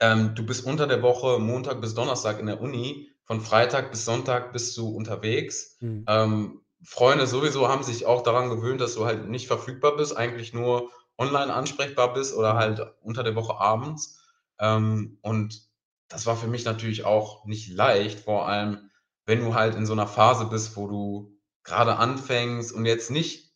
ähm, 0.00 0.34
du 0.34 0.44
bist 0.46 0.64
unter 0.64 0.86
der 0.86 1.02
Woche 1.02 1.38
Montag 1.38 1.80
bis 1.80 1.94
Donnerstag 1.94 2.38
in 2.38 2.46
der 2.46 2.60
Uni, 2.60 3.10
von 3.24 3.40
Freitag 3.40 3.90
bis 3.90 4.04
Sonntag 4.04 4.52
bist 4.52 4.76
du 4.76 4.88
unterwegs. 4.88 5.76
Mhm. 5.80 6.06
Ähm, 6.06 6.60
Freunde 6.84 7.26
sowieso 7.26 7.68
haben 7.68 7.82
sich 7.82 8.06
auch 8.06 8.22
daran 8.22 8.48
gewöhnt, 8.50 8.80
dass 8.80 8.94
du 8.94 9.04
halt 9.04 9.28
nicht 9.28 9.48
verfügbar 9.48 9.96
bist, 9.96 10.16
eigentlich 10.16 10.54
nur 10.54 10.90
online 11.18 11.52
ansprechbar 11.52 12.12
bist 12.14 12.34
oder 12.34 12.54
Mhm. 12.54 12.58
halt 12.58 12.80
unter 13.02 13.24
der 13.24 13.34
Woche 13.34 13.56
abends. 13.58 14.20
Ähm, 14.60 15.18
und 15.22 15.62
das 16.08 16.26
war 16.26 16.36
für 16.36 16.46
mich 16.46 16.64
natürlich 16.64 17.04
auch 17.04 17.44
nicht 17.44 17.68
leicht, 17.68 18.20
vor 18.20 18.46
allem, 18.48 18.90
wenn 19.26 19.40
du 19.44 19.54
halt 19.54 19.74
in 19.74 19.84
so 19.86 19.94
'ner 19.94 20.06
Phase 20.06 20.46
bist, 20.46 20.76
wo 20.76 20.86
du 20.86 21.38
grade 21.64 21.96
anfängst 21.96 22.72
und 22.72 22.86
jetzt 22.86 23.10
nicht 23.10 23.52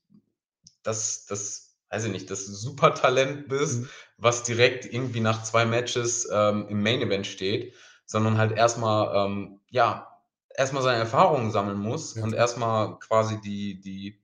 das 0.84 1.26
das 1.26 1.71
weiß 1.92 2.06
ich 2.06 2.12
nicht, 2.12 2.30
das 2.30 2.46
Supertalent 2.46 3.48
bist, 3.48 3.82
Mhm. 3.82 3.90
was 4.18 4.44
direkt 4.44 4.86
irgendwie 4.86 5.20
nach 5.20 5.44
2 5.44 5.66
Matches, 5.66 6.28
ähm, 6.32 6.66
im 6.68 6.82
Main 6.82 7.02
Event 7.02 7.26
steht, 7.28 7.74
sondern 8.06 8.38
halt 8.38 8.52
erst 8.52 8.78
mal, 8.78 9.26
ähm, 9.26 9.60
ja, 9.70 10.20
erst 10.56 10.72
mal 10.74 10.82
seine 10.82 11.00
Erfahrungen 11.00 11.52
sammeln 11.52 11.78
muss 11.78 12.14
Ja, 12.16 12.22
und 12.22 12.34
klar. 12.34 12.40
erst 12.40 12.58
mal 12.58 12.98
quasi 13.00 13.40
die 13.42 13.80
die 13.80 14.22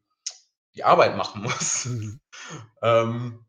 die 0.75 0.85
Arbeit 0.85 1.17
machen 1.17 1.43
muss. 1.45 1.87
Mhm. 1.87 2.21
Ähm, 2.83 3.47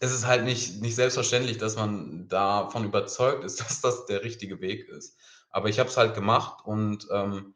es 0.00 0.12
ist 0.12 0.26
halt 0.26 0.44
nicht 0.44 0.80
nicht 0.82 0.96
selbstverständlich, 0.96 1.58
dass 1.58 1.76
man 1.76 2.28
davon 2.28 2.84
überzeugt 2.84 3.44
ist, 3.44 3.60
dass 3.62 3.80
das 3.82 4.06
der 4.06 4.24
richtige 4.24 4.60
Weg 4.60 4.88
ist. 4.88 5.16
Aber 5.50 5.68
ich 5.70 5.78
habe 5.80 5.90
es 5.90 5.96
halt 5.98 6.14
gemacht 6.14 6.64
und, 6.66 7.08
ähm, 7.12 7.54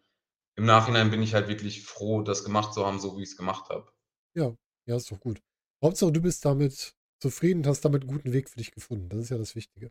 im 0.57 0.66
Nachhinein 0.66 1.11
bin 1.11 1.22
ich 1.22 1.35
halt 1.35 1.48
wirklich 1.48 1.85
froh, 1.87 2.22
das 2.22 2.44
gemacht 2.44 2.74
zu 2.74 2.87
haben, 2.87 3.00
so 3.00 3.18
wie 3.18 3.22
ich's 3.24 3.37
gemacht 3.38 3.70
habe. 3.70 3.92
Ja, 4.35 4.55
ja, 4.87 4.96
ist 4.96 5.11
doch 5.11 5.20
gut. 5.20 5.42
Hauptsache, 5.83 6.12
du 6.12 6.21
bist 6.23 6.45
damit 6.45 6.95
zufrieden 7.21 7.59
und 7.61 7.66
hast 7.66 7.85
damit 7.85 8.05
'n 8.05 8.07
guten 8.07 8.33
Weg 8.33 8.49
für 8.49 8.59
dich 8.59 8.71
gefunden. 8.71 9.09
Das 9.09 9.18
ist 9.21 9.31
ja 9.31 9.38
das 9.38 9.57
Wichtige. 9.57 9.90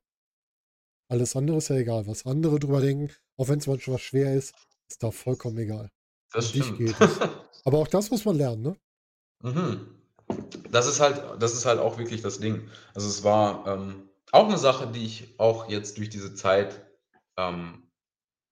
Alles 1.11 1.35
andere 1.35 1.57
ist 1.57 1.67
ja 1.67 1.75
egal. 1.75 2.07
Was 2.07 2.25
andere 2.25 2.57
drüber 2.57 2.79
denken, 2.79 3.13
auch 3.37 3.49
wenn's 3.49 3.67
manchmal 3.67 3.97
schwer 3.97 4.33
ist, 4.33 4.55
ist 4.89 5.03
da 5.03 5.11
vollkommen 5.11 5.57
egal. 5.57 5.89
Das 6.31 6.45
Um 6.47 6.51
dich 6.53 6.77
geht 6.77 7.01
es. 7.01 7.19
Aber 7.65 7.79
auch 7.79 7.87
das 7.89 8.09
muss 8.11 8.23
man 8.23 8.37
lernen, 8.37 8.61
ne? 8.61 8.75
Mhm. 9.43 9.87
Das 10.71 10.87
ist 10.87 10.99
halt 11.01 11.21
das 11.41 11.53
ist 11.53 11.65
halt 11.65 11.79
auch 11.79 11.97
wirklich 11.97 12.21
das 12.21 12.39
Ding. 12.39 12.69
Also, 12.93 13.07
es 13.09 13.23
war, 13.23 13.67
ähm, 13.67 14.09
auch 14.31 14.47
'ne 14.49 14.57
Sache, 14.57 14.87
die 14.87 15.05
ich 15.05 15.39
auch 15.39 15.69
jetzt 15.69 15.97
durch 15.97 16.09
diese 16.09 16.33
Zeit, 16.35 16.85
ähm, 17.37 17.89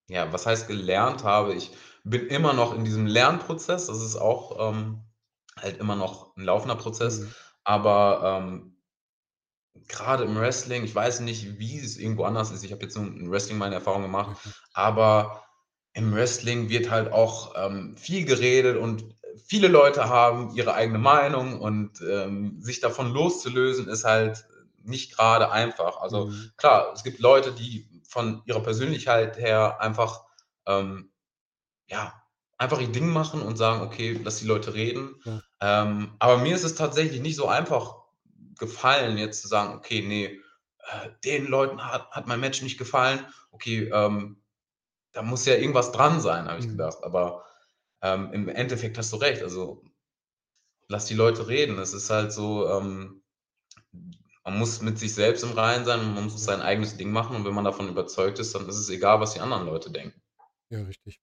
ja, 0.10 0.34
was 0.34 0.46
heißt 0.48 0.68
gelernt 0.68 1.24
habe. 1.24 1.56
Ich 1.56 1.72
bin 2.04 2.28
immer 2.28 2.54
noch 2.54 2.76
in 2.76 2.86
diesem 2.86 3.08
Lernprozess. 3.08 3.88
Das 3.88 4.02
ist 4.02 4.18
auch, 4.18 4.72
ähm, 4.74 5.02
halt 5.62 5.78
immer 5.80 5.96
noch 5.96 6.36
'n 6.38 6.44
laufender 6.44 6.76
Prozess. 6.76 7.22
Mhm. 7.22 7.34
Aber, 7.64 8.42
ähm 8.44 8.76
grade 9.88 10.24
im 10.24 10.36
Wrestling, 10.40 10.84
ich 10.84 10.94
weiß 10.96 11.22
nicht, 11.22 11.60
wie 11.60 11.80
es 11.80 11.98
irgendwo 11.98 12.24
anders 12.24 12.52
ist. 12.52 12.64
Ich 12.64 12.72
habe 12.72 12.84
jetzt 12.84 12.96
nur 12.98 13.08
im 13.08 13.32
Wrestling 13.32 13.58
meine 13.58 13.76
Erfahrungen 13.76 14.04
Ja, 14.06 14.06
gemacht, 14.06 14.36
klar. 14.36 14.54
aber 14.74 15.44
im 15.94 16.14
Wrestling 16.14 16.70
wird 16.70 16.90
halt 16.92 17.12
auch, 17.12 17.54
ähm, 17.58 17.98
viel 17.98 18.26
geredet 18.26 18.78
und 18.78 19.06
viele 19.46 19.68
Leute 19.68 20.08
haben 20.10 20.52
ihre 20.56 20.74
eigene 20.74 21.00
Meinung 21.00 21.60
und, 21.60 22.02
ähm, 22.02 22.62
sich 22.62 22.80
davon 22.82 23.12
loszulösen, 23.12 23.88
ist 23.88 24.06
halt 24.06 24.46
nicht 24.84 25.16
grade 25.16 25.52
einfach. 25.52 25.98
Also, 26.02 26.30
Mhm. 26.30 26.52
klar, 26.58 26.92
es 26.94 27.04
gibt 27.04 27.20
Leute, 27.20 27.52
die 27.52 27.88
von 28.08 28.42
ihrer 28.46 28.62
Persönlichkeit 28.62 29.38
her 29.38 29.82
einfach, 29.82 30.24
ähm, 30.68 31.12
ja, 31.90 32.19
einfach 32.60 32.82
ihr 32.82 32.92
Ding 32.92 33.10
machen 33.10 33.42
und 33.44 33.58
sagen: 33.58 33.82
„Okay, 33.84 34.20
lass 34.24 34.40
die 34.40 34.48
Leute 34.48 34.76
reden.“ 34.76 35.16
Ja. 35.26 35.42
Ähm, 35.62 36.16
aber 36.20 36.38
mir 36.40 36.56
ist 36.56 36.66
es 36.66 36.76
tatsächlich 36.76 37.22
nicht 37.22 37.38
so 37.38 37.48
einfach 37.48 37.98
gefallen, 38.60 39.18
jetzt 39.18 39.42
zu 39.44 39.48
sagen: 39.50 39.76
„Okay, 39.76 40.02
ne, 40.08 40.26
äh, 40.80 41.10
den 41.26 41.48
Leuten 41.48 41.84
hat 41.86 42.12
hat 42.12 42.28
mein 42.28 42.40
Match 42.42 42.62
nicht 42.64 42.78
gefallen. 42.80 43.28
Okay, 43.52 43.90
ähm, 43.94 44.44
da 45.14 45.24
muss 45.24 45.46
ja 45.46 45.56
irgendwas 45.56 45.92
dran 45.94 46.22
sein“, 46.22 46.48
habe 46.50 46.60
ich 46.60 46.68
Mhm. 46.68 46.70
gedacht. 46.70 47.00
Aber, 47.04 47.46
ähm, 48.04 48.34
im 48.34 48.50
Endeffekt 48.50 48.98
hast 49.00 49.14
du 49.14 49.18
recht. 49.18 49.44
Also, 49.44 49.84
lass 50.90 51.06
die 51.06 51.14
Leute 51.14 51.48
reden. 51.48 51.80
Es 51.80 51.94
ist 51.94 52.10
halt 52.10 52.34
so, 52.34 52.68
ähm, 52.70 53.24
man 54.44 54.58
muss 54.60 54.82
mit 54.82 55.00
sich 55.00 55.14
selbst 55.14 55.44
im 55.46 55.54
Reinen 55.54 55.86
sein 55.86 56.02
und 56.02 56.14
man 56.14 56.26
muss 56.26 56.44
sein 56.44 56.62
eigenes 56.62 56.98
Ding 56.98 57.10
machen. 57.12 57.38
Und 57.38 57.46
wenn 57.46 57.54
man 57.54 57.64
davon 57.64 57.88
überzeugt 57.88 58.38
ist, 58.40 58.54
dann 58.54 58.68
ist 58.68 58.76
es 58.78 58.90
egal, 58.90 59.22
was 59.22 59.34
die 59.34 59.40
anderen 59.40 59.66
Leute 59.66 59.92
denken. 59.92 60.22
Ja, 60.70 60.84
richtig. 60.84 61.20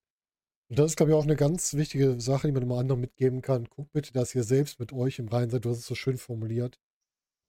Und 0.70 0.78
das 0.80 0.92
ist, 0.92 0.96
glaube 0.96 1.12
ich, 1.12 1.16
auch 1.16 1.24
'ne 1.24 1.36
ganz 1.36 1.74
wichtige 1.74 2.20
Sache, 2.20 2.48
die 2.48 2.52
man 2.52 2.62
immer 2.62 2.78
anderen 2.78 3.00
mitgeben 3.00 3.40
kann. 3.40 3.66
Guckt 3.66 3.92
bitte, 3.92 4.12
dass 4.12 4.34
ihr 4.34 4.42
selbst 4.42 4.80
mit 4.80 4.92
euch 4.92 5.18
im 5.18 5.28
Reinen 5.28 5.50
seid. 5.50 5.64
Du 5.64 5.70
hast 5.70 5.78
es 5.78 5.86
so 5.86 5.94
schön 5.94 6.18
formuliert. 6.18 6.78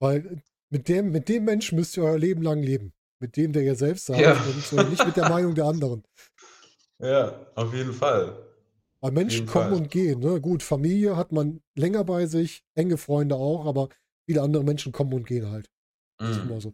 Weil, 0.02 0.26
äh, 0.28 0.38
mit 0.72 0.90
dem 0.90 1.12
mit 1.12 1.30
dem 1.30 1.46
Menschen 1.46 1.78
müsst 1.78 1.98
ihr 1.98 2.04
euer 2.04 2.20
Leben 2.20 2.42
lang 2.44 2.62
leben. 2.64 2.94
Mit 3.22 3.38
dem, 3.38 3.54
der 3.54 3.64
ihr 3.64 3.76
selbst 3.76 4.08
seid 4.08 4.20
Ja. 4.24 4.34
und, 4.44 4.72
äh, 4.74 4.86
nicht 4.86 5.06
mit 5.06 5.18
der 5.18 5.26
Meinung 5.30 5.56
der 5.56 5.66
anderen. 5.66 6.04
Ja, 7.00 7.48
auf 7.56 7.74
jeden 7.74 7.94
Fall. 7.94 8.38
Weil 9.02 9.12
Menschen 9.12 9.46
kommen 9.48 9.72
Fall. 9.72 9.80
und 9.82 9.92
gehen, 9.92 10.20
ne? 10.22 10.42
Gut, 10.42 10.64
Familie 10.64 11.16
hat 11.18 11.32
man 11.32 11.62
länger 11.76 12.04
bei 12.04 12.26
sich, 12.28 12.64
enge 12.76 12.98
Freunde 12.98 13.36
auch, 13.36 13.66
aber 13.66 13.90
viele 14.28 14.42
andere 14.42 14.64
Menschen 14.64 14.92
kommen 14.92 15.14
und 15.14 15.28
gehen 15.28 15.50
halt. 15.52 15.70
Das 16.20 16.38
ist 16.38 16.44
immer 16.44 16.56
Mhm. 16.56 16.62
so. 16.62 16.74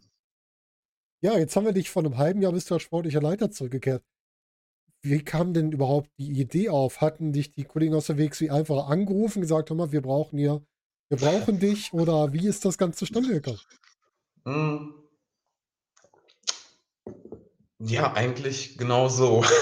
Ja, 1.24 1.38
jetzt 1.38 1.56
haben 1.56 1.66
wir 1.66 1.72
dich 1.72 1.90
vor 1.90 2.04
'nem 2.04 2.18
halben 2.18 2.42
Jahr 2.42 2.52
bist 2.52 2.70
du 2.70 2.74
als 2.74 2.84
sportlicher 2.84 3.22
Leiter 3.22 3.50
zurückgekehrt. 3.50 4.04
Wie 5.06 5.22
kam 5.22 5.54
denn 5.54 5.74
überhaupt 5.74 6.10
die 6.18 6.32
Idee 6.40 6.70
auf? 6.70 7.02
Hatten 7.02 7.34
dich 7.34 7.52
die 7.52 7.66
Kollegen 7.66 7.94
aus 7.94 8.06
der 8.08 8.18
WXW 8.18 8.50
einfach 8.50 8.88
angerufen, 8.88 9.42
gesagt: 9.42 9.70
„Hör 9.70 9.76
mal, 9.76 9.92
wir 9.92 10.02
brauchen 10.02 10.38
hier 10.40 10.62
wir 11.10 11.18
brauchen 11.18 11.60
dich“, 11.60 11.94
oder 11.94 12.32
wie 12.34 12.48
ist 12.48 12.64
das 12.66 12.78
Ganze 12.78 13.00
zustande 13.00 13.30
gekommen? 13.34 13.60
Hm. 14.48 14.94
Ja, 17.80 18.14
eigentlich 18.14 18.78
genau 18.78 19.10
so. 19.10 19.44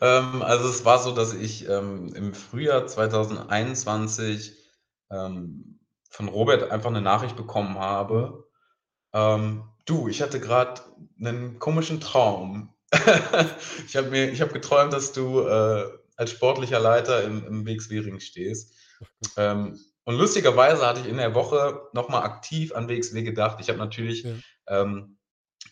Ähm, 0.00 0.42
also, 0.42 0.68
es 0.68 0.84
war 0.84 0.98
so, 1.00 1.12
dass 1.12 1.34
ich, 1.34 1.68
ähm, 1.68 2.12
im 2.14 2.34
Frühjahr 2.34 2.86
2021, 2.86 4.54
ähm, 5.10 5.80
von 6.10 6.28
Robert 6.28 6.70
einfach 6.72 6.90
'ne 6.90 7.00
Nachricht 7.02 7.36
bekommen 7.36 7.78
habe, 7.78 8.48
ähm: 9.14 9.64
„Du, 9.86 10.08
ich 10.08 10.22
hatte 10.22 10.40
grad 10.40 10.84
'nen 11.16 11.58
komischen 11.60 12.00
Traum. 12.00 12.73
Ich 13.86 13.96
habe 13.96 14.08
mir 14.10 14.30
ich 14.30 14.40
habe 14.40 14.52
geträumt, 14.52 14.92
dass 14.92 15.12
du, 15.12 15.40
äh, 15.40 15.88
als 16.16 16.30
sportlicher 16.30 16.80
Leiter 16.80 17.24
im 17.24 17.46
im 17.46 17.66
WXW-Ring 17.66 18.20
stehst.“ 18.20 18.72
Ach 19.02 19.08
Gott. 19.20 19.32
Ähm, 19.36 19.78
und 20.04 20.16
lustigerweise 20.16 20.86
hatte 20.86 21.00
ich 21.00 21.08
in 21.08 21.16
der 21.16 21.34
Woche 21.34 21.88
noch 21.92 22.08
mal 22.08 22.22
aktiv 22.22 22.74
an 22.74 22.88
WXW 22.88 23.22
gedacht. 23.22 23.58
Ich 23.60 23.68
habe 23.68 23.78
natürlich, 23.78 24.22
Ja. 24.24 24.32
ähm, 24.68 25.16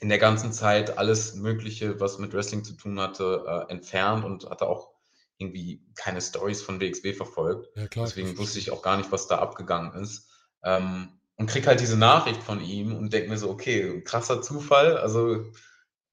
in 0.01 0.09
der 0.09 0.19
ganzen 0.19 0.53
Zeit 0.53 0.99
alles 0.99 1.35
Mögliche, 1.35 2.01
was 2.01 2.19
mit 2.19 2.33
Wrestling 2.33 2.65
zu 2.65 2.73
tun 2.75 2.99
hatte, 2.99 3.45
äh, 3.47 3.71
entfernt 3.71 4.25
und 4.25 4.49
hatte 4.51 4.67
auch 4.67 4.91
irgendwie 5.39 5.85
keine 5.95 6.21
Storys 6.21 6.63
von 6.63 6.81
WXW 6.81 7.13
verfolgt. 7.13 7.69
Ja 7.77 7.87
klar, 7.89 8.07
Deswegen 8.07 8.37
wusste 8.39 8.59
ich 8.59 8.71
auch 8.71 8.83
gar 8.83 8.97
nicht, 8.97 9.13
was 9.13 9.27
da 9.29 9.39
abgegangen 9.39 9.93
ist. 10.03 10.29
Ähm, 10.65 11.21
und 11.37 11.47
kriege 11.47 11.67
halt 11.67 11.81
diese 11.81 11.97
Nachricht 11.99 12.43
von 12.43 12.61
ihm 12.61 12.95
und 12.97 13.13
denke 13.13 13.29
mir 13.29 13.39
so: 13.39 13.51
„Okay, 13.51 14.03
krasser 14.03 14.43
Zufall.“ 14.43 14.97
Also, 14.97 15.45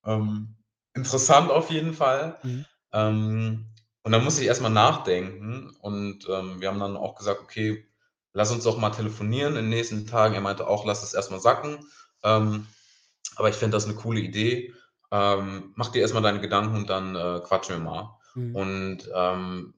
ähm, 0.06 0.56
interessant 0.96 1.52
auf 1.52 1.70
jeden 1.72 1.94
Fall. 1.94 2.38
Mhm. 2.44 2.66
Ähm, 2.94 3.68
und 4.04 4.12
dann 4.14 4.24
musste 4.24 4.42
ich 4.42 4.48
erst 4.48 4.62
mal 4.62 4.70
nachdenken 4.70 5.72
und, 5.82 6.28
ähm, 6.30 6.62
wir 6.62 6.70
haben 6.70 6.80
dann 6.80 6.98
auch 6.98 7.16
gesagt: 7.16 7.42
„Okay, 7.42 7.88
lass 8.34 8.52
uns 8.52 8.64
doch 8.66 8.78
mal 8.78 8.92
telefonieren 8.92 9.56
in 9.58 9.66
den 9.66 9.70
nächsten 9.70 10.08
Tagen.“ 10.08 10.36
Er 10.36 10.42
meinte 10.42 10.68
auch: 10.68 10.86
„Lass 10.86 11.04
es 11.04 11.14
erst 11.14 11.32
mal 11.32 11.40
sacken. 11.42 11.86
Ähm, 12.24 12.68
aber 13.38 13.50
ich 13.50 13.56
fände 13.56 13.76
das 13.78 13.88
'ne 13.88 13.96
coole 13.96 14.20
Idee. 14.22 14.74
Ähm, 15.12 15.74
mach 15.76 15.90
dir 15.92 16.02
erst 16.02 16.14
mal 16.16 16.22
deine 16.22 16.42
Gedanken 16.42 16.76
und 16.78 16.90
dann, 16.90 17.16
äh, 17.16 17.42
quatschen 17.46 17.78
wir 17.78 17.82
mal.“ 17.92 18.20
Mhm. 18.36 18.60
Und, 18.60 19.10
ähm, 19.16 19.74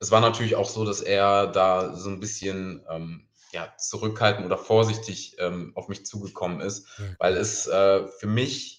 es 0.00 0.10
war 0.12 0.20
natürlich 0.20 0.56
auch 0.56 0.68
so, 0.68 0.84
dass 0.84 1.00
er 1.02 1.48
da 1.48 1.94
so 1.96 2.10
'n 2.10 2.20
bisschen, 2.20 2.84
ähm, 2.90 3.28
ja, 3.52 3.74
zurückhaltend 3.78 4.46
oder 4.46 4.58
vorsichtig, 4.58 5.36
auf 5.74 5.88
mich 5.88 6.06
zugekommen 6.06 6.60
ist, 6.60 6.88
Ja, 6.98 7.18
weil 7.18 7.36
es, 7.36 7.66
äh, 7.68 8.06
für 8.08 8.26
mich 8.28 8.77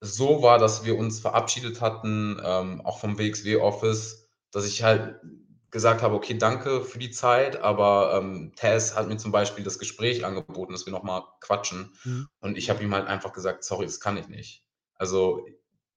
so 0.00 0.42
war, 0.42 0.58
dass 0.58 0.84
wir 0.84 0.98
uns 0.98 1.20
verabschiedet 1.20 1.80
hatten, 1.80 2.40
ähm, 2.44 2.80
auch 2.82 3.00
vom 3.00 3.18
WXW-Office, 3.18 4.28
dass 4.52 4.66
ich 4.66 4.82
halt 4.82 5.20
gesagt 5.70 6.02
habe: 6.02 6.14
„Okay, 6.16 6.36
danke 6.38 6.82
für 6.82 6.98
die 6.98 7.10
Zeit“, 7.10 7.56
aber, 7.60 8.14
ähm, 8.18 8.52
Taz 8.56 8.94
hat 8.96 9.08
mir 9.08 9.16
zum 9.18 9.32
Beispiel 9.32 9.64
das 9.64 9.78
Gespräch 9.78 10.24
angeboten, 10.24 10.72
dass 10.72 10.86
wir 10.86 10.92
noch 10.92 11.02
mal 11.04 11.24
quatschen. 11.40 11.94
Mhm. 12.04 12.30
Und 12.40 12.56
ich 12.58 12.70
habe 12.70 12.82
ihm 12.82 12.94
halt 12.94 13.06
einfach 13.08 13.32
gesagt: 13.32 13.64
„Sorry, 13.64 13.86
das 13.86 14.00
kann 14.00 14.16
ich 14.16 14.28
nicht. 14.28 14.64
Also, 14.94 15.46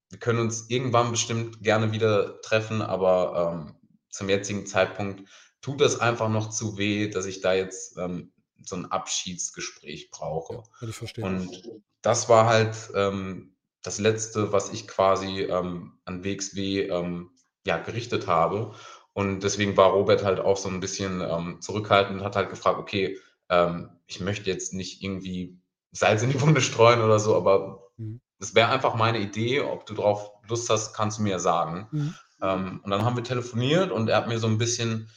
wir 0.09 0.19
können 0.19 0.39
uns 0.39 0.69
irgendwann 0.69 1.11
bestimmt 1.11 1.61
gerne 1.63 1.91
wieder 1.91 2.41
treffen, 2.41 2.81
aber, 2.81 3.53
ähm, 3.53 3.75
zum 4.09 4.29
jetzigen 4.29 4.65
Zeitpunkt 4.67 5.29
tut 5.61 5.81
das 5.81 5.99
einfach 5.99 6.29
noch 6.29 6.49
zu 6.51 6.77
weh, 6.77 7.09
dass 7.09 7.25
ich 7.25 7.41
da 7.41 7.53
jetzt, 7.53 7.97
ähm, 7.97 8.31
so 8.63 8.75
'n 8.75 8.85
Abschiedsgespräch 8.85 10.11
Ja, 10.49 10.57
brauche.“ 10.57 10.63
kann 10.79 10.89
ich 10.89 10.95
verstehen. 10.95 11.39
Und 11.39 11.63
das 12.01 12.29
war 12.29 12.45
halt, 12.47 12.75
ähm, 12.95 13.52
das 13.83 13.99
Letzte, 13.99 14.51
was 14.53 14.71
ich 14.73 14.87
quasi, 14.87 15.41
ähm, 15.43 15.99
an 16.05 16.23
WXW, 16.23 16.87
ähm, 16.89 17.31
ja, 17.67 17.77
gerichtet 17.79 18.27
habe. 18.27 18.73
Und 19.13 19.41
deswegen 19.41 19.77
war 19.77 19.91
Robert 19.91 20.23
halt 20.23 20.39
auch 20.39 20.57
so 20.57 20.69
'n 20.69 20.79
bisschen, 20.81 21.21
ähm, 21.21 21.61
zurückhaltend 21.61 22.19
und 22.19 22.25
hat 22.25 22.35
halt 22.37 22.49
gefragt: 22.49 22.79
„Okay, 22.79 23.19
ähm, 23.49 23.91
ich 24.07 24.19
möchte 24.21 24.49
jetzt 24.49 24.73
nicht 24.73 25.03
irgendwie 25.03 25.59
Salz 25.91 26.23
in 26.23 26.31
die 26.31 26.41
Wunde 26.41 26.61
streuen 26.61 27.01
oder 27.01 27.19
so, 27.19 27.35
aber 27.35 27.83
Mhm. 27.99 28.19
es 28.39 28.55
wäre 28.55 28.69
einfach 28.69 28.95
meine 28.95 29.19
Idee. 29.19 29.61
Ob 29.61 29.85
du 29.85 29.93
drauf 29.95 30.31
Lust 30.49 30.69
hast, 30.69 30.93
kannst 30.95 31.19
du 31.19 31.23
mir 31.23 31.31
ja 31.31 31.39
sagen.“ 31.39 31.89
Mhm. 31.91 32.13
Ähm, 32.41 32.81
und 32.83 32.91
dann 32.91 33.03
haben 33.05 33.15
wir 33.17 33.23
telefoniert 33.23 33.91
und 33.91 34.09
er 34.09 34.17
hat 34.17 34.27
mir 34.29 34.39
so 34.39 34.47
'n 34.47 34.57
bisschen, 34.59 35.09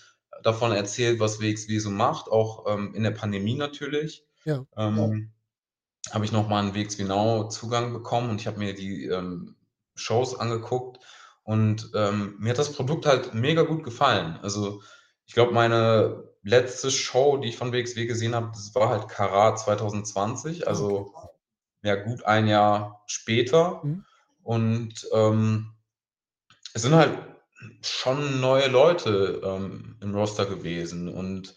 davon 0.43 0.73
erzählt, 0.73 1.21
was 1.21 1.41
WXW 1.41 1.79
so 1.81 1.91
macht, 1.91 2.29
auch 2.31 2.67
ähm, 2.69 2.95
in 2.95 3.03
der 3.05 3.11
Pandemie 3.13 3.57
natürlich. 3.57 4.25
Ja. 4.47 4.67
Ähm, 4.77 5.33
habe 6.13 6.25
ich 6.25 6.33
nochmal 6.33 6.63
einen 6.63 6.75
WXW 6.75 7.05
Now 7.05 7.49
Zugang 7.49 7.93
bekommen 7.93 8.31
und 8.31 8.41
ich 8.41 8.47
habe 8.47 8.59
mir 8.59 8.75
die 8.75 9.07
ähm, 9.07 9.57
Shows 9.95 10.39
angeguckt 10.39 11.01
und 11.43 11.91
ähm, 11.95 12.37
mir 12.39 12.51
hat 12.51 12.59
das 12.59 12.73
Produkt 12.73 13.07
halt 13.07 13.35
mega 13.35 13.63
gut 13.63 13.85
gefallen. 13.85 14.39
Also 14.43 14.83
ich 15.27 15.35
glaube, 15.35 15.53
meine 15.53 16.25
letzte 16.43 16.91
Show, 16.91 17.39
die 17.39 17.49
ich 17.49 17.57
von 17.57 17.73
WXW 17.73 18.07
gesehen 18.07 18.35
habe, 18.35 18.51
das 18.53 18.75
war 18.75 18.89
halt 18.89 19.09
Karat 19.09 19.59
2020, 19.59 20.67
Ah, 20.67 20.71
also 20.71 21.13
ja 21.83 21.97
gut 21.97 22.25
ein 22.25 22.47
Jahr 22.47 23.03
später. 23.07 23.81
Mhm. 23.83 24.05
Und 24.43 25.09
ähm, 25.13 25.73
es 26.73 26.83
sind 26.83 26.95
halt 26.95 27.19
schon 27.83 28.41
neue 28.41 28.69
Leute 28.69 29.41
ähm, 29.43 29.97
im 30.01 30.15
Roster 30.15 30.47
gewesen 30.47 31.09
und 31.09 31.57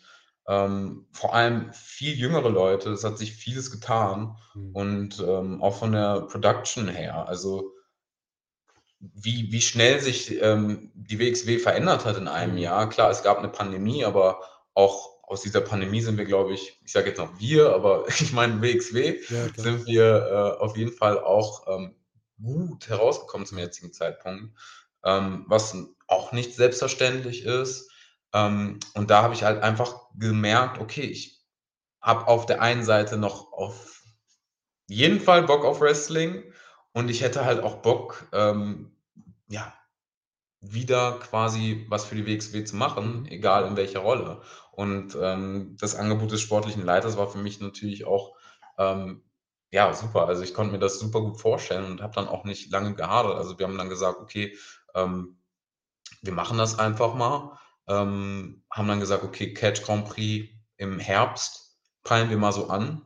ähm, 0.50 1.08
vor 1.14 1.36
allem 1.36 1.72
viel 1.74 2.16
jüngere 2.16 2.50
Leute. 2.50 2.92
Es 2.92 3.06
hat 3.06 3.18
sich 3.20 3.34
vieles 3.36 3.72
getan 3.72 4.38
Mhm. 4.56 4.76
und 4.76 5.20
ähm, 5.22 5.62
auch 5.64 5.78
von 5.78 5.94
der 5.94 6.22
Production 6.24 6.90
her. 6.90 7.28
Also 7.30 7.74
wie, 9.00 9.52
wie 9.52 9.62
schnell 9.62 10.00
sich 10.02 10.42
ähm, 10.42 10.92
die 10.94 11.20
WXW 11.20 11.60
verändert 11.60 12.06
hat 12.06 12.18
in 12.18 12.28
einem 12.28 12.54
Mhm. 12.54 12.60
Jahr. 12.60 12.90
Klar, 12.90 13.10
es 13.12 13.24
gab 13.24 13.38
eine 13.40 13.50
Pandemie, 13.50 14.04
aber 14.04 14.42
auch 14.74 15.20
aus 15.24 15.42
dieser 15.42 15.62
Pandemie 15.62 16.02
sind 16.02 16.18
wir, 16.18 16.26
glaube 16.26 16.54
ich, 16.54 16.80
ich 16.84 16.92
sage 16.92 17.10
jetzt 17.10 17.18
noch 17.20 17.40
wir, 17.40 17.74
aber 17.74 18.06
ich 18.20 18.34
meine 18.34 18.62
WXW, 18.62 19.22
Ja, 19.30 19.48
sind 19.56 19.86
wir 19.86 20.58
äh, 20.60 20.62
auf 20.64 20.76
jeden 20.76 20.92
Fall 20.92 21.20
auch 21.20 21.68
ähm, 21.68 21.96
gut 22.42 22.90
herausgekommen 22.90 23.46
zum 23.48 23.60
jetzigen 23.60 23.94
Zeitpunkt, 23.94 24.58
ähm, 25.06 25.46
was 25.48 25.76
auch 26.08 26.32
nicht 26.32 26.56
selbstverständlich 26.56 27.44
ist. 27.46 27.89
Ähm, 28.34 28.80
und 28.96 29.10
da 29.10 29.24
habe 29.24 29.34
ich 29.34 29.44
halt 29.44 29.64
einfach 29.64 29.96
gemerkt, 30.16 30.80
okay, 30.80 31.02
ich 31.04 31.42
habe 32.02 32.28
auf 32.28 32.46
der 32.46 32.62
einen 32.62 32.84
Seite 32.84 33.18
noch 33.18 33.52
auf 33.54 34.04
jeden 34.88 35.20
Fall 35.20 35.44
Bock 35.44 35.66
auf 35.66 35.82
Wrestling 35.82 36.44
und 36.94 37.10
ich 37.10 37.22
hätte 37.22 37.46
halt 37.46 37.62
auch 37.64 37.78
Bock, 37.78 38.28
ähm, 38.34 38.96
ja, 39.50 39.74
wieder 40.62 41.20
quasi 41.20 41.86
was 41.90 42.06
für 42.06 42.16
die 42.16 42.26
WXW 42.26 42.64
zu 42.66 42.76
machen, 42.76 43.22
Mhm. 43.22 43.26
egal 43.28 43.66
in 43.68 43.78
welcher 43.78 44.00
Rolle. 44.00 44.42
Und 44.72 45.18
ähm, 45.22 45.78
das 45.80 45.96
Angebot 45.96 46.32
des 46.32 46.42
sportlichen 46.42 46.84
Leiters 46.84 47.18
war 47.18 47.30
für 47.30 47.38
mich 47.38 47.62
natürlich 47.62 48.06
auch 48.06 48.36
ähm, 48.78 49.24
ja 49.72 49.94
super. 49.94 50.28
Also 50.28 50.44
ich 50.44 50.54
konnte 50.54 50.74
mir 50.74 50.80
das 50.80 51.00
super 51.00 51.22
gut 51.22 51.40
vorstellen 51.40 51.86
und 51.86 52.02
habe 52.02 52.14
dann 52.16 52.28
auch 52.28 52.44
nicht 52.44 52.72
lange 52.72 52.94
gehadert. 52.96 53.36
Also 53.38 53.58
wir 53.58 53.68
haben 53.68 53.78
dann 53.78 53.90
gesagt, 53.90 54.20
okay, 54.20 54.58
ähm, 54.96 55.38
wir 56.22 56.34
machen 56.34 56.58
das 56.58 56.80
einfach 56.80 57.16
mal. 57.16 57.58
Ähm, 57.90 58.64
haben 58.72 58.88
dann 58.88 59.00
gesagt, 59.02 59.24
okay, 59.24 59.54
Catch 59.54 59.84
Grand 59.84 60.08
Prix 60.08 60.50
im 60.78 61.00
Herbst 61.00 61.78
peilen 62.04 62.30
wir 62.30 62.38
mal 62.38 62.54
so 62.54 62.70
an. 62.70 63.02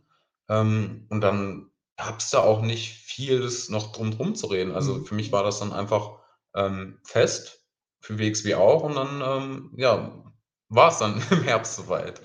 Ähm, 0.50 1.08
und 1.10 1.22
dann 1.22 1.72
gab 1.98 2.20
es 2.20 2.30
da 2.32 2.40
auch 2.40 2.62
nicht 2.62 2.94
vieles 2.94 3.70
noch 3.70 3.94
drum 3.94 4.12
drum 4.12 4.36
zu 4.36 4.48
reden. 4.48 4.74
Also 4.74 5.00
Mhm. 5.00 5.06
für 5.06 5.16
mich 5.16 5.32
war 5.32 5.44
das 5.44 5.60
dann 5.60 5.74
einfach 5.74 6.20
ähm, 6.56 7.00
fest, 7.06 7.64
für 8.02 8.20
WXW 8.20 8.56
auch. 8.56 8.84
Und 8.84 8.96
dann, 8.96 9.22
ähm, 9.22 9.74
ja, 9.78 10.24
war 10.70 10.92
es 10.92 11.00
dann 11.00 11.22
im 11.32 11.44
Herbst 11.44 11.76
soweit. 11.76 12.22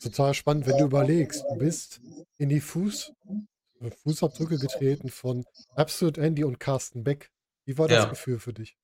Total 0.00 0.34
spannend, 0.34 0.66
wenn 0.66 0.78
du 0.78 0.84
überlegst, 0.84 1.42
du 1.50 1.56
bist 1.58 2.00
in 2.38 2.48
die 2.48 2.60
Fuß, 2.60 3.12
äh, 3.80 3.90
Fußabdrücke 3.90 4.58
getreten 4.58 5.08
von 5.08 5.44
Absolute 5.76 6.20
Andy 6.20 6.44
und 6.44 6.60
Carsten 6.60 7.04
Beck. 7.04 7.32
Wie 7.64 7.78
war 7.78 7.88
das 7.88 8.02
Ja. 8.02 8.10
Gefühl 8.10 8.38
für 8.38 8.52
dich? 8.52 8.76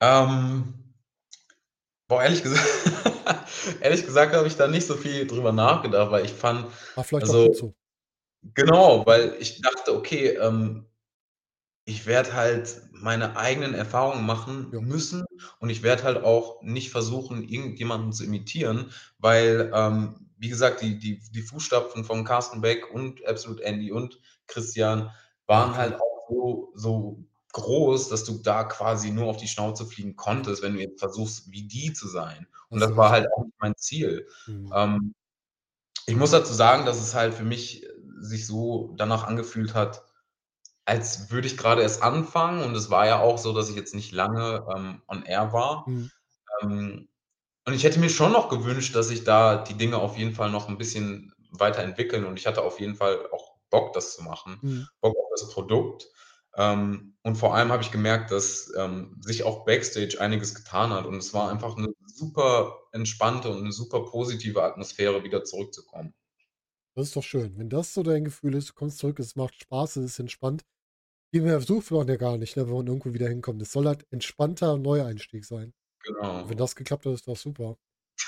Ähm, 0.00 0.91
boah, 2.08 2.22
ehrlich 2.22 2.42
gesagt, 2.42 2.64
ehrlich 3.80 4.04
gesagt 4.06 4.34
habe 4.34 4.46
ich 4.46 4.56
da 4.56 4.68
nicht 4.68 4.86
so 4.86 4.96
viel 4.96 5.26
drüber 5.26 5.52
nachgedacht, 5.52 6.10
weil 6.10 6.24
ich 6.24 6.32
fand, 6.32 6.66
War 6.94 7.04
vielleicht 7.04 7.28
auch 7.28 7.32
also 7.32 7.44
gut 7.44 7.56
so. 7.56 7.74
genau, 8.54 9.06
weil 9.06 9.36
ich 9.40 9.60
dachte, 9.62 9.94
okay, 9.96 10.28
ähm, 10.36 10.86
ich 11.84 12.06
werde 12.06 12.34
halt 12.34 12.82
meine 12.92 13.36
eigenen 13.36 13.74
Erfahrungen 13.74 14.24
machen 14.24 14.72
Ja. 14.72 14.80
müssen 14.80 15.24
und 15.58 15.70
ich 15.70 15.82
werde 15.82 16.04
halt 16.04 16.22
auch 16.24 16.62
nicht 16.62 16.90
versuchen, 16.90 17.42
irgendjemanden 17.48 18.12
zu 18.12 18.24
imitieren, 18.24 18.92
weil, 19.18 19.70
ähm, 19.74 20.28
wie 20.38 20.48
gesagt, 20.48 20.80
die, 20.82 20.98
die, 20.98 21.20
die 21.30 21.42
Fußstapfen 21.42 22.04
von 22.04 22.24
Carsten 22.24 22.60
Beck 22.60 22.92
und 22.92 23.24
Absolute 23.26 23.64
Andy 23.64 23.90
und 23.92 24.20
Christian 24.46 25.10
waren 25.46 25.76
halt 25.76 25.94
auch 25.96 26.26
so, 26.28 26.72
so 26.74 27.24
groß, 27.52 28.08
dass 28.08 28.24
du 28.24 28.38
da 28.38 28.64
quasi 28.64 29.10
nur 29.10 29.26
auf 29.26 29.36
die 29.36 29.48
Schnauze 29.48 29.86
fliegen 29.86 30.16
konntest, 30.16 30.62
wenn 30.62 30.74
du 30.74 30.80
jetzt 30.80 30.98
versuchst, 30.98 31.50
wie 31.50 31.62
die 31.62 31.92
zu 31.92 32.08
sein. 32.08 32.46
Und 32.68 32.80
das 32.80 32.96
war 32.96 33.10
halt 33.10 33.28
auch 33.34 33.44
nicht 33.44 33.56
mein 33.60 33.76
Ziel. 33.76 34.26
Mhm. 34.46 34.72
Ähm, 34.74 35.14
ich 36.06 36.16
muss 36.16 36.30
dazu 36.30 36.52
sagen, 36.52 36.86
dass 36.86 37.00
es 37.00 37.14
halt 37.14 37.34
für 37.34 37.44
mich 37.44 37.86
sich 38.18 38.46
so 38.46 38.94
danach 38.96 39.24
angefühlt 39.24 39.74
hat, 39.74 40.04
als 40.84 41.30
würde 41.30 41.46
ich 41.46 41.56
gerade 41.56 41.82
erst 41.82 42.02
anfangen. 42.02 42.64
Und 42.64 42.74
es 42.74 42.90
war 42.90 43.06
ja 43.06 43.20
auch 43.20 43.38
so, 43.38 43.52
dass 43.52 43.68
ich 43.68 43.76
jetzt 43.76 43.94
nicht 43.94 44.12
lange 44.12 44.66
ähm, 44.74 45.02
on 45.06 45.24
air 45.24 45.52
war. 45.52 45.88
Mhm. 45.88 46.10
Ähm, 46.62 47.08
und 47.64 47.74
ich 47.74 47.84
hätte 47.84 48.00
mir 48.00 48.10
schon 48.10 48.32
noch 48.32 48.48
gewünscht, 48.48 48.96
dass 48.96 49.08
sich 49.08 49.24
da 49.24 49.62
die 49.62 49.74
Dinge 49.74 49.98
auf 49.98 50.16
jeden 50.16 50.34
Fall 50.34 50.50
noch 50.50 50.68
ein 50.68 50.78
bisschen 50.78 51.32
weiterentwickeln. 51.50 52.24
Und 52.24 52.38
ich 52.38 52.46
hatte 52.46 52.62
auf 52.62 52.80
jeden 52.80 52.96
Fall 52.96 53.28
auch 53.30 53.52
Bock, 53.70 53.92
das 53.92 54.14
zu 54.14 54.22
machen. 54.22 54.58
Mhm. 54.62 54.88
Bock 55.00 55.16
auf 55.16 55.28
das 55.30 55.50
Produkt. 55.50 56.08
Ähm, 56.56 57.16
und 57.22 57.36
vor 57.36 57.54
allem 57.54 57.70
habe 57.72 57.82
ich 57.82 57.90
gemerkt, 57.90 58.30
dass 58.30 58.72
ähm, 58.76 59.16
sich 59.20 59.44
auch 59.44 59.64
Backstage 59.64 60.20
einiges 60.20 60.54
getan 60.54 60.90
hat. 60.90 61.06
Und 61.06 61.16
es 61.16 61.32
war 61.34 61.50
einfach 61.50 61.76
eine 61.76 61.88
super 62.06 62.80
entspannte 62.92 63.50
und 63.50 63.58
eine 63.58 63.72
super 63.72 64.04
positive 64.04 64.62
Atmosphäre, 64.62 65.24
wieder 65.24 65.44
zurückzukommen. 65.44 66.14
Das 66.96 67.08
ist 67.08 67.16
doch 67.16 67.22
schön. 67.22 67.56
Wenn 67.58 67.70
das 67.70 67.94
so 67.94 68.02
dein 68.02 68.24
Gefühl 68.24 68.54
ist, 68.54 68.70
du 68.70 68.74
kommst 68.74 68.98
zurück, 68.98 69.18
es 69.18 69.36
macht 69.36 69.54
Spaß, 69.60 69.96
es 69.96 70.12
ist 70.12 70.18
entspannt. 70.18 70.62
Viel 71.32 71.42
mehr 71.42 71.60
sucht 71.60 71.90
man 71.90 72.08
ja 72.08 72.16
gar 72.16 72.36
nicht, 72.38 72.56
ne, 72.56 72.66
wenn 72.66 72.74
man 72.74 72.86
irgendwo 72.86 73.14
wieder 73.14 73.28
hinkommt. 73.28 73.62
Es 73.62 73.72
soll 73.72 73.86
halt 73.86 74.06
entspannter 74.10 74.76
Neueinstieg 74.78 75.44
sein. 75.44 75.72
Und 76.06 76.16
wenn 76.22 76.48
Genau. 76.48 76.54
das 76.54 76.76
geklappt 76.76 77.06
hat, 77.06 77.14
ist 77.14 77.28
das 77.28 77.40
super. 77.42 77.76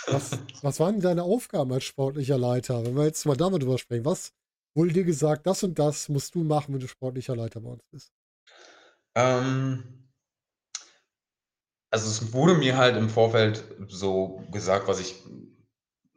Was, 0.07 0.31
was 0.63 0.81
waren 0.81 1.01
deine 1.01 1.25
Aufgaben 1.25 1.73
als 1.73 1.85
sportlicher 1.85 2.39
Leiter? 2.39 2.85
Wenn 2.85 2.97
wir 2.97 3.05
jetzt 3.05 3.27
mal 3.27 3.37
da 3.37 3.51
mal 3.51 3.59
drüber 3.59 3.79
sprechen, 3.79 4.05
was 4.05 4.33
wurde 4.75 4.93
dir 4.93 5.05
gesagt, 5.05 5.47
das 5.47 5.63
und 5.63 5.79
das 5.79 6.09
musst 6.09 6.35
du 6.35 6.45
machen, 6.45 6.75
wenn 6.75 6.81
du 6.81 6.89
sportlicher 6.89 7.37
Leiter 7.37 7.61
bei 7.61 7.71
uns 7.71 7.85
bist? 7.91 8.13
Ähm, 9.17 9.83
also 11.91 12.09
es 12.09 12.33
wurde 12.33 12.55
mir 12.55 12.77
halt 12.77 12.97
im 12.97 13.09
Vorfeld 13.09 13.65
so 13.89 14.43
gesagt, 14.51 14.89
was 14.89 15.01
ich 15.01 15.23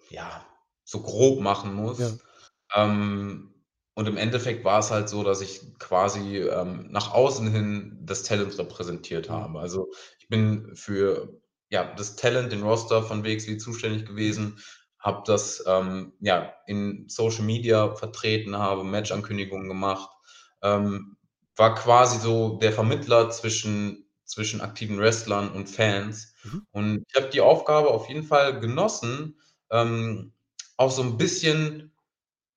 ja 0.10 0.46
so 0.86 1.02
grob 1.02 1.40
machen 1.42 1.76
Ja. 1.76 1.82
muss. 1.84 2.20
Ähm, 2.76 3.54
und 3.96 4.08
im 4.08 4.18
Endeffekt 4.18 4.64
war 4.64 4.80
es 4.80 4.92
halt 4.92 5.10
so, 5.10 5.24
dass 5.24 5.42
ich 5.42 5.62
quasi 5.80 6.38
ähm, 6.40 6.88
nach 6.92 7.14
außen 7.14 7.52
hin 7.52 7.98
das 8.04 8.24
Talent 8.24 8.58
repräsentiert 8.58 9.30
habe. 9.30 9.60
Also 9.60 9.92
ich 10.20 10.28
bin 10.30 10.76
für 10.76 11.42
ja, 11.70 11.94
das 11.96 12.16
Talent, 12.16 12.52
den 12.52 12.64
Roster 12.64 13.04
von 13.04 13.24
WXW 13.24 13.58
zuständig 13.58 14.06
gewesen, 14.06 14.60
habe 15.00 15.24
das 15.26 15.64
ähm, 15.68 16.14
ja, 16.20 16.54
in 16.66 17.06
Social 17.08 17.44
Media 17.44 17.96
vertreten, 17.96 18.58
habe 18.58 18.84
Matchankündigungen 18.84 19.68
gemacht, 19.68 20.10
ähm, 20.62 21.18
war 21.56 21.76
quasi 21.76 22.20
so 22.20 22.58
der 22.58 22.74
Vermittler 22.74 23.30
zwischen, 23.30 24.06
zwischen 24.26 24.62
aktiven 24.62 25.00
Wrestlern 25.00 25.52
und 25.52 25.70
Fans. 25.70 26.34
Mhm. 26.44 26.68
Und 26.72 27.06
ich 27.08 27.16
habe 27.16 27.30
die 27.30 27.42
Aufgabe 27.42 27.90
auf 27.90 28.10
jeden 28.10 28.24
Fall 28.24 28.60
genossen, 28.60 29.40
ähm, 29.72 30.34
auch 30.78 30.92
so 30.92 31.02
ein 31.02 31.18
bisschen, 31.18 31.94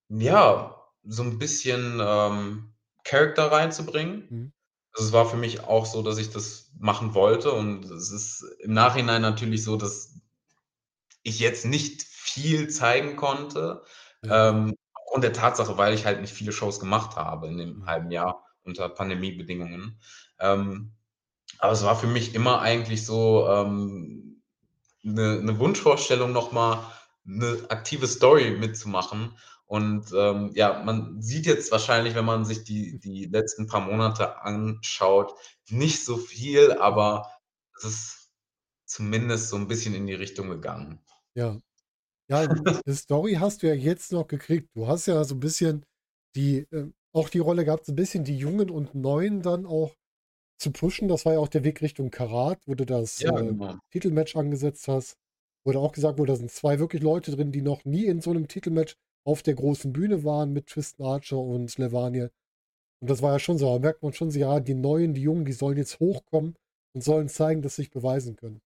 ja, 0.08 0.76
so 1.04 1.22
ein 1.22 1.38
bisschen 1.38 2.00
ähm, 2.02 2.72
Charakter 3.04 3.50
reinzubringen. 3.50 4.26
Mhm. 4.28 4.52
Also 4.92 5.08
es 5.08 5.12
war 5.12 5.26
für 5.26 5.36
mich 5.36 5.64
auch 5.64 5.86
so, 5.86 6.02
dass 6.02 6.18
ich 6.18 6.30
das 6.30 6.72
machen 6.78 7.14
wollte 7.14 7.52
und 7.52 7.84
es 7.84 8.10
ist 8.10 8.44
im 8.58 8.72
Nachhinein 8.72 9.22
natürlich 9.22 9.62
so, 9.62 9.76
dass 9.76 10.14
ich 11.22 11.38
jetzt 11.38 11.64
nicht 11.64 12.02
viel 12.20 12.68
zeigen 12.70 13.16
konnte, 13.16 13.82
Ja, 14.22 14.40
klar. 14.40 14.60
ähm, 14.60 14.74
aufgrund 14.94 15.24
der 15.24 15.32
Tatsache, 15.32 15.78
weil 15.78 15.94
ich 15.94 16.06
halt 16.06 16.20
nicht 16.20 16.32
viele 16.34 16.52
Shows 16.52 16.80
gemacht 16.80 17.16
habe 17.16 17.48
in 17.48 17.58
dem 17.58 17.86
Mhm. 17.86 17.86
halben 17.86 18.10
Jahr 18.10 18.44
unter 18.64 18.88
Pandemiebedingungen. 18.90 20.00
Ähm, 20.40 20.92
aber 21.58 21.72
es 21.72 21.84
war 21.84 21.96
für 21.96 22.06
mich 22.08 22.34
immer 22.34 22.60
eigentlich 22.62 23.06
so 23.06 23.48
ähm, 23.48 24.42
'ne 25.04 25.40
'ne 25.42 25.58
Wunschvorstellung, 25.60 26.32
noch 26.32 26.52
mal 26.52 26.84
'ne 27.24 27.66
aktive 27.70 28.06
Story 28.08 28.52
mitzumachen. 28.52 29.38
Und 29.66 30.12
ähm, 30.16 30.52
ja, 30.54 30.82
man 30.84 31.22
sieht 31.22 31.46
jetzt 31.46 31.72
wahrscheinlich, 31.72 32.14
wenn 32.16 32.24
man 32.26 32.44
sich 32.46 32.64
die, 32.64 33.00
die 33.00 33.26
letzten 33.26 33.66
paar 33.68 33.80
Monate 33.82 34.42
anschaut, 34.42 35.34
nicht 35.70 36.04
so 36.04 36.16
viel, 36.18 36.72
Mhm. 36.78 36.80
aber 36.80 37.30
es 37.78 37.84
ist 37.84 38.30
zumindest 38.86 39.50
so 39.50 39.56
ein 39.56 39.68
bisschen 39.68 39.94
in 39.94 40.06
die 40.08 40.14
Richtung 40.14 40.50
gegangen. 40.50 41.02
Ja. 41.36 41.60
Ja, 42.30 42.46
'ne 42.86 42.94
Story 42.94 43.34
hast 43.40 43.62
du 43.62 43.66
ja 43.66 43.74
jetzt 43.74 44.12
noch 44.12 44.28
gekriegt. 44.28 44.68
Du 44.76 44.86
hast 44.86 45.06
ja 45.06 45.24
so 45.24 45.34
'n 45.34 45.40
bisschen 45.40 45.84
die 46.36 46.64
ähm, 46.72 46.94
auch 47.12 47.28
die 47.28 47.40
Rolle 47.40 47.64
gehabt, 47.64 47.86
so 47.86 47.92
'n 47.92 47.96
bisschen 47.96 48.22
die 48.22 48.38
Jungen 48.38 48.70
und 48.70 48.94
Neuen 48.94 49.42
dann 49.42 49.66
auch 49.66 49.96
zu 50.58 50.72
pushen. 50.72 51.08
Das 51.08 51.26
war 51.26 51.34
ja 51.34 51.40
auch 51.40 51.48
der 51.48 51.64
Weg 51.64 51.82
Richtung 51.82 52.10
Karat, 52.10 52.60
wo 52.66 52.74
du 52.74 52.86
das, 52.86 53.22
Ja, 53.22 53.32
äh. 53.38 53.54
Titelmatch 53.92 54.36
angesetzt 54.36 54.88
hast. 54.88 55.16
Wurde 55.66 55.80
auch 55.80 55.92
gesagt 55.92 56.18
wurde, 56.18 56.32
da 56.32 56.36
sind 56.38 56.50
zwei 56.52 56.78
wirklich 56.80 57.02
Leute 57.02 57.32
drin, 57.36 57.52
die 57.52 57.62
noch 57.62 57.84
nie 57.84 58.06
in 58.06 58.20
so 58.22 58.30
einem 58.30 58.48
Titelmatch 58.48 58.96
auf 59.26 59.42
der 59.42 59.54
großen 59.54 59.92
Bühne 59.92 60.24
waren 60.24 60.52
mit 60.52 60.68
Tristan 60.68 61.06
Archer 61.06 61.38
und 61.38 61.70
Slevania. 61.70 62.30
Und 63.00 63.10
das 63.10 63.22
war 63.22 63.32
ja 63.34 63.40
schon 63.40 63.58
so, 63.58 63.66
da 63.74 63.78
merkt 63.80 64.02
man 64.02 64.12
schon 64.14 64.30
so, 64.30 64.38
ja, 64.40 64.60
die 64.60 64.74
Neuen, 64.74 65.14
die 65.14 65.22
Jungen, 65.22 65.44
die 65.46 65.52
sollen 65.52 65.78
jetzt 65.78 66.00
hochkommen 66.00 66.56
und 66.94 67.02
sollen 67.04 67.28
zeigen, 67.28 67.62
dass 67.62 67.76
sie 67.76 67.82
sich 67.82 67.90
beweisen 67.92 68.36
können. 68.36 68.60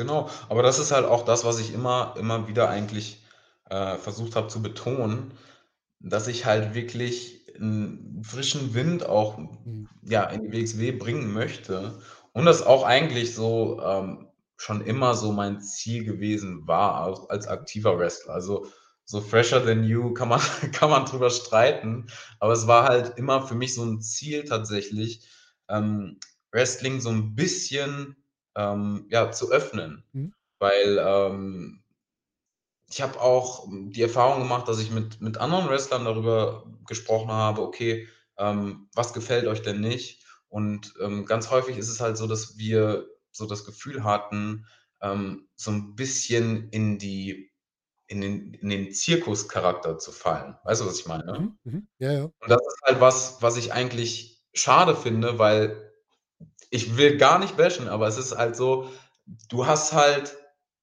Genau, 0.00 0.30
aber 0.48 0.62
das 0.62 0.78
ist 0.78 0.92
halt 0.92 1.04
auch 1.04 1.26
das, 1.26 1.44
was 1.44 1.58
ich 1.60 1.74
immer 1.74 2.14
immer 2.18 2.48
wieder 2.48 2.70
eigentlich, 2.70 3.22
äh, 3.68 3.98
versucht 3.98 4.34
habe 4.34 4.48
zu 4.48 4.62
betonen, 4.62 5.32
dass 6.00 6.26
ich 6.26 6.46
halt 6.46 6.74
wirklich 6.74 7.44
'n 7.58 8.22
frischen 8.24 8.72
Wind 8.74 9.06
auch, 9.06 9.36
Mhm. 9.38 9.88
ja, 10.02 10.24
in 10.24 10.42
die 10.42 10.52
WXW 10.52 10.92
bringen 10.92 11.32
möchte 11.34 12.00
und 12.32 12.46
das 12.46 12.62
auch 12.62 12.84
eigentlich 12.84 13.34
so, 13.34 13.80
ähm, 13.84 14.28
schon 14.56 14.80
immer 14.82 15.14
so 15.14 15.32
mein 15.32 15.60
Ziel 15.60 16.04
gewesen 16.04 16.66
war, 16.66 17.06
auch 17.06 17.28
als 17.30 17.46
aktiver 17.48 17.98
Wrestler. 17.98 18.34
Also, 18.34 18.66
so 19.04 19.20
fresher 19.20 19.62
than 19.64 19.84
you 19.84 20.14
kann 20.14 20.28
man 20.30 20.40
kann 20.72 20.90
man 20.90 21.04
drüber 21.06 21.30
streiten, 21.30 22.06
aber 22.40 22.54
es 22.54 22.66
war 22.66 22.84
halt 22.88 23.18
immer 23.18 23.46
für 23.46 23.54
mich 23.54 23.74
so 23.74 23.82
'n 23.84 24.00
Ziel 24.00 24.44
tatsächlich, 24.44 25.28
ähm, 25.68 26.18
Wrestling 26.52 27.00
so 27.02 27.10
'n 27.10 27.34
bisschen, 27.34 28.16
ähm, 28.56 29.06
ja, 29.10 29.30
zu 29.32 29.50
öffnen, 29.52 30.04
Mhm. 30.14 30.30
weil, 30.60 30.98
ähm 31.00 31.82
ich 32.88 33.00
habe 33.02 33.20
auch 33.20 33.66
die 33.70 34.02
Erfahrung 34.02 34.40
gemacht, 34.42 34.68
dass 34.68 34.80
ich 34.80 34.90
mit 34.90 35.20
mit 35.20 35.38
anderen 35.38 35.68
Wrestlern 35.68 36.04
darüber 36.04 36.64
gesprochen 36.86 37.30
habe: 37.30 37.62
„Okay, 37.62 38.08
ähm, 38.38 38.88
was 38.94 39.12
gefällt 39.12 39.46
euch 39.46 39.62
denn 39.62 39.80
nicht?“ 39.80 40.24
Und, 40.48 40.94
ähm, 41.00 41.26
ganz 41.26 41.50
häufig 41.50 41.76
ist 41.76 41.88
es 41.88 42.00
halt 42.00 42.16
so, 42.16 42.26
dass 42.26 42.58
wir 42.58 43.06
so 43.30 43.46
das 43.46 43.64
Gefühl 43.64 44.02
hatten, 44.04 44.66
ähm, 45.00 45.48
so 45.56 45.70
'n 45.70 45.94
bisschen 45.94 46.68
in 46.70 46.98
die 46.98 47.52
in 48.08 48.20
den 48.22 48.54
in 48.54 48.70
den 48.70 48.92
Zirkuscharakter 48.92 49.98
zu 49.98 50.12
fallen. 50.12 50.56
Weißt 50.64 50.80
du, 50.82 50.86
was 50.86 51.00
ich 51.00 51.06
meine? 51.06 51.38
Mhm, 51.38 51.58
mhm. 51.64 51.88
Ja, 51.98 52.12
ja. 52.12 52.32
Und 52.40 52.50
das 52.50 52.60
ist 52.60 52.82
halt 52.86 53.00
was, 53.00 53.42
was 53.42 53.56
ich 53.56 53.72
eigentlich 53.72 54.42
schade 54.54 54.96
finde, 54.96 55.38
weil 55.38 55.89
ich 56.70 56.96
will 56.96 57.16
gar 57.18 57.38
nicht 57.38 57.56
bashen, 57.56 57.88
aber 57.88 58.08
es 58.08 58.18
ist 58.18 58.36
halt 58.36 58.56
so, 58.56 58.90
du 59.48 59.66
hast 59.66 59.92
halt 59.92 60.36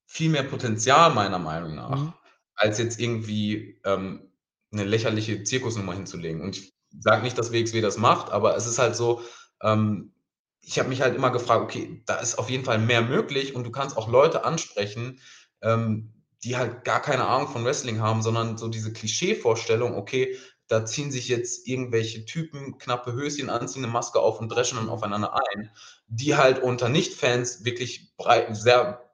viel 0.06 0.30
mehr 0.30 0.44
Potenzial 0.44 1.14
meiner 1.14 1.40
Meinung 1.40 1.76
Mhm. 1.88 2.12
nach, 2.12 2.16
als 2.56 2.78
jetzt 2.80 3.00
irgendwie, 3.00 3.80
ähm, 3.86 4.32
'ne 4.72 4.84
lächerliche 4.84 5.44
Zirkusnummer 5.44 5.94
hinzulegen. 5.94 6.42
Und 6.42 6.58
ich 6.58 6.74
sage 7.00 7.24
nicht, 7.24 7.38
dass 7.38 7.52
WXW 7.52 7.82
das 7.82 7.98
macht, 7.98 8.32
aber 8.32 8.56
es 8.56 8.66
ist 8.68 8.80
halt 8.80 8.96
so, 8.96 9.22
ähm, 9.62 10.14
ich 10.62 10.80
habe 10.80 10.90
mich 10.90 11.02
halt 11.02 11.16
immer 11.16 11.32
gefragt: 11.32 11.64
„Okay, 11.64 12.04
da 12.06 12.16
ist 12.18 12.38
auf 12.38 12.50
jeden 12.50 12.66
Fall 12.66 12.80
mehr 12.80 13.02
möglich 13.02 13.56
und 13.56 13.64
du 13.66 13.72
kannst 13.72 13.98
auch 13.98 14.10
Leute 14.10 14.44
ansprechen, 14.46 15.20
ähm, 15.62 16.14
die 16.44 16.58
halt 16.58 16.84
gar 16.84 17.02
keine 17.02 17.26
Ahnung 17.28 17.48
von 17.50 17.66
Wrestling 17.66 18.00
haben, 18.02 18.22
sondern 18.22 18.58
so 18.58 18.68
diese 18.68 18.94
Klischeevorstellung, 18.94 19.96
okay, 19.96 20.38
da 20.68 20.86
ziehen 20.86 21.12
sich 21.12 21.28
jetzt 21.30 21.68
irgendwelche 21.68 22.26
Typen 22.26 22.78
knappe 22.80 23.14
Höschen 23.14 23.50
an, 23.50 23.68
ziehen 23.68 23.82
'ne 23.84 23.88
Maske 23.90 24.20
auf 24.20 24.40
und 24.42 24.50
dreschen 24.50 24.78
dann 24.78 24.90
Mhm. 24.90 24.90
aufeinander 24.90 25.34
ein“, 25.36 25.72
die 26.08 26.36
halt 26.38 26.60
unter 26.64 26.90
Nicht-Fans 26.90 27.66
wirklich 27.66 28.16
brei 28.18 28.54
sehr 28.54 29.10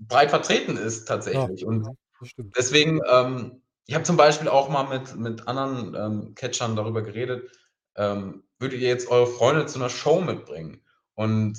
breit 0.00 0.30
vertreten 0.30 0.76
ist 0.76 1.06
Ja, 1.30 1.48
tatsächlich. 1.48 1.66
Und 1.66 1.88
das 2.18 2.28
stimmt. 2.28 2.56
deswegen, 2.56 3.00
ähm 3.10 3.62
ich 3.86 3.94
habe 3.94 4.04
zum 4.04 4.16
Beispiel 4.18 4.48
auch 4.48 4.68
mal 4.70 4.84
mit 4.84 5.16
mit 5.16 5.48
anderen, 5.48 5.94
ähm, 5.96 6.34
Catchern 6.36 6.76
darüber 6.76 7.02
geredet, 7.02 7.50
ähm: 7.96 8.44
„Würdet 8.60 8.80
ihr 8.80 8.88
jetzt 8.88 9.08
eure 9.08 9.26
Freunde 9.28 9.66
zu 9.66 9.78
'ner 9.80 9.90
Show 9.90 10.20
mitbringen?“ 10.22 10.82
Und 11.14 11.58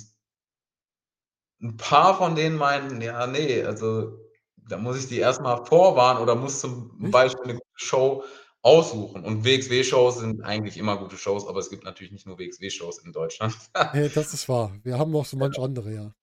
'n 1.61 1.77
paar 1.77 2.17
von 2.17 2.35
denen 2.35 2.57
meinten: 2.57 3.01
„Ja, 3.01 3.27
ne, 3.27 3.63
also, 3.65 4.19
da 4.57 4.77
muss 4.77 4.97
ich 4.97 5.07
die 5.07 5.19
erst 5.19 5.41
mal 5.41 5.63
vorwarnen 5.65 6.21
oder 6.21 6.35
muss 6.35 6.59
zum? 6.59 7.09
Beispiel 7.11 7.45
'ne 7.47 7.53
gute 7.53 7.65
Show 7.75 8.23
aussuchen.“ 8.65 9.23
Und 9.23 9.45
WXW-Shows 9.45 10.19
sind 10.19 10.41
eigentlich 10.43 10.77
immer 10.77 10.97
gute 10.97 11.17
Shows, 11.17 11.47
aber 11.47 11.59
es 11.59 11.69
gibt 11.69 11.83
natürlich 11.83 12.11
nicht 12.11 12.25
nur 12.25 12.39
WXW-Shows 12.39 12.99
in 13.05 13.13
Deutschland. 13.13 13.55
Äh, 13.93 14.09
das 14.09 14.33
ist 14.33 14.49
wahr. 14.49 14.73
Wir 14.83 14.97
haben 14.97 15.15
auch 15.15 15.25
so 15.25 15.37
manch 15.37 15.55
Genau. 15.55 15.65
andere, 15.65 15.93
ja. 15.93 16.15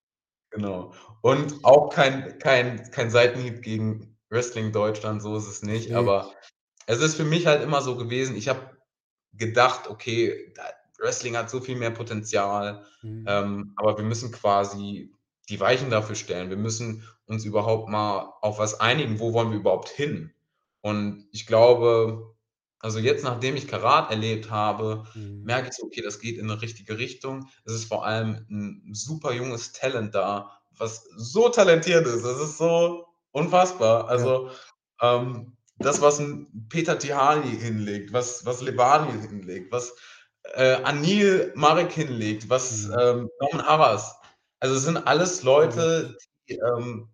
Genau. 0.50 0.92
Und 1.22 1.64
auch 1.64 1.88
kein 1.90 2.38
kein 2.38 2.90
kein 2.90 3.10
Seitenhieb 3.10 3.62
gegen 3.62 4.18
Wrestling 4.28 4.72
Deutschland, 4.72 5.22
so 5.22 5.36
ist 5.36 5.46
es 5.46 5.62
nicht. 5.62 5.90
Ne. 5.90 5.96
Aber 5.98 6.32
es 6.86 7.00
ist 7.00 7.14
für 7.16 7.24
mich 7.24 7.46
halt 7.46 7.62
immer 7.62 7.80
so 7.80 7.96
gewesen, 7.96 8.36
ich 8.36 8.48
habe 8.48 8.76
gedacht: 9.32 9.88
„Okay, 9.88 10.52
Wrestling 10.98 11.36
hat 11.36 11.48
so 11.50 11.60
viel 11.60 11.76
mehr 11.76 11.90
Potenzial, 11.90 12.84
Mhm. 13.02 13.24
ähm, 13.28 13.72
aber 13.76 13.96
wir 13.96 14.04
müssen 14.04 14.32
quasi 14.32 15.12
die 15.48 15.60
Weichen 15.60 15.90
dafür 15.90 16.16
stellen. 16.16 16.50
Wir 16.50 16.56
müssen 16.56 17.04
uns 17.26 17.44
überhaupt 17.44 17.88
mal 17.88 18.32
auf 18.42 18.58
was 18.58 18.80
einigen, 18.80 19.20
wo 19.20 19.32
wollen 19.32 19.50
wir 19.52 19.58
überhaupt 19.58 19.88
hin?“ 19.88 20.32
Und 20.82 21.28
ich 21.32 21.46
glaube 21.46 22.31
also, 22.82 22.98
jetzt, 23.00 23.24
nachdem 23.24 23.56
ich 23.56 23.68
Karat 23.68 24.10
erlebt 24.10 24.50
habe, 24.50 25.04
Mhm. 25.14 25.42
merke 25.42 25.68
ich 25.70 25.74
so: 25.76 25.86
„Okay, 25.86 26.02
das 26.02 26.20
geht 26.20 26.38
in 26.38 26.46
'ne 26.46 26.62
richtige 26.62 26.98
Richtung.“ 26.98 27.48
Es 27.64 27.72
ist 27.74 27.86
vor 27.86 28.06
allem 28.06 28.46
'n 28.50 28.94
super 28.94 29.32
junges 29.34 29.72
Talent 29.72 30.14
da, 30.14 30.52
was 30.78 31.04
so 31.16 31.48
talentiert 31.50 32.06
ist. 32.06 32.24
Das 32.24 32.40
ist 32.40 32.58
so 32.58 33.06
unfassbar. 33.32 34.08
Ja. 34.14 34.32
Also, 34.32 34.50
ähm, 35.00 35.56
das, 35.80 36.00
was 36.02 36.20
'n 36.20 36.66
Peter 36.70 36.98
Tihanyi 36.98 37.56
hinlegt, 37.58 38.12
was 38.12 38.44
was 38.46 38.62
Levani 38.62 39.12
hinlegt, 39.28 39.72
was, 39.72 39.94
äh, 40.54 40.74
Anil 40.84 41.52
Marek 41.56 41.92
hinlegt, 41.92 42.48
was, 42.50 42.88
Mhm. 42.88 42.98
ähm, 42.98 43.28
Norman 43.40 43.66
Harras 43.66 44.16
also, 44.60 44.76
es 44.76 44.84
sind 44.84 44.96
alles 45.08 45.42
Leute, 45.44 46.14
Unglaublich. 46.14 46.28
die, 46.48 46.54
ähm, 46.56 47.10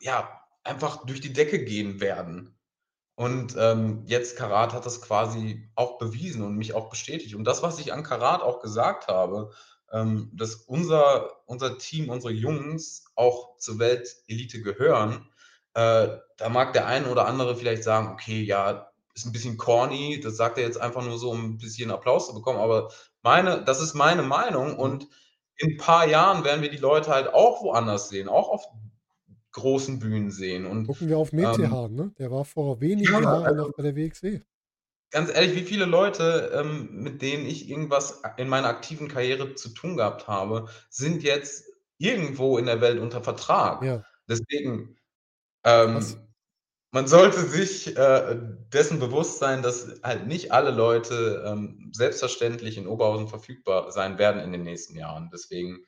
äh, 0.00 0.06
ja, 0.06 0.42
einfach 0.64 1.06
durch 1.06 1.20
die 1.22 1.32
Decke 1.34 1.64
gehen 1.64 2.00
werden. 2.00 2.57
Und, 3.18 3.56
ähm, 3.58 4.04
jetzt 4.06 4.36
Karat 4.36 4.72
hat 4.72 4.86
das 4.86 5.02
quasi 5.02 5.68
auch 5.74 5.98
bewiesen 5.98 6.44
und 6.44 6.54
mich 6.56 6.72
auch 6.74 6.88
bestätigt. 6.88 7.34
Und 7.34 7.42
das, 7.44 7.64
was 7.64 7.80
ich 7.80 7.92
an 7.92 8.04
Karat 8.04 8.42
auch 8.42 8.60
gesagt 8.60 9.08
habe, 9.08 9.50
ähm, 9.92 10.30
dass 10.34 10.54
unser 10.54 11.32
unser 11.46 11.78
Team, 11.78 12.10
unsere 12.10 12.32
Jungs 12.32 13.06
auch 13.16 13.56
zur 13.58 13.80
Weltelite 13.80 14.62
gehören, 14.62 15.26
äh, 15.74 16.10
da 16.36 16.48
mag 16.48 16.72
der 16.74 16.86
ein 16.86 17.06
oder 17.06 17.26
andere 17.26 17.56
vielleicht 17.56 17.82
sagen: 17.82 18.12
„Okay, 18.12 18.40
ja, 18.44 18.88
ist 19.16 19.26
'n 19.26 19.32
bisschen 19.32 19.56
corny, 19.56 20.20
das 20.20 20.36
sagt 20.36 20.56
er 20.58 20.62
jetzt 20.64 20.80
einfach 20.80 21.02
nur 21.04 21.18
so, 21.18 21.30
um 21.32 21.44
'n 21.54 21.58
bisschen 21.58 21.90
Applaus 21.90 22.28
zu 22.28 22.34
bekommen.“ 22.34 22.60
Aber 22.60 22.88
meine 23.22 23.64
das 23.64 23.80
ist 23.80 23.94
meine 23.94 24.22
Meinung 24.22 24.74
Mhm. 24.74 24.78
und 24.78 25.08
in 25.56 25.72
'n 25.72 25.76
paar 25.76 26.06
Jahren 26.06 26.44
werden 26.44 26.62
wir 26.62 26.70
die 26.70 26.76
Leute 26.76 27.10
halt 27.10 27.34
auch 27.34 27.62
woanders 27.64 28.10
sehen, 28.10 28.28
auch 28.28 28.48
auf 28.48 28.64
großen 29.58 29.98
Bühnen 29.98 30.30
sehen 30.30 30.66
und, 30.66 30.86
Gucken 30.86 31.08
wir 31.08 31.18
auf 31.18 31.32
ähm 31.32 31.40
Metehan, 31.40 31.94
ne? 31.94 32.12
Der 32.18 32.30
war 32.30 32.44
vor 32.44 32.80
wenigen 32.80 33.12
Ja, 33.12 33.20
Jahren 33.20 33.56
noch 33.56 33.66
also 33.66 33.72
bei 33.76 33.82
der 33.82 33.96
WXW. 33.96 34.40
Ganz 35.10 35.30
ehrlich, 35.34 35.54
wie 35.54 35.62
viele 35.62 35.86
Leute, 35.86 36.50
ähm, 36.54 36.88
mit 36.92 37.22
denen 37.22 37.46
ich 37.46 37.68
irgendwas 37.70 38.22
in 38.36 38.48
meiner 38.48 38.68
aktiven 38.68 39.08
Karriere 39.08 39.54
zu 39.54 39.70
tun 39.70 39.96
gehabt 39.96 40.28
habe, 40.28 40.68
sind 40.90 41.22
jetzt 41.22 41.64
irgendwo 41.98 42.58
in 42.58 42.66
der 42.66 42.80
Welt 42.80 43.00
unter 43.00 43.22
Vertrag. 43.22 43.82
Ja. 43.82 44.04
Deswegen, 44.28 44.96
ähm, 45.64 46.04
man 46.90 47.06
sollte 47.06 47.40
sich, 47.40 47.96
äh, 47.96 48.38
dessen 48.72 48.98
bewusst 48.98 49.38
sein, 49.38 49.62
dass 49.62 50.00
halt 50.02 50.26
nicht 50.26 50.52
alle 50.52 50.70
Leute, 50.70 51.42
ähm, 51.46 51.90
selbstverständlich 51.92 52.76
in 52.78 52.86
Oberhausen 52.86 53.28
verfügbar 53.28 53.90
sein 53.90 54.18
werden 54.18 54.40
in 54.42 54.52
den 54.52 54.62
nächsten 54.62 54.96
Jahren. 54.96 55.30
Deswegen 55.32 55.84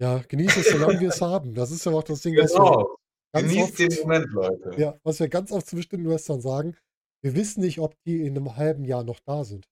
Ja, 0.00 0.18
genieß 0.20 0.56
es, 0.56 0.70
solange 0.70 1.00
wir 1.00 1.08
es 1.08 1.20
haben. 1.20 1.54
Das 1.54 1.72
ist 1.72 1.84
ja 1.84 1.90
auch 1.92 2.04
das 2.04 2.20
Ding, 2.22 2.38
was 2.38 2.56
wir 2.56 2.70
Genau. 2.70 2.96
ganz 3.32 3.56
Genießt 3.56 3.78
den 3.78 3.88
oft 3.88 4.00
Moment, 4.02 4.32
Leute. 4.32 4.78
ja, 4.78 4.98
was 5.04 5.20
wir 5.20 5.28
ganz 5.28 5.52
oft 5.52 5.66
zu 5.68 5.76
bestimmten 5.76 6.08
Wrestlern 6.08 6.40
sagen: 6.40 6.76
„Wir 7.22 7.34
wissen 7.36 7.60
nicht, 7.62 7.80
ob 7.80 7.96
die 8.06 8.22
in 8.26 8.34
'nem 8.34 8.56
halben 8.56 8.84
Jahr 8.84 9.04
noch 9.04 9.20
da 9.20 9.44
sind. 9.44 9.68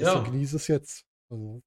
Deswegen 0.00 0.24
Ja. 0.24 0.32
genieße 0.32 0.56
es 0.56 0.68
jetzt.“ 0.68 1.06
Also, 1.30 1.62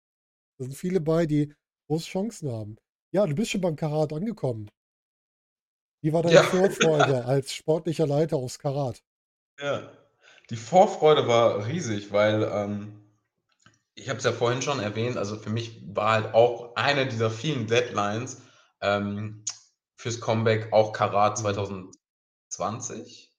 da 0.60 0.66
sind 0.66 0.76
viele 0.76 1.02
bei, 1.02 1.26
die 1.28 1.54
große 1.90 2.08
Chancen 2.10 2.52
haben. 2.52 2.78
Ja, 3.14 3.28
du 3.28 3.36
bist 3.36 3.52
schon 3.52 3.62
beim 3.62 3.76
Karat 3.78 4.14
angekommen. 4.14 4.70
Wie 6.04 6.14
war 6.14 6.24
deine 6.24 6.40
Ja. 6.40 6.42
Vorfreude 6.42 7.26
als 7.26 7.54
sportlicher 7.54 8.06
Leiter 8.08 8.38
aus 8.38 8.60
Karat? 8.60 9.02
Ja. 9.60 9.90
Die 10.50 10.58
Vorfreude 10.58 11.28
war 11.28 11.66
riesig, 11.68 12.12
weil, 12.12 12.44
ähm 12.44 13.05
ich 13.96 14.10
habe 14.10 14.20
es 14.20 14.26
ja 14.26 14.34
vorhin 14.34 14.62
schon 14.62 14.80
erwähnt, 14.80 15.18
also, 15.18 15.38
für 15.38 15.50
mich 15.50 15.82
war 15.96 16.12
halt 16.14 16.34
auch 16.36 16.76
eine 16.76 17.08
dieser 17.08 17.32
vielen 17.32 17.68
Deadlines, 17.68 18.42
ähm, 18.82 19.44
fürs 19.98 20.20
Comeback 20.22 20.74
auch 20.74 20.94
Karat 20.94 21.38
Mhm. 21.38 21.66
2020? 22.52 23.32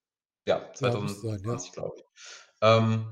Ja, 0.47 0.73
Ja, 0.85 0.97
müsste 0.97 1.21
sein, 1.29 1.43
ja. 1.45 1.61
2020, 1.61 1.73
glaube 1.73 1.95
ich. 1.99 2.05
Ähm, 2.63 3.07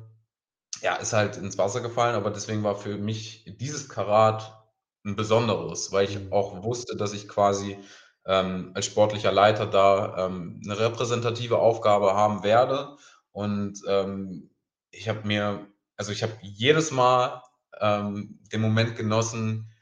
ja, 0.83 0.97
ist 0.97 1.13
halt 1.15 1.37
ins 1.39 1.59
Wasser 1.59 1.81
gefallen, 1.83 2.17
aber 2.17 2.31
deswegen 2.31 2.65
war 2.65 2.77
für 2.77 2.99
mich 2.99 3.45
dieses 3.61 3.89
Karat 3.91 4.65
'n 5.07 5.17
besonderes, 5.17 5.93
weil 5.93 6.07
ich 6.07 6.19
Mhm. 6.19 6.33
auch 6.33 6.63
wusste, 6.65 6.97
dass 6.97 7.13
ich 7.15 7.29
quasi, 7.29 7.79
ähm, 8.27 8.73
als 8.75 8.87
sportlicher 8.87 9.33
Leiter 9.33 9.67
da, 9.67 10.27
ähm, 10.29 10.61
'ne 10.65 10.79
repräsentative 10.79 11.59
Aufgabe 11.59 12.15
haben 12.15 12.45
werde. 12.45 12.99
Und, 13.33 13.83
ähm, 13.89 14.51
ich 14.93 15.09
habe 15.11 15.27
mir 15.29 15.69
also, 15.97 16.13
ich 16.13 16.23
habe 16.23 16.37
jedes 16.43 16.91
Mal, 16.91 17.43
ähm, 17.81 18.39
den 18.53 18.61
Moment 18.61 18.97
genossen, 18.97 19.73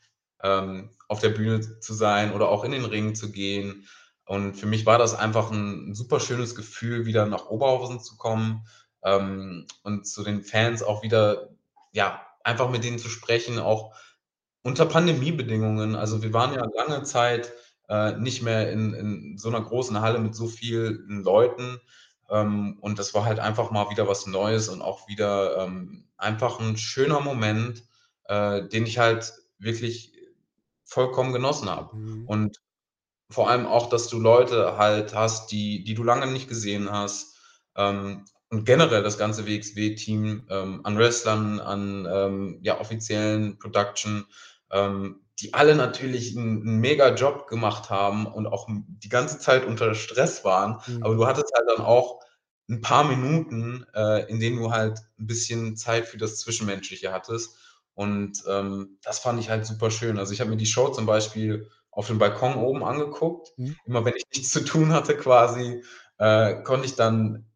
ähm, 0.43 0.91
auf 1.09 1.21
der 1.21 1.31
Bühne 1.31 1.79
zu 1.81 1.95
sein 1.95 2.33
oder 2.33 2.49
auch 2.49 2.65
in 2.65 2.73
den 2.73 2.85
Ring 2.85 3.15
zu 3.15 3.31
gehen. 3.31 3.87
Und 4.25 4.55
für 4.55 4.67
mich 4.67 4.87
war 4.87 4.99
das 4.99 5.15
einfach 5.15 5.51
ein 5.51 5.95
super 5.95 6.21
schönes 6.21 6.55
Gefühl, 6.55 7.07
wieder 7.07 7.27
nach 7.27 7.47
Oberhausen 7.47 8.01
zu 8.01 8.17
kommen 8.17 8.67
ähm, 9.05 9.67
und 9.83 10.07
zu 10.07 10.23
den 10.23 10.43
Fans 10.43 10.83
auch 10.83 11.03
wieder, 11.03 11.51
ja, 11.93 12.25
einfach 12.45 12.71
mit 12.71 12.85
denen 12.85 12.99
zu 12.99 13.09
sprechen, 13.09 13.59
auch 13.59 13.95
unter 14.63 14.87
Pandemiebedingungen. 14.87 15.97
Also 15.97 16.23
wir 16.23 16.33
waren 16.33 16.55
ja 16.55 16.65
lange 16.77 17.03
Zeit 17.03 17.53
äh, 17.89 18.13
nicht 18.13 18.43
mehr 18.43 18.71
in, 18.71 18.95
in 18.95 19.39
so 19.39 19.49
einer 19.49 19.61
großen 19.61 20.01
Halle 20.01 20.19
mit 20.19 20.35
so 20.35 20.47
vielen 20.49 21.23
Leuten. 21.23 21.81
Ähm, 22.33 22.79
und 22.81 22.99
das 22.99 23.13
war 23.13 23.27
halt 23.27 23.39
einfach 23.39 23.71
mal 23.71 23.91
wieder 23.91 24.09
was 24.09 24.27
Neues 24.27 24.69
und 24.69 24.81
auch 24.81 25.07
wieder 25.07 25.59
ähm, 25.59 26.09
einfach 26.17 26.59
ein 26.59 26.79
schöner 26.79 27.21
Moment, 27.21 27.85
äh, 28.25 28.67
den 28.69 28.87
ich 28.87 28.99
halt 28.99 29.33
wirklich 29.59 30.15
vollkommen 30.85 31.35
genossen 31.35 31.69
habe. 31.69 31.95
Mhm. 31.95 32.27
Und 32.27 32.57
vor 33.31 33.51
allem 33.51 33.67
auch, 33.67 33.89
dass 33.89 34.09
du 34.09 34.19
Leute 34.19 34.79
halt 34.79 35.15
hast, 35.15 35.53
die, 35.53 35.85
die 35.85 35.95
du 35.95 36.03
lange 36.03 36.27
nicht 36.27 36.49
gesehen 36.49 36.91
hast. 36.91 37.37
Ähm, 37.77 38.25
und 38.49 38.65
generell 38.65 39.03
das 39.03 39.19
ganze 39.19 39.47
WXW-Team 39.47 40.47
ähm, 40.51 40.81
an 40.85 40.99
Wrestlern, 40.99 41.61
an 41.61 42.07
ähm, 42.11 42.59
ja, 42.63 42.81
offiziellen 42.81 43.59
Production, 43.59 44.27
ähm, 44.71 45.22
die 45.41 45.55
alle 45.55 45.75
natürlich 45.75 46.37
einen, 46.37 46.63
einen 46.63 46.79
mega 46.79 47.15
Job 47.15 47.47
gemacht 47.47 47.91
haben 47.91 48.27
und 48.27 48.47
auch 48.47 48.69
die 48.69 49.09
ganze 49.09 49.39
Zeit 49.39 49.65
unter 49.65 49.95
Stress 49.95 50.45
waren. 50.45 50.81
Mhm. 50.87 51.03
Aber 51.03 51.15
du 51.15 51.27
hattest 51.27 51.53
halt 51.57 51.69
dann 51.69 51.85
auch 51.85 52.21
ein 52.69 52.81
paar 52.81 53.05
Minuten, 53.05 53.85
äh, 53.95 54.29
in 54.31 54.41
denen 54.41 54.57
du 54.59 54.71
halt 54.71 55.01
ein 55.19 55.27
bisschen 55.27 55.77
Zeit 55.77 56.07
für 56.07 56.19
das 56.19 56.39
Zwischenmenschliche 56.39 57.13
hattest. 57.13 57.57
Und 57.95 58.43
ähm, 58.49 58.99
das 59.03 59.19
fand 59.19 59.41
ich 59.41 59.51
halt 59.51 59.67
super 59.67 59.91
schön. 59.91 60.19
Also 60.19 60.33
ich 60.33 60.41
habe 60.41 60.51
mir 60.51 60.57
die 60.57 60.67
Show 60.67 60.89
zum 60.89 61.07
Beispiel 61.07 61.69
auf 61.91 62.07
dem 62.07 62.19
Balkon 62.19 62.57
oben 62.57 62.85
angeguckt. 62.85 63.53
Mhm. 63.57 63.77
Immer 63.85 64.05
wenn 64.05 64.17
ich 64.17 64.25
nichts 64.35 64.51
zu 64.51 64.65
tun 64.65 64.93
hatte 64.93 65.17
quasi, 65.17 65.83
äh, 66.19 66.63
konnte 66.63 66.87
ich 66.87 66.95
dann 66.95 67.47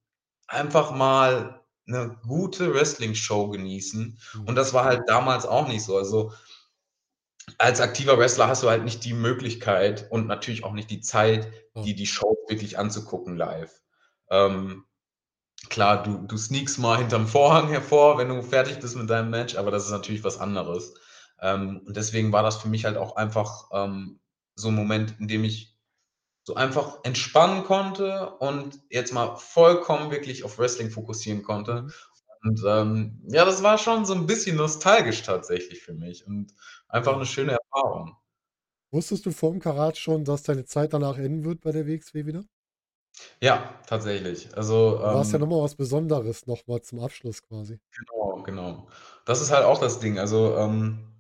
einfach 0.46 0.90
mal 0.92 1.62
eine 1.86 2.16
gute 2.26 2.74
Wrestling-Show 2.74 3.48
genießen. 3.48 4.18
Mhm. 4.34 4.40
Und 4.42 4.54
das 4.56 4.74
war 4.74 4.84
halt 4.84 5.02
damals 5.06 5.46
auch 5.46 5.68
nicht 5.68 5.84
so. 5.84 5.96
Also 5.96 6.32
als 7.58 7.80
aktiver 7.80 8.18
Wrestler 8.18 8.48
hast 8.48 8.62
du 8.62 8.68
halt 8.68 8.84
nicht 8.84 9.04
die 9.04 9.14
Möglichkeit 9.14 10.06
und 10.10 10.26
natürlich 10.26 10.64
auch 10.64 10.72
nicht 10.72 10.90
die 10.90 11.00
Zeit, 11.00 11.50
die 11.76 11.94
die 11.94 12.06
Show 12.06 12.36
wirklich 12.48 12.78
anzugucken 12.78 13.36
live. 13.36 13.80
Ähm, 14.30 14.84
klar, 15.68 16.02
du, 16.02 16.18
du 16.26 16.36
sneakst 16.36 16.78
mal 16.78 16.98
hinterm 16.98 17.26
Vorhang 17.26 17.68
hervor, 17.68 18.18
wenn 18.18 18.28
du 18.28 18.42
fertig 18.42 18.80
bist 18.80 18.96
mit 18.96 19.08
deinem 19.08 19.30
Match, 19.30 19.56
aber 19.56 19.70
das 19.70 19.84
ist 19.84 19.92
natürlich 19.92 20.24
was 20.24 20.38
anderes. 20.38 20.94
Ähm, 21.40 21.82
und 21.86 21.96
deswegen 21.96 22.32
war 22.32 22.42
das 22.42 22.56
für 22.56 22.68
mich 22.68 22.84
halt 22.84 22.96
auch 22.96 23.16
einfach 23.16 23.68
ähm, 23.72 24.20
so 24.54 24.68
ein 24.68 24.74
Moment, 24.74 25.14
in 25.20 25.28
dem 25.28 25.44
ich 25.44 25.76
so 26.44 26.54
einfach 26.54 27.00
entspannen 27.02 27.64
konnte 27.64 28.30
und 28.38 28.80
jetzt 28.88 29.12
mal 29.12 29.36
vollkommen 29.36 30.10
wirklich 30.10 30.44
auf 30.44 30.58
Wrestling 30.58 30.90
fokussieren 30.90 31.42
konnte. 31.42 31.82
Mhm. 31.82 31.92
Und 32.42 32.62
ähm, 32.66 33.22
ja, 33.28 33.44
das 33.44 33.62
war 33.62 33.78
schon 33.78 34.06
so 34.06 34.14
ein 34.14 34.26
bisschen 34.26 34.56
nostalgisch 34.56 35.22
tatsächlich 35.22 35.82
für 35.82 35.94
mich 35.94 36.26
und 36.26 36.54
einfach 36.88 37.14
eine 37.14 37.26
schöne 37.26 37.52
Erfahrung. 37.52 38.16
Wusstest 38.90 39.24
du 39.26 39.30
vor 39.30 39.52
dem 39.52 39.60
Karat 39.60 39.96
schon, 39.96 40.24
dass 40.24 40.42
deine 40.42 40.64
Zeit 40.64 40.92
danach 40.92 41.18
enden 41.18 41.44
wird 41.44 41.60
bei 41.60 41.70
der 41.70 41.86
WXW 41.86 42.26
wieder? 42.26 42.44
Ja, 43.40 43.80
tatsächlich. 43.86 44.54
Also, 44.56 44.98
Du 45.02 45.10
warst 45.12 45.32
ja 45.32 45.38
ähm, 45.38 45.40
nochmal 45.40 45.62
was 45.62 45.74
Besonderes, 45.74 46.46
nochmal 46.46 46.82
zum 46.82 47.00
Abschluss 47.00 47.42
quasi. 47.42 47.78
genau, 47.92 48.42
genau. 48.42 48.88
Das 49.24 49.40
ist 49.40 49.50
halt 49.50 49.64
auch 49.64 49.78
das 49.80 49.98
Ding. 50.00 50.18
Also, 50.18 50.56
ähm, 50.56 51.12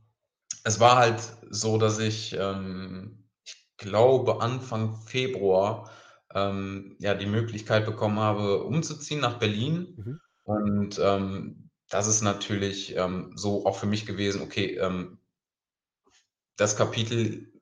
es 0.64 0.80
war 0.80 0.96
halt 0.96 1.20
so, 1.50 1.78
dass 1.78 1.98
ich, 1.98 2.34
ähm, 2.38 3.28
ich 3.44 3.56
glaube, 3.78 4.40
Anfang 4.42 4.96
Februar 4.96 5.90
ähm, 6.34 6.96
ja 7.00 7.14
die 7.14 7.26
Möglichkeit 7.26 7.86
bekommen 7.86 8.18
habe, 8.20 8.64
umzuziehen 8.64 9.20
nach 9.20 9.38
Berlin. 9.38 9.94
Mhm. 9.96 10.20
Und 10.44 11.00
ähm, 11.02 11.70
das 11.88 12.06
ist 12.08 12.22
natürlich 12.22 12.96
ähm, 12.96 13.32
so 13.36 13.66
auch 13.66 13.78
für 13.78 13.86
mich 13.86 14.06
gewesen, 14.06 14.42
okay, 14.42 14.76
ähm, 14.78 15.18
das 16.56 16.76
Kapitel, 16.76 17.52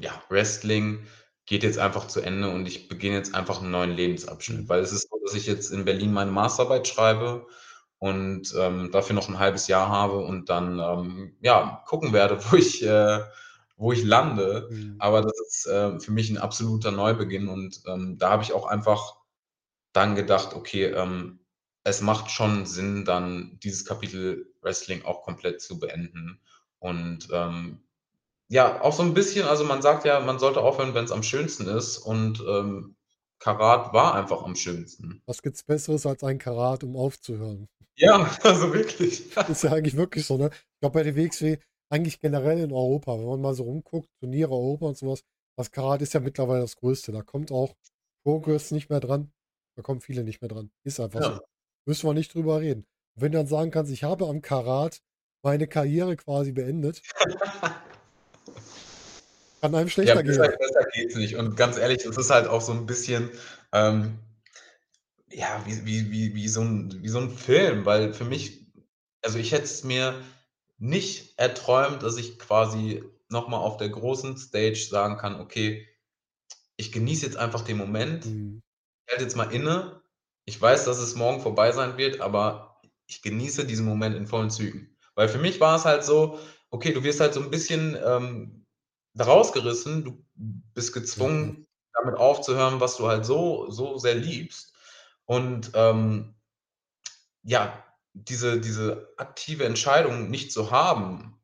ja, 0.00 0.22
Wrestling 0.28 1.06
geht 1.46 1.62
jetzt 1.62 1.78
einfach 1.78 2.06
zu 2.06 2.20
Ende 2.20 2.50
und 2.50 2.66
ich 2.66 2.88
beginne 2.88 3.16
jetzt 3.16 3.34
einfach 3.34 3.60
einen 3.60 3.72
neuen 3.72 3.92
Lebensabschnitt. 3.92 4.62
Mhm. 4.62 4.68
Weil 4.68 4.80
es 4.80 4.92
ist 4.92 5.08
so, 5.10 5.18
dass 5.24 5.34
ich 5.34 5.46
jetzt 5.46 5.70
in 5.70 5.84
Berlin 5.84 6.12
meine 6.12 6.30
Masterarbeit 6.30 6.86
schreibe 6.86 7.46
und 7.98 8.54
ähm, 8.58 8.90
dafür 8.92 9.14
noch 9.14 9.28
ein 9.28 9.38
halbes 9.38 9.68
Jahr 9.68 9.88
habe 9.88 10.18
und 10.18 10.48
dann 10.48 10.78
ähm, 10.78 11.36
ja, 11.40 11.82
gucken 11.86 12.12
werde, 12.12 12.38
wo 12.50 12.56
ich, 12.56 12.82
äh, 12.84 13.20
wo 13.76 13.92
ich 13.92 14.04
lande. 14.04 14.68
Mhm. 14.70 14.96
Aber 14.98 15.22
das 15.22 15.38
ist 15.48 15.66
äh, 15.66 15.98
für 16.00 16.12
mich 16.12 16.30
ein 16.30 16.38
absoluter 16.38 16.92
Neubeginn 16.92 17.48
und 17.48 17.82
ähm, 17.86 18.16
da 18.18 18.30
habe 18.30 18.42
ich 18.44 18.52
auch 18.52 18.66
einfach 18.66 19.16
dann 19.92 20.14
gedacht, 20.14 20.54
okay, 20.54 20.86
ähm, 20.86 21.40
es 21.84 22.00
macht 22.00 22.30
schon 22.30 22.64
Sinn, 22.64 23.04
dann 23.04 23.58
dieses 23.62 23.84
Kapitel 23.84 24.54
Wrestling 24.62 25.04
auch 25.04 25.22
komplett 25.22 25.60
zu 25.60 25.80
beenden. 25.80 26.40
Und 26.82 27.28
ähm, 27.32 27.78
ja, 28.48 28.82
auch 28.82 28.92
so 28.92 29.02
ein 29.02 29.14
bisschen, 29.14 29.46
also 29.46 29.64
man 29.64 29.82
sagt 29.82 30.04
ja, 30.04 30.18
man 30.20 30.38
sollte 30.38 30.60
aufhören, 30.60 30.94
wenn 30.94 31.04
es 31.04 31.12
am 31.12 31.22
schönsten 31.22 31.66
ist. 31.68 31.98
Und 31.98 32.40
ähm, 32.46 32.96
Karat 33.38 33.92
war 33.92 34.14
einfach 34.14 34.42
am 34.42 34.56
schönsten. 34.56 35.22
Was 35.26 35.42
gibt's 35.42 35.62
Besseres 35.62 36.06
als 36.06 36.22
ein 36.24 36.38
Karat, 36.38 36.82
um 36.84 36.96
aufzuhören? 36.96 37.68
Ja, 37.96 38.28
also 38.42 38.72
wirklich. 38.74 39.34
Ist 39.48 39.62
ja 39.62 39.72
eigentlich 39.72 39.96
wirklich 39.96 40.26
so, 40.26 40.36
ne? 40.36 40.50
Ich 40.52 40.80
glaube, 40.80 40.94
bei 40.94 41.02
der 41.04 41.16
WXW, 41.16 41.58
eigentlich 41.88 42.18
generell 42.20 42.58
in 42.58 42.72
Europa, 42.72 43.16
wenn 43.16 43.26
man 43.26 43.40
mal 43.40 43.54
so 43.54 43.62
rumguckt, 43.62 44.08
Turniere 44.20 44.50
Europa 44.50 44.86
und 44.86 44.98
sowas, 44.98 45.22
das 45.56 45.70
Karat 45.70 46.02
ist 46.02 46.14
ja 46.14 46.20
mittlerweile 46.20 46.62
das 46.62 46.76
Größte. 46.76 47.12
Da 47.12 47.22
kommt 47.22 47.52
auch 47.52 47.74
Progress 48.24 48.70
nicht 48.72 48.90
mehr 48.90 49.00
dran. 49.00 49.30
Da 49.76 49.82
kommen 49.82 50.00
viele 50.00 50.24
nicht 50.24 50.40
mehr 50.40 50.48
dran. 50.48 50.70
Ist 50.84 50.98
einfach 51.00 51.20
Ja. 51.20 51.34
so. 51.36 51.40
Müssen 51.86 52.08
wir 52.08 52.14
nicht 52.14 52.34
drüber 52.34 52.60
reden. 52.60 52.86
Und 53.14 53.22
wenn 53.22 53.32
du 53.32 53.38
dann 53.38 53.46
sagen 53.46 53.70
kannst, 53.70 53.92
ich 53.92 54.02
habe 54.04 54.26
am 54.26 54.42
Karat 54.42 55.00
meine 55.42 55.66
Karriere 55.66 56.16
quasi 56.16 56.52
beendet, 56.52 57.02
kann 59.60 59.74
einem 59.74 59.88
Ja, 59.88 59.90
schlechter 59.90 60.22
besser, 60.22 60.48
gehen. 60.48 60.58
besser 60.58 60.84
geht's 60.92 61.14
nicht. 61.14 61.36
Und 61.36 61.56
ganz 61.56 61.76
ehrlich, 61.76 62.04
es 62.04 62.16
ist 62.16 62.30
halt 62.30 62.48
auch 62.48 62.60
so 62.60 62.72
ein 62.72 62.86
bisschen, 62.86 63.30
ähm, 63.72 64.18
ja, 65.30 65.62
wie, 65.66 65.84
wie, 65.84 66.10
wie, 66.10 66.34
wie, 66.34 66.48
so 66.48 66.62
ein, 66.62 67.02
wie 67.02 67.08
so 67.08 67.18
ein 67.20 67.30
Film, 67.30 67.84
weil 67.86 68.12
für 68.12 68.24
mich, 68.24 68.66
also 69.22 69.38
ich 69.38 69.52
hätte 69.52 69.64
es 69.64 69.84
mir 69.84 70.20
nicht 70.78 71.38
erträumt, 71.38 72.02
dass 72.02 72.16
ich 72.16 72.38
quasi 72.38 73.04
nochmal 73.28 73.60
auf 73.60 73.76
der 73.76 73.88
großen 73.88 74.36
Stage 74.36 74.86
sagen 74.90 75.16
kann, 75.16 75.40
okay, 75.40 75.88
ich 76.76 76.92
genieße 76.92 77.24
jetzt 77.24 77.36
einfach 77.36 77.62
den 77.62 77.76
Moment, 77.76 78.26
Mhm. 78.26 78.62
ich 79.06 79.12
halte 79.12 79.24
jetzt 79.24 79.36
mal 79.36 79.52
inne, 79.52 80.02
ich 80.44 80.60
weiß, 80.60 80.84
dass 80.84 80.98
es 80.98 81.14
morgen 81.14 81.40
vorbei 81.40 81.70
sein 81.72 81.96
wird, 81.98 82.20
aber 82.20 82.80
ich 83.06 83.22
genieße 83.22 83.64
diesen 83.64 83.86
Moment 83.86 84.16
in 84.16 84.26
vollen 84.26 84.50
Zügen. 84.50 84.91
Weil 85.14 85.28
für 85.28 85.38
mich 85.38 85.60
war 85.60 85.76
es 85.76 85.84
halt 85.84 86.04
so, 86.04 86.38
okay, 86.70 86.92
du 86.92 87.02
wirst 87.04 87.20
halt 87.20 87.34
so 87.34 87.40
ein 87.40 87.50
bisschen 87.50 87.96
ähm, 88.04 88.66
da 89.14 89.24
rausgerissen, 89.24 90.04
du 90.04 90.24
bist 90.34 90.92
gezwungen, 90.92 91.66
damit 91.94 92.16
aufzuhören, 92.16 92.80
was 92.80 92.96
du 92.96 93.08
halt 93.08 93.26
so, 93.26 93.70
so 93.70 93.98
sehr 93.98 94.14
liebst. 94.14 94.74
Und 95.26 95.72
ähm, 95.74 96.34
ja, 97.42 97.84
diese, 98.14 98.60
diese 98.60 99.12
aktive 99.16 99.64
Entscheidung 99.64 100.30
nicht 100.30 100.52
zu 100.52 100.70
haben, 100.70 101.40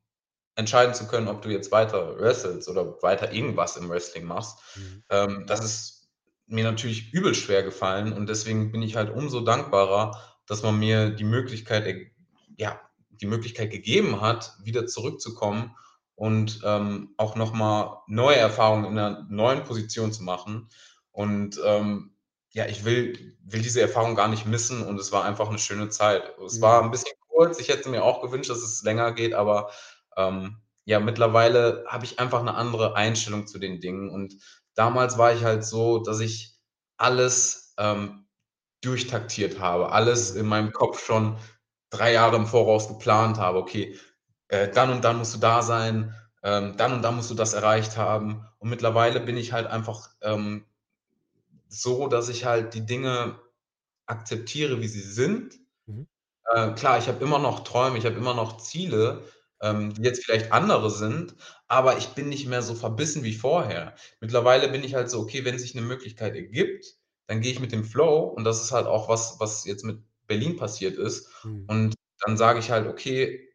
entscheiden 0.54 0.94
zu 0.94 1.06
können, 1.06 1.28
ob 1.28 1.42
du 1.42 1.50
jetzt 1.50 1.70
weiter 1.72 2.18
wrestelst 2.18 2.68
oder 2.68 3.00
weiter 3.02 3.32
irgendwas 3.32 3.76
im 3.76 3.88
Wrestling 3.88 4.24
machst, 4.24 4.58
Mhm. 4.76 5.04
ähm, 5.10 5.44
das 5.46 5.64
ist 5.64 6.08
mir 6.46 6.64
natürlich 6.64 7.12
übel 7.12 7.34
schwer 7.34 7.62
gefallen 7.62 8.12
und 8.12 8.28
deswegen 8.28 8.72
bin 8.72 8.82
ich 8.82 8.96
halt 8.96 9.10
umso 9.10 9.40
dankbarer, 9.40 10.20
dass 10.46 10.62
man 10.62 10.78
mir 10.78 11.10
die 11.10 11.24
Möglichkeit, 11.24 12.12
ja, 12.56 12.80
die 13.20 13.26
Möglichkeit 13.26 13.70
gegeben 13.70 14.20
hat, 14.20 14.56
wieder 14.62 14.86
zurückzukommen 14.86 15.74
und 16.14 16.60
ähm, 16.64 17.14
auch 17.16 17.36
nochmal 17.36 17.98
neue 18.08 18.36
Erfahrungen 18.36 18.84
in 18.86 18.98
einer 18.98 19.26
neuen 19.30 19.64
Position 19.64 20.12
zu 20.12 20.22
machen. 20.24 20.68
Und 21.12 21.60
ähm, 21.64 22.14
ja, 22.50 22.66
ich 22.66 22.84
will, 22.84 23.36
will 23.44 23.62
diese 23.62 23.80
Erfahrung 23.80 24.14
gar 24.14 24.28
nicht 24.28 24.46
missen 24.46 24.82
und 24.82 24.98
es 24.98 25.12
war 25.12 25.24
einfach 25.24 25.48
eine 25.48 25.58
schöne 25.58 25.88
Zeit. 25.90 26.36
Es 26.44 26.60
war 26.60 26.82
Mhm. 26.82 26.84
ein 26.84 26.90
bisschen 26.90 27.12
kurz, 27.28 27.58
ich 27.60 27.68
hätte 27.68 27.88
mir 27.88 28.04
auch 28.04 28.20
gewünscht, 28.22 28.50
dass 28.50 28.62
es 28.62 28.82
länger 28.82 29.12
geht, 29.12 29.34
aber 29.34 29.70
ähm, 30.16 30.58
ja, 30.84 31.00
mittlerweile 31.00 31.84
habe 31.86 32.04
ich 32.04 32.18
einfach 32.18 32.40
eine 32.40 32.54
andere 32.54 32.96
Einstellung 32.96 33.46
zu 33.46 33.58
den 33.58 33.80
Dingen. 33.80 34.10
Und 34.10 34.34
damals 34.74 35.18
war 35.18 35.32
ich 35.34 35.44
halt 35.44 35.64
so, 35.64 35.98
dass 35.98 36.20
ich 36.20 36.56
alles 36.96 37.74
ähm, 37.78 38.26
durchtaktiert 38.82 39.60
habe, 39.60 39.92
alles 39.92 40.34
Mhm. 40.34 40.36
in 40.36 40.46
meinem 40.46 40.72
Kopf 40.72 41.04
schon 41.04 41.38
drei 41.90 42.12
Jahre 42.12 42.36
im 42.36 42.46
Voraus 42.46 42.88
geplant 42.88 43.38
habe. 43.38 43.58
Okay, 43.58 43.98
äh, 44.48 44.68
dann 44.70 44.90
und 44.92 45.04
dann 45.04 45.18
musst 45.18 45.34
du 45.34 45.38
da 45.38 45.62
sein, 45.62 46.14
ähm, 46.42 46.76
dann 46.76 46.92
und 46.94 47.02
dann 47.02 47.16
musst 47.16 47.30
du 47.30 47.34
das 47.34 47.54
erreicht 47.54 47.96
haben. 47.96 48.46
Und 48.58 48.70
mittlerweile 48.70 49.20
bin 49.20 49.36
ich 49.36 49.52
halt 49.52 49.66
einfach 49.68 50.10
ähm, 50.22 50.64
so, 51.68 52.08
dass 52.08 52.28
ich 52.28 52.44
halt 52.46 52.74
die 52.74 52.86
Dinge 52.86 53.38
akzeptiere, 54.06 54.80
wie 54.82 54.88
sie 54.88 55.02
sind. 55.02 55.56
Mhm. 55.86 56.08
Äh, 56.54 56.72
klar, 56.74 56.98
ich 56.98 57.08
habe 57.08 57.24
immer 57.24 57.38
noch 57.40 57.64
Träume, 57.64 57.98
ich 57.98 58.06
habe 58.06 58.16
immer 58.16 58.34
noch 58.34 58.58
Ziele, 58.58 59.24
ähm, 59.62 59.94
die 59.94 60.02
jetzt 60.02 60.24
vielleicht 60.26 60.52
andere 60.52 60.90
sind, 60.90 61.36
aber 61.68 61.98
ich 61.98 62.08
bin 62.10 62.28
nicht 62.30 62.46
mehr 62.48 62.62
so 62.62 62.74
verbissen 62.76 63.24
wie 63.24 63.34
vorher. 63.34 63.94
Mittlerweile 64.20 64.68
bin 64.70 64.84
ich 64.84 64.94
halt 64.96 65.10
so: 65.10 65.20
„Okay, 65.20 65.44
wenn 65.46 65.58
sich 65.60 65.74
'ne 65.76 65.82
Möglichkeit 65.82 66.36
ergibt, 66.36 66.86
dann 67.28 67.40
gehe 67.42 67.52
ich 67.52 67.60
mit 67.60 67.72
dem 67.72 67.84
Flow.“ 67.84 68.20
Und 68.24 68.44
das 68.44 68.62
ist 68.62 68.72
halt 68.72 68.86
auch 68.88 69.08
was, 69.10 69.36
was 69.40 69.64
jetzt 69.66 69.84
mit 69.84 70.00
Berlin 70.28 70.56
passiert 70.58 70.96
ist. 70.98 71.30
Mhm. 71.44 71.68
Und 71.68 71.96
dann 72.26 72.38
sage 72.38 72.60
ich 72.60 72.70
halt: 72.72 72.88
„Okay, 72.88 73.50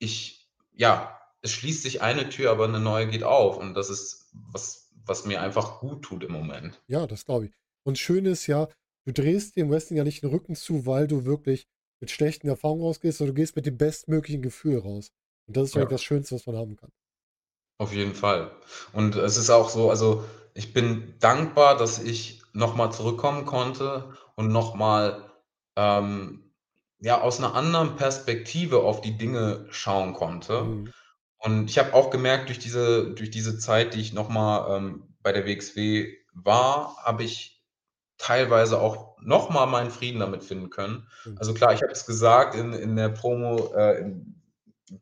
ich 0.00 0.50
ja, 0.72 1.20
es 1.42 1.52
schließt 1.52 1.82
sich 1.84 2.02
eine 2.02 2.28
Tür, 2.30 2.50
aber 2.52 2.68
'ne 2.68 2.80
neue 2.80 3.08
geht 3.08 3.24
auf.“ 3.24 3.58
Und 3.58 3.74
das 3.74 3.90
ist 3.90 4.30
was, 4.34 4.90
was 5.06 5.26
mir 5.26 5.42
einfach 5.42 5.80
gut 5.80 6.02
tut 6.04 6.24
im 6.24 6.32
Moment. 6.32 6.82
Ja, 6.88 7.06
das 7.06 7.24
glaube 7.24 7.46
ich. 7.46 7.52
Und 7.84 7.98
schön 7.98 8.26
ist 8.26 8.46
ja, 8.46 8.68
du 9.06 9.12
drehst 9.12 9.56
dem 9.56 9.70
Wrestling 9.70 9.98
ja 9.98 10.04
nicht 10.04 10.22
den 10.22 10.30
Rücken 10.30 10.54
zu, 10.54 10.86
weil 10.86 11.06
du 11.06 11.24
wirklich 11.24 11.66
mit 12.00 12.10
schlechten 12.10 12.48
Erfahrungen 12.48 12.82
rausgehst, 12.82 13.18
sondern 13.18 13.34
du 13.36 13.40
gehst 13.40 13.56
mit 13.56 13.66
dem 13.66 13.76
bestmöglichen 13.78 14.42
Gefühl 14.42 14.78
raus. 14.78 15.12
Und 15.46 15.56
das 15.56 15.68
ist 15.70 15.74
Ja. 15.74 15.92
das 15.92 16.02
Schönste, 16.02 16.34
was 16.34 16.46
man 16.46 16.56
haben 16.56 16.76
kann. 16.76 16.92
Auf 17.80 17.92
jeden 17.92 18.14
Fall. 18.14 18.52
Und 18.92 19.16
es 19.16 19.36
ist 19.36 19.50
auch 19.50 19.68
so 19.68 19.90
also, 19.90 20.24
ich 20.54 20.72
bin 20.72 21.14
dankbar, 21.20 21.76
dass 21.76 21.98
ich 21.98 22.42
noch 22.52 22.74
mal 22.76 22.90
zurückkommen 22.90 23.46
konnte 23.46 24.12
und 24.36 24.48
noch 24.48 24.74
mal, 24.74 25.31
ähm, 25.76 26.52
ja, 27.00 27.20
aus 27.20 27.38
'ner 27.40 27.54
anderen 27.54 27.96
Perspektive 27.96 28.80
auf 28.84 29.00
die 29.00 29.16
Dinge 29.18 29.66
schauen 29.70 30.14
konnte. 30.14 30.62
Mhm. 30.64 30.92
Und 31.38 31.70
ich 31.70 31.78
habe 31.78 31.94
auch 31.94 32.10
gemerkt, 32.10 32.48
durch 32.48 32.58
diese 32.60 33.12
durch 33.14 33.30
diese 33.30 33.58
Zeit, 33.58 33.94
die 33.94 34.00
ich 34.00 34.12
noch 34.12 34.28
mal, 34.28 34.76
ähm, 34.76 35.14
bei 35.22 35.32
der 35.32 35.46
WXW 35.46 36.14
war, 36.34 36.96
habe 37.04 37.24
ich 37.24 37.62
teilweise 38.18 38.80
auch 38.80 39.16
noch 39.20 39.50
mal 39.50 39.66
meinen 39.66 39.90
Frieden 39.90 40.20
damit 40.20 40.44
finden 40.44 40.70
können. 40.70 41.08
Schön. 41.22 41.36
Also 41.38 41.54
klar, 41.54 41.72
ich 41.74 41.82
habe 41.82 41.92
es 41.92 42.06
gesagt 42.06 42.54
in 42.56 42.72
in 42.74 42.96
der 42.96 43.10
Promo, 43.10 43.72
äh, 43.74 44.00
in 44.00 44.42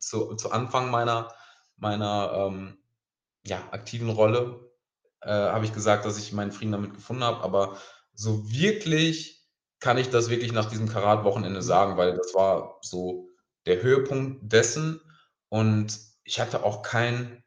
zu 0.01 0.35
zu 0.37 0.53
Anfang 0.53 0.91
meiner 0.91 1.35
meiner, 1.79 2.33
ähm, 2.49 2.79
ja, 3.47 3.69
aktiven 3.73 4.11
Rolle, 4.11 4.71
äh, 5.23 5.31
habe 5.33 5.65
ich 5.67 5.73
gesagt, 5.75 6.05
dass 6.07 6.19
ich 6.19 6.33
meinen 6.33 6.53
Frieden 6.53 6.73
damit 6.73 6.95
gefunden 6.95 7.25
habe, 7.25 7.43
aber 7.45 7.79
so 8.15 8.51
wirklich 8.53 9.40
kann 9.81 9.99
ich 9.99 10.11
das 10.11 10.31
wirklich 10.31 10.53
nach 10.53 10.67
diesem 10.71 10.89
Karat-Wochenende 10.89 11.63
sagen, 11.63 11.97
weil 11.97 12.15
das 12.17 12.35
war 12.35 12.79
so 12.83 13.29
der 13.67 13.83
Höhepunkt 13.83 14.53
dessen 14.53 15.01
und 15.49 15.99
ich 16.25 16.41
hatte 16.41 16.65
auch 16.65 16.83
kein 16.83 17.43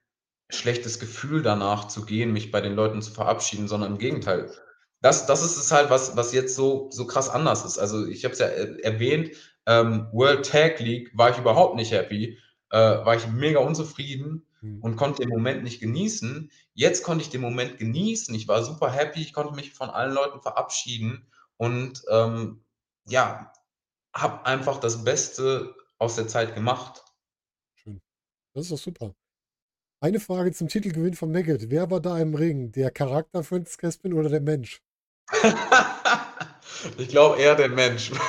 schlechtes 0.50 1.00
Gefühl 1.00 1.42
danach 1.42 1.88
zu 1.88 2.06
gehen, 2.06 2.34
mich 2.34 2.52
bei 2.52 2.62
den 2.62 2.76
Leuten 2.76 3.02
zu 3.02 3.12
verabschieden, 3.12 3.68
sondern 3.68 3.94
im 3.94 3.98
Gegenteil. 3.98 4.52
Das 5.02 5.26
das 5.26 5.44
ist 5.44 5.58
es 5.58 5.72
halt, 5.72 5.90
was 5.90 6.16
was 6.16 6.34
jetzt 6.34 6.56
so 6.56 6.90
so 6.92 7.06
krass 7.08 7.30
anders 7.30 7.66
ist. 7.66 7.78
Also, 7.78 8.06
ich 8.08 8.24
habe 8.24 8.34
es 8.34 8.40
ja 8.40 8.48
er 8.48 8.84
erwähnt, 8.84 9.32
ähm, 9.66 10.08
World 10.12 10.46
Tag 10.50 10.80
League 10.80 11.12
war 11.14 11.32
ich 11.32 11.38
überhaupt 11.38 11.76
nicht 11.76 11.92
happy, 11.92 12.38
äh, 12.70 12.78
war 12.78 13.16
ich 13.16 13.28
mega 13.28 13.60
unzufrieden 13.60 14.46
Mhm. 14.62 14.82
und 14.82 14.96
konnte 14.96 15.22
den 15.24 15.30
Moment 15.30 15.64
nicht 15.64 15.80
genießen. 15.82 16.52
Jetzt 16.74 17.04
konnte 17.04 17.24
ich 17.24 17.30
den 17.30 17.42
Moment 17.42 17.78
genießen. 17.80 18.34
Ich 18.36 18.48
war 18.48 18.64
super 18.64 18.92
happy, 18.92 19.22
ich 19.22 19.34
konnte 19.34 19.56
mich 19.56 19.74
von 19.74 19.90
allen 19.90 20.14
Leuten 20.14 20.42
verabschieden 20.42 21.28
und, 21.58 22.04
ähm, 22.10 22.64
ja, 23.08 23.52
habe 24.16 24.46
einfach 24.46 24.80
das 24.80 25.04
Beste 25.04 25.76
aus 25.98 26.16
der 26.16 26.28
Zeit 26.28 26.56
gemacht. 26.56 27.04
Schön. 27.76 28.02
Das 28.54 28.66
ist 28.66 28.72
doch 28.72 28.78
super. 28.78 29.16
Eine 30.02 30.20
Frage 30.20 30.52
zum 30.52 30.68
Titelgewinn 30.68 31.14
von 31.14 31.32
Maggot. 31.32 31.70
Wer 31.70 31.90
war 31.90 32.02
da 32.02 32.20
im 32.20 32.36
Ring? 32.36 32.72
Der 32.74 32.92
Charakter 32.92 33.44
Francis 33.44 33.78
Caspin 33.78 34.14
oder 34.14 34.30
der 34.30 34.42
Mensch? 34.42 34.82
Ich 36.98 37.10
glaube 37.10 37.40
eher 37.40 37.56
der 37.56 37.70
Mensch. 37.70 38.12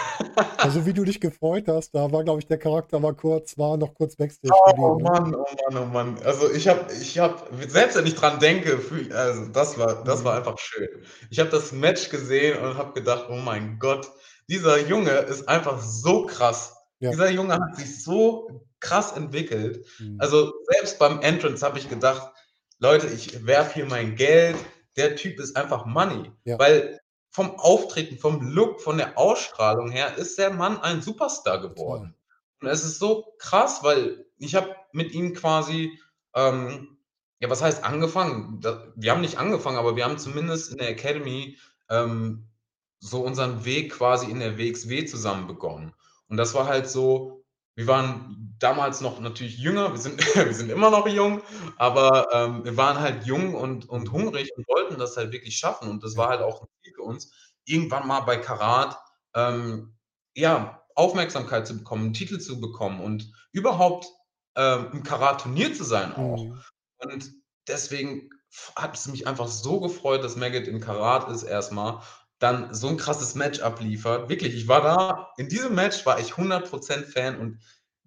Also, 0.65 0.87
wie 0.87 0.93
du 0.95 1.05
dich 1.05 1.21
gefreut 1.21 1.65
hast, 1.69 1.95
da 1.95 2.11
war, 2.11 2.25
glaube 2.25 2.41
ich 2.41 2.47
der 2.47 2.59
Charakter 2.59 3.03
war 3.03 3.13
kurz 3.15 3.59
war 3.59 3.77
noch 3.77 3.95
kurz 3.95 4.17
Backstage 4.17 4.55
Oh 4.55 4.71
geblieben, 4.71 4.97
ne? 4.99 5.03
Mann, 5.11 5.35
oh 5.35 5.45
Mann, 5.71 5.83
oh 5.83 5.87
Mann. 5.87 6.19
Also, 6.25 6.51
ich 6.51 6.69
habe 6.69 6.93
ich 6.93 7.19
habe 7.19 7.37
selbst 7.69 7.97
wenn 7.97 8.07
ich 8.07 8.15
dran 8.15 8.39
denke, 8.39 8.79
fühle 8.79 9.03
ich 9.03 9.15
also, 9.15 9.47
das 9.47 9.79
war 9.79 10.05
das 10.05 10.25
war 10.25 10.33
Mhm. 10.33 10.39
einfach 10.39 10.59
schön. 10.59 10.89
Ich 11.31 11.39
habe 11.39 11.51
das 11.51 11.73
Match 11.73 12.09
gesehen 12.09 12.59
und 12.63 12.77
habe 12.79 12.93
gedacht: 12.93 13.27
„Oh 13.31 13.37
mein 13.37 13.79
Gott, 13.79 14.11
dieser 14.49 14.79
Junge 14.87 15.11
ist 15.11 15.49
einfach 15.49 15.81
so 15.83 16.27
krass.“ 16.27 16.77
Ja. 17.01 17.11
Dieser 17.11 17.31
Junge 17.31 17.55
hat 17.55 17.77
sich 17.77 18.03
so 18.03 18.67
krass 18.81 19.13
entwickelt. 19.13 19.87
Mhm. 19.99 20.17
Also, 20.19 20.53
selbst 20.71 20.99
beim 20.99 21.21
Entrance 21.21 21.65
habe 21.65 21.79
ich 21.79 21.89
gedacht: 21.89 22.33
„Leute, 22.79 23.07
ich 23.09 23.47
werfe 23.47 23.75
hier 23.75 23.87
mein 23.87 24.15
Geld. 24.17 24.57
Der 24.97 25.17
Typ 25.17 25.41
ist 25.41 25.57
einfach 25.57 25.87
Money.“ 25.87 26.33
Ja. 26.45 26.59
Weil 26.59 27.01
vom 27.31 27.59
Auftreten, 27.59 28.19
vom 28.19 28.41
Look, 28.41 28.81
von 28.81 28.97
der 28.97 29.19
Ausstrahlung 29.19 29.91
her 29.91 30.17
ist 30.17 30.39
der 30.39 30.53
Mann 30.53 30.79
ein 30.81 31.03
Superstar 31.03 31.61
geworden. 31.61 32.15
Und 32.61 32.69
es 32.69 32.85
ist 32.85 32.99
so 32.99 33.35
krass, 33.39 33.83
weil 33.83 34.27
ich 34.39 34.55
habe 34.55 34.75
mit 34.93 35.13
ihm 35.13 35.35
quasi, 35.35 35.99
ähm 36.35 36.95
ja, 37.41 37.51
was 37.51 37.61
heißt 37.61 37.85
angefangen? 37.85 38.61
Da 38.61 38.91
wir 38.97 39.11
haben 39.11 39.21
nicht 39.21 39.39
angefangen, 39.39 39.77
aber 39.77 39.97
wir 39.97 40.05
haben 40.05 40.19
zumindest 40.19 40.73
in 40.73 40.79
der 40.79 40.89
Academy, 40.89 41.59
ähm, 41.91 42.49
so 43.01 43.23
unseren 43.23 43.67
Weg 43.67 43.93
quasi 43.93 44.31
in 44.31 44.41
der 44.41 44.57
WXW 44.57 45.05
zusammen 45.05 45.47
begonnen. 45.47 45.93
Und 46.29 46.39
das 46.39 46.55
war 46.55 46.67
halt 46.67 46.89
so 46.89 47.44
wir 47.77 47.87
waren 47.89 48.55
damals 48.61 49.01
noch 49.01 49.21
natürlich 49.21 49.59
jünger, 49.59 49.93
wir 49.93 49.99
sind 50.01 50.19
wir 50.37 50.55
sind 50.55 50.71
immer 50.71 50.91
noch 50.91 51.09
jung, 51.09 51.43
aber, 51.77 52.29
ähm, 52.33 52.65
wir 52.65 52.77
waren 52.77 53.01
halt 53.01 53.25
jung 53.27 53.55
und 53.55 53.89
und 53.89 54.13
hungrig 54.13 54.51
und 54.57 54.67
wollten 54.69 54.99
das 54.99 55.17
halt 55.17 55.33
wirklich 55.33 55.57
schaffen 55.59 55.91
und 55.91 56.03
das 56.05 56.17
war 56.17 56.29
halt 56.31 56.43
auch 56.43 56.63
'n 56.63 56.69
Ziel 56.83 56.93
für 56.95 57.03
uns, 57.03 57.33
irgendwann 57.67 58.07
mal 58.07 58.21
bei 58.21 58.37
Karat, 58.39 58.99
ähm, 59.35 59.97
ja, 60.37 60.83
Aufmerksamkeit 60.97 61.67
zu 61.67 61.77
bekommen, 61.79 62.09
'n 62.11 62.13
Titel 62.15 62.39
zu 62.41 62.61
bekommen 62.61 63.01
und 63.01 63.33
überhaupt, 63.53 64.07
ähm, 64.57 64.89
im 64.93 65.03
Karat-Turnier 65.03 65.75
zu 65.75 65.85
sein 65.85 66.15
auch. 66.15 66.47
Mhm. 66.47 66.61
Und 66.99 67.33
deswegen 67.69 68.31
hat 68.77 68.97
es 68.97 69.09
mich 69.09 69.27
einfach 69.27 69.49
so 69.49 69.81
gefreut, 69.81 70.23
dass 70.25 70.37
Maggot 70.37 70.69
in 70.69 70.81
Karat 70.81 71.29
ist 71.31 71.43
erst 71.45 71.73
mal, 71.73 72.03
dann 72.45 72.75
so 72.75 72.89
'n 72.89 72.99
krasses 72.99 73.35
Match 73.37 73.61
abliefert. 73.63 74.31
Wirklich, 74.31 74.55
ich 74.57 74.69
war 74.69 74.83
da 74.83 75.31
in 75.39 75.49
diesem 75.51 75.75
Match 75.77 76.07
war 76.07 76.21
ich 76.21 76.37
100 76.39 76.69
% 76.69 77.07
Fan 77.09 77.39
und 77.41 77.61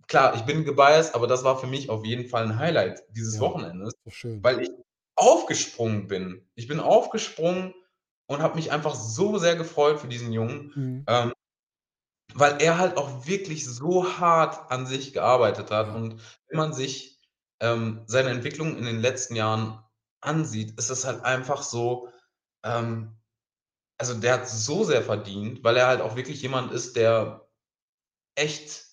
klar, 0.08 0.36
ich 0.36 0.44
bin 0.44 0.66
gebiased, 0.66 1.16
aber 1.16 1.28
das 1.28 1.44
war 1.46 1.60
für 1.60 1.68
mich 1.68 1.90
auf 1.92 2.06
jeden 2.06 2.30
Fall 2.30 2.46
'n 2.46 2.58
Highlight 2.60 3.02
dieses 3.12 3.40
Ja, 3.40 3.42
Wochenendes, 3.42 3.94
schön. 4.08 4.44
weil 4.44 4.62
ich 4.64 4.72
aufgesprungen 5.18 6.08
bin. 6.08 6.50
Ich 6.56 6.68
bin 6.70 6.80
aufgesprungen 6.82 7.74
und 8.28 8.42
habe 8.44 8.56
mich 8.58 8.72
einfach 8.74 8.96
so 8.96 9.38
sehr 9.40 9.56
gefreut 9.58 10.00
für 10.02 10.08
diesen 10.10 10.34
Jungen, 10.34 10.74
Mhm. 10.76 11.08
ähm, 11.08 11.34
weil 12.36 12.62
er 12.62 12.78
halt 12.80 12.98
auch 12.98 13.28
wirklich 13.28 13.66
so 13.68 14.20
hart 14.20 14.72
an 14.72 14.88
sich 14.88 15.14
gearbeitet 15.14 15.72
hat. 15.72 15.96
Und 15.96 16.22
wenn 16.50 16.58
man 16.60 16.74
sich, 16.74 17.20
ähm, 17.62 18.04
seine 18.08 18.30
Entwicklung 18.32 18.78
in 18.78 18.86
den 18.86 19.02
letzten 19.02 19.36
Jahren 19.38 19.82
ansieht, 20.22 20.78
ist 20.80 20.90
es 20.92 21.06
halt 21.06 21.24
einfach 21.26 21.64
so, 21.64 22.10
ähm 22.66 23.18
also, 24.00 24.14
der 24.16 24.34
hat's 24.36 24.66
so 24.66 24.84
sehr 24.84 25.02
verdient, 25.04 25.64
weil 25.64 25.78
er 25.78 25.88
halt 25.88 26.02
auch 26.02 26.16
wirklich 26.16 26.41
jemand 26.41 26.72
ist, 26.72 26.95
der 26.98 27.48
echt 28.36 28.86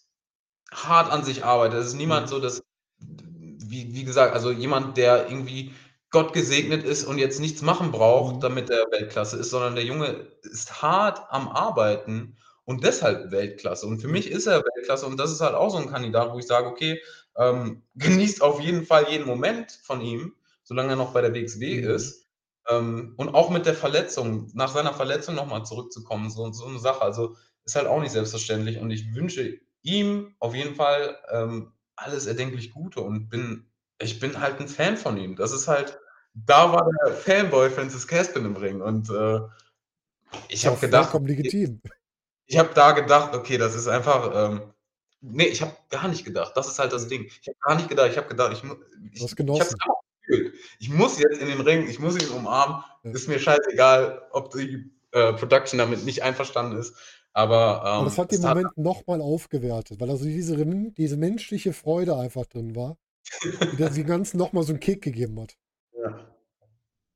hart 0.72 1.12
an 1.12 1.24
sich 1.24 1.44
arbeitet. 1.44 1.80
Es 1.80 1.88
ist 1.88 1.94
niemand 1.94 2.26
Mhm. 2.26 2.30
so, 2.30 2.40
dass 2.40 2.62
wie 3.00 3.94
wie 3.94 4.04
gesagt, 4.04 4.34
also, 4.34 4.50
jemand, 4.52 4.96
der 4.98 5.28
irgendwie 5.28 5.74
Gott 6.10 6.32
gesegnet 6.34 6.84
ist 6.84 7.04
und 7.04 7.18
jetzt 7.18 7.40
nichts 7.40 7.62
machen 7.62 7.92
braucht, 7.92 8.36
Mhm. 8.36 8.40
damit 8.42 8.70
er 8.70 8.86
Weltklasse 8.92 9.38
ist, 9.38 9.50
sondern 9.50 9.74
der 9.76 9.84
Junge 9.84 10.28
ist 10.42 10.82
hart 10.82 11.22
am 11.30 11.48
Arbeiten 11.48 12.36
und 12.66 12.84
deshalb 12.84 13.30
Weltklasse. 13.32 13.86
Und 13.86 14.00
für 14.00 14.08
mich 14.08 14.30
ist 14.30 14.46
er 14.46 14.62
Weltklasse 14.64 15.06
und 15.06 15.18
das 15.18 15.32
ist 15.32 15.40
halt 15.42 15.54
auch 15.56 15.70
so 15.70 15.78
'n 15.78 15.90
Kandidat, 15.90 16.32
wo 16.34 16.38
ich 16.40 16.46
sage: 16.46 16.68
„Okay, 16.68 17.00
ähm, 17.38 17.82
genießt 17.96 18.42
auf 18.42 18.60
jeden 18.60 18.86
Fall 18.86 19.08
jeden 19.10 19.26
Moment 19.26 19.72
von 19.84 20.00
ihm, 20.02 20.34
solange 20.64 20.90
er 20.90 20.96
noch 20.96 21.12
bei 21.14 21.22
der 21.22 21.34
WXW 21.34 21.82
Mhm. 21.82 21.88
ist.“ 21.90 22.23
Ähm, 22.68 23.14
und 23.18 23.34
auch 23.34 23.50
mit 23.50 23.66
der 23.66 23.74
Verletzung 23.74 24.50
nach 24.54 24.72
seiner 24.74 24.94
Verletzung 24.94 25.34
noch 25.34 25.46
mal 25.46 25.64
zurückzukommen, 25.64 26.30
so 26.30 26.50
so 26.52 26.68
'ne 26.68 26.78
Sache. 26.78 27.02
Also, 27.02 27.36
ist 27.64 27.76
halt 27.76 27.86
auch 27.88 28.00
nicht 28.00 28.12
selbstverständlich 28.12 28.78
und 28.78 28.90
ich 28.90 29.14
wünsche 29.14 29.58
ihm 29.82 30.34
auf 30.40 30.54
jeden 30.54 30.74
Fall, 30.76 31.18
ähm, 31.30 31.72
alles 31.96 32.26
erdenklich 32.26 32.72
Gute 32.72 33.00
und 33.02 33.28
bin 33.28 33.70
ich 34.00 34.20
bin 34.20 34.40
halt 34.40 34.60
'n 34.60 34.68
Fan 34.68 34.96
von 34.96 35.16
ihm. 35.18 35.36
Das 35.36 35.52
ist 35.52 35.68
halt 35.68 35.98
da 36.34 36.72
war 36.72 36.90
der 37.06 37.14
Fanboy 37.14 37.70
Francis 37.70 38.06
Caspin 38.08 38.44
im 38.46 38.56
Ring 38.56 38.80
und, 38.82 39.08
äh, 39.10 39.40
ich 40.48 40.66
habe 40.66 40.78
gedacht, 40.80 41.16
vollkommen 41.16 41.26
legitim. 41.26 41.80
ich 42.46 42.58
habe 42.58 42.74
da 42.74 42.92
gedacht: 42.92 43.34
„Okay, 43.34 43.58
das 43.58 43.74
ist 43.76 43.88
einfach, 43.88 44.32
ähm“ 44.52 44.74
ne, 45.22 45.46
ich 45.48 45.62
habe 45.62 45.76
gar 45.90 46.08
nicht 46.08 46.24
gedacht. 46.26 46.56
Das 46.56 46.68
ist 46.68 46.78
halt 46.80 46.92
das. 46.94 47.08
Ding. 47.08 47.26
Ich 47.26 47.48
habe 47.48 47.58
gar 47.62 47.76
nicht 47.76 47.88
gedacht. 47.90 48.10
Ich 48.12 48.18
habe 48.18 48.28
gedacht, 48.28 48.52
ich 48.54 48.64
mu 48.64 48.74
Du 49.16 49.24
hast 49.24 49.36
ich 49.36 49.52
ich 49.52 49.60
einfach 49.60 49.78
gefühlt. 50.26 50.54
Ich 50.78 50.90
muss 50.90 51.18
jetzt 51.18 51.38
in 51.40 51.48
den 51.48 51.60
Ring, 51.60 51.88
ich 51.88 51.98
muss 51.98 52.20
ihn 52.20 52.28
umarmen. 52.30 52.82
Ist 53.04 53.28
mir 53.28 53.38
scheißegal, 53.38 54.22
ob 54.32 54.50
die, 54.52 54.90
äh, 55.12 55.32
Production 55.34 55.78
damit 55.78 56.04
nicht 56.04 56.22
einverstanden 56.22 56.78
ist, 56.78 56.94
aber, 57.32 57.82
Aber 57.96 58.04
das 58.04 58.18
ähm, 58.18 58.22
hat 58.22 58.32
den 58.32 58.42
tat 58.42 58.56
Moment 58.56 58.76
noch 58.78 59.06
mal 59.06 59.20
aufgewertet, 59.20 60.00
weil 60.00 60.10
also 60.10 60.24
diese 60.24 60.56
diese 60.96 61.16
menschliche 61.16 61.72
Freude 61.72 62.16
einfach 62.16 62.46
drin 62.46 62.74
war, 62.76 62.96
die 63.72 63.76
dem 63.76 64.06
Ganzen 64.06 64.38
noch 64.38 64.52
mal 64.52 64.62
so 64.64 64.72
'n 64.72 64.80
Kick 64.80 65.02
gegeben 65.02 65.40
hat. 65.40 65.56
Ja. 65.94 66.26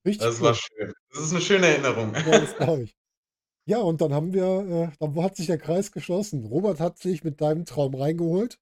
Richtig 0.07 0.29
Das 0.29 0.41
war 0.41 0.53
cool. 0.53 0.57
schön. 0.57 0.93
Das 1.13 1.23
ist 1.25 1.33
'ne 1.33 1.41
schöne 1.41 1.67
Erinnerung. 1.69 2.15
Ja, 2.15 2.39
das 2.41 2.57
glaube 2.57 2.85
ich. 2.85 2.97
Ja, 3.67 3.79
und 3.81 4.01
dann 4.01 4.15
haben 4.15 4.33
wir 4.35 4.91
äh, 4.93 4.97
dann 5.01 5.23
hat 5.23 5.37
sich 5.37 5.47
der 5.49 5.59
Kreis 5.59 5.93
geschlossen. 5.93 6.45
Robert 6.47 6.81
hat 6.81 6.99
sich 6.99 7.25
mit 7.25 7.41
deinem 7.41 7.65
Traum 7.67 7.95
reingeholt. 7.95 8.59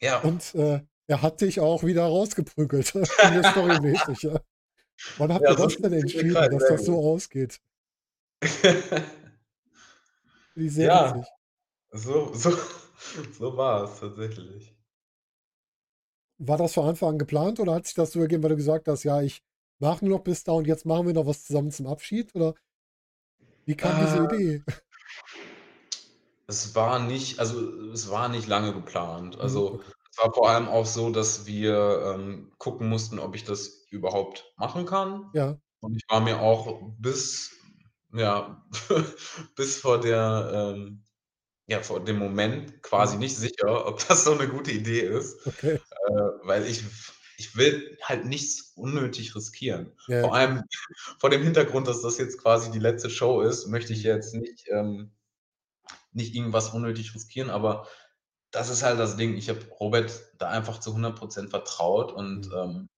Ja. 0.00 0.20
Und 0.22 0.54
äh, 0.54 0.80
er 1.08 1.22
hat 1.22 1.40
dich 1.40 1.60
auch 1.60 1.84
wieder 1.84 2.04
rausgeprügelt, 2.06 2.92
storymäßig. 3.44 4.22
Ja. 4.22 4.40
Wann 5.18 5.32
habt 5.34 5.48
Ja, 5.48 5.50
ihr 5.50 5.56
das 5.56 5.76
denn 5.78 5.92
entschieden, 5.94 6.48
dass 6.50 6.66
das 6.66 6.84
so 6.84 6.98
ausgeht? 7.00 7.60
Ich 10.56 10.72
sehr 10.72 10.90
Ja. 10.90 11.24
So 11.92 12.34
so 12.34 12.50
so 13.38 13.56
war 13.56 13.84
es 13.84 14.00
tatsächlich. 14.00 14.76
War 16.40 16.58
das 16.58 16.74
von 16.74 16.88
Anfang 16.88 17.10
an 17.10 17.18
geplant 17.18 17.60
oder 17.60 17.74
hat 17.74 17.86
sich 17.86 17.94
das 17.94 18.10
so 18.12 18.20
ergeben, 18.20 18.42
weil 18.42 18.50
du 18.50 18.56
gesagt 18.56 18.88
hast: 18.88 19.04
„Ja, 19.04 19.22
ich 19.22 19.42
mache 19.80 20.04
nur 20.04 20.18
noch 20.18 20.24
bis 20.24 20.42
da 20.44 20.52
und 20.52 20.66
jetzt 20.66 20.84
machen 20.84 21.06
wir 21.06 21.14
noch 21.14 21.26
was 21.26 21.44
zusammen 21.44 21.70
zum 21.70 21.86
Abschied“, 21.86 22.34
oder 22.34 22.54
wie 23.68 23.76
kam 23.76 23.96
diese 23.98 24.18
Äh 24.18 24.24
Idee? 24.24 24.64
Es 26.48 26.74
war 26.74 26.98
nicht 26.98 27.38
also, 27.38 27.90
es 27.92 28.10
war 28.10 28.28
nicht 28.28 28.48
lange 28.48 28.72
geplant. 28.74 29.38
Mhm, 29.40 29.40
Also, 29.40 29.80
okay. 29.80 29.94
Es 30.16 30.18
war 30.24 30.32
vor 30.32 30.48
allem 30.48 30.68
auch 30.68 30.86
so, 30.86 31.10
dass 31.10 31.46
wir, 31.46 32.14
ähm, 32.16 32.52
gucken 32.58 32.88
mussten, 32.88 33.18
ob 33.18 33.34
ich 33.34 33.44
das 33.44 33.86
überhaupt 33.90 34.52
machen 34.56 34.86
kann. 34.86 35.32
Ja. 35.32 35.58
Und 35.80 35.96
ich 35.96 36.04
war 36.08 36.20
mir 36.20 36.40
auch 36.40 36.80
bis 36.98 37.52
ja, 38.12 38.64
bis 39.56 39.78
vor 39.80 40.00
der 40.00 40.74
ähm, 40.76 41.04
ja, 41.68 41.82
vor 41.82 42.04
dem 42.04 42.18
Moment 42.18 42.82
quasi 42.82 43.16
Mhm. 43.16 43.18
nicht 43.18 43.36
sicher, 43.36 43.86
ob 43.86 44.06
das 44.08 44.24
so 44.24 44.34
'ne 44.34 44.48
gute 44.48 44.72
Idee 44.72 45.00
ist, 45.02 45.38
Okay. 45.46 45.78
äh, 46.08 46.12
weil 46.44 46.66
ich 46.66 46.84
ich 47.38 47.56
will 47.56 47.98
halt 48.02 48.26
nichts 48.26 48.72
unnötig 48.76 49.34
riskieren. 49.36 49.92
Ja, 50.06 50.20
Vor 50.20 50.34
allem 50.36 50.62
vor 51.20 51.30
dem 51.30 51.42
Hintergrund, 51.44 51.88
dass 51.88 52.02
das 52.02 52.18
jetzt 52.18 52.38
quasi 52.42 52.70
die 52.72 52.78
letzte 52.80 53.10
Show 53.10 53.42
ist, 53.42 53.68
möchte 53.68 53.92
ich 53.94 54.02
jetzt 54.04 54.34
nicht 54.34 54.66
ähm, 54.70 55.12
nicht 56.12 56.34
irgendwas 56.34 56.70
unnötig 56.70 57.14
riskieren, 57.14 57.50
aber 57.50 57.86
das 58.54 58.70
ist 58.70 58.82
halt 58.82 58.98
das 59.00 59.16
Ding. 59.16 59.34
Ich 59.36 59.48
habe 59.48 59.60
Robert 59.80 60.12
da 60.38 60.48
einfach 60.50 60.78
zu 60.80 60.92
100 60.94 61.16
% 61.16 61.50
vertraut 61.50 62.12
und, 62.12 62.48
Mhm. 62.48 62.54
ähm 62.56 62.88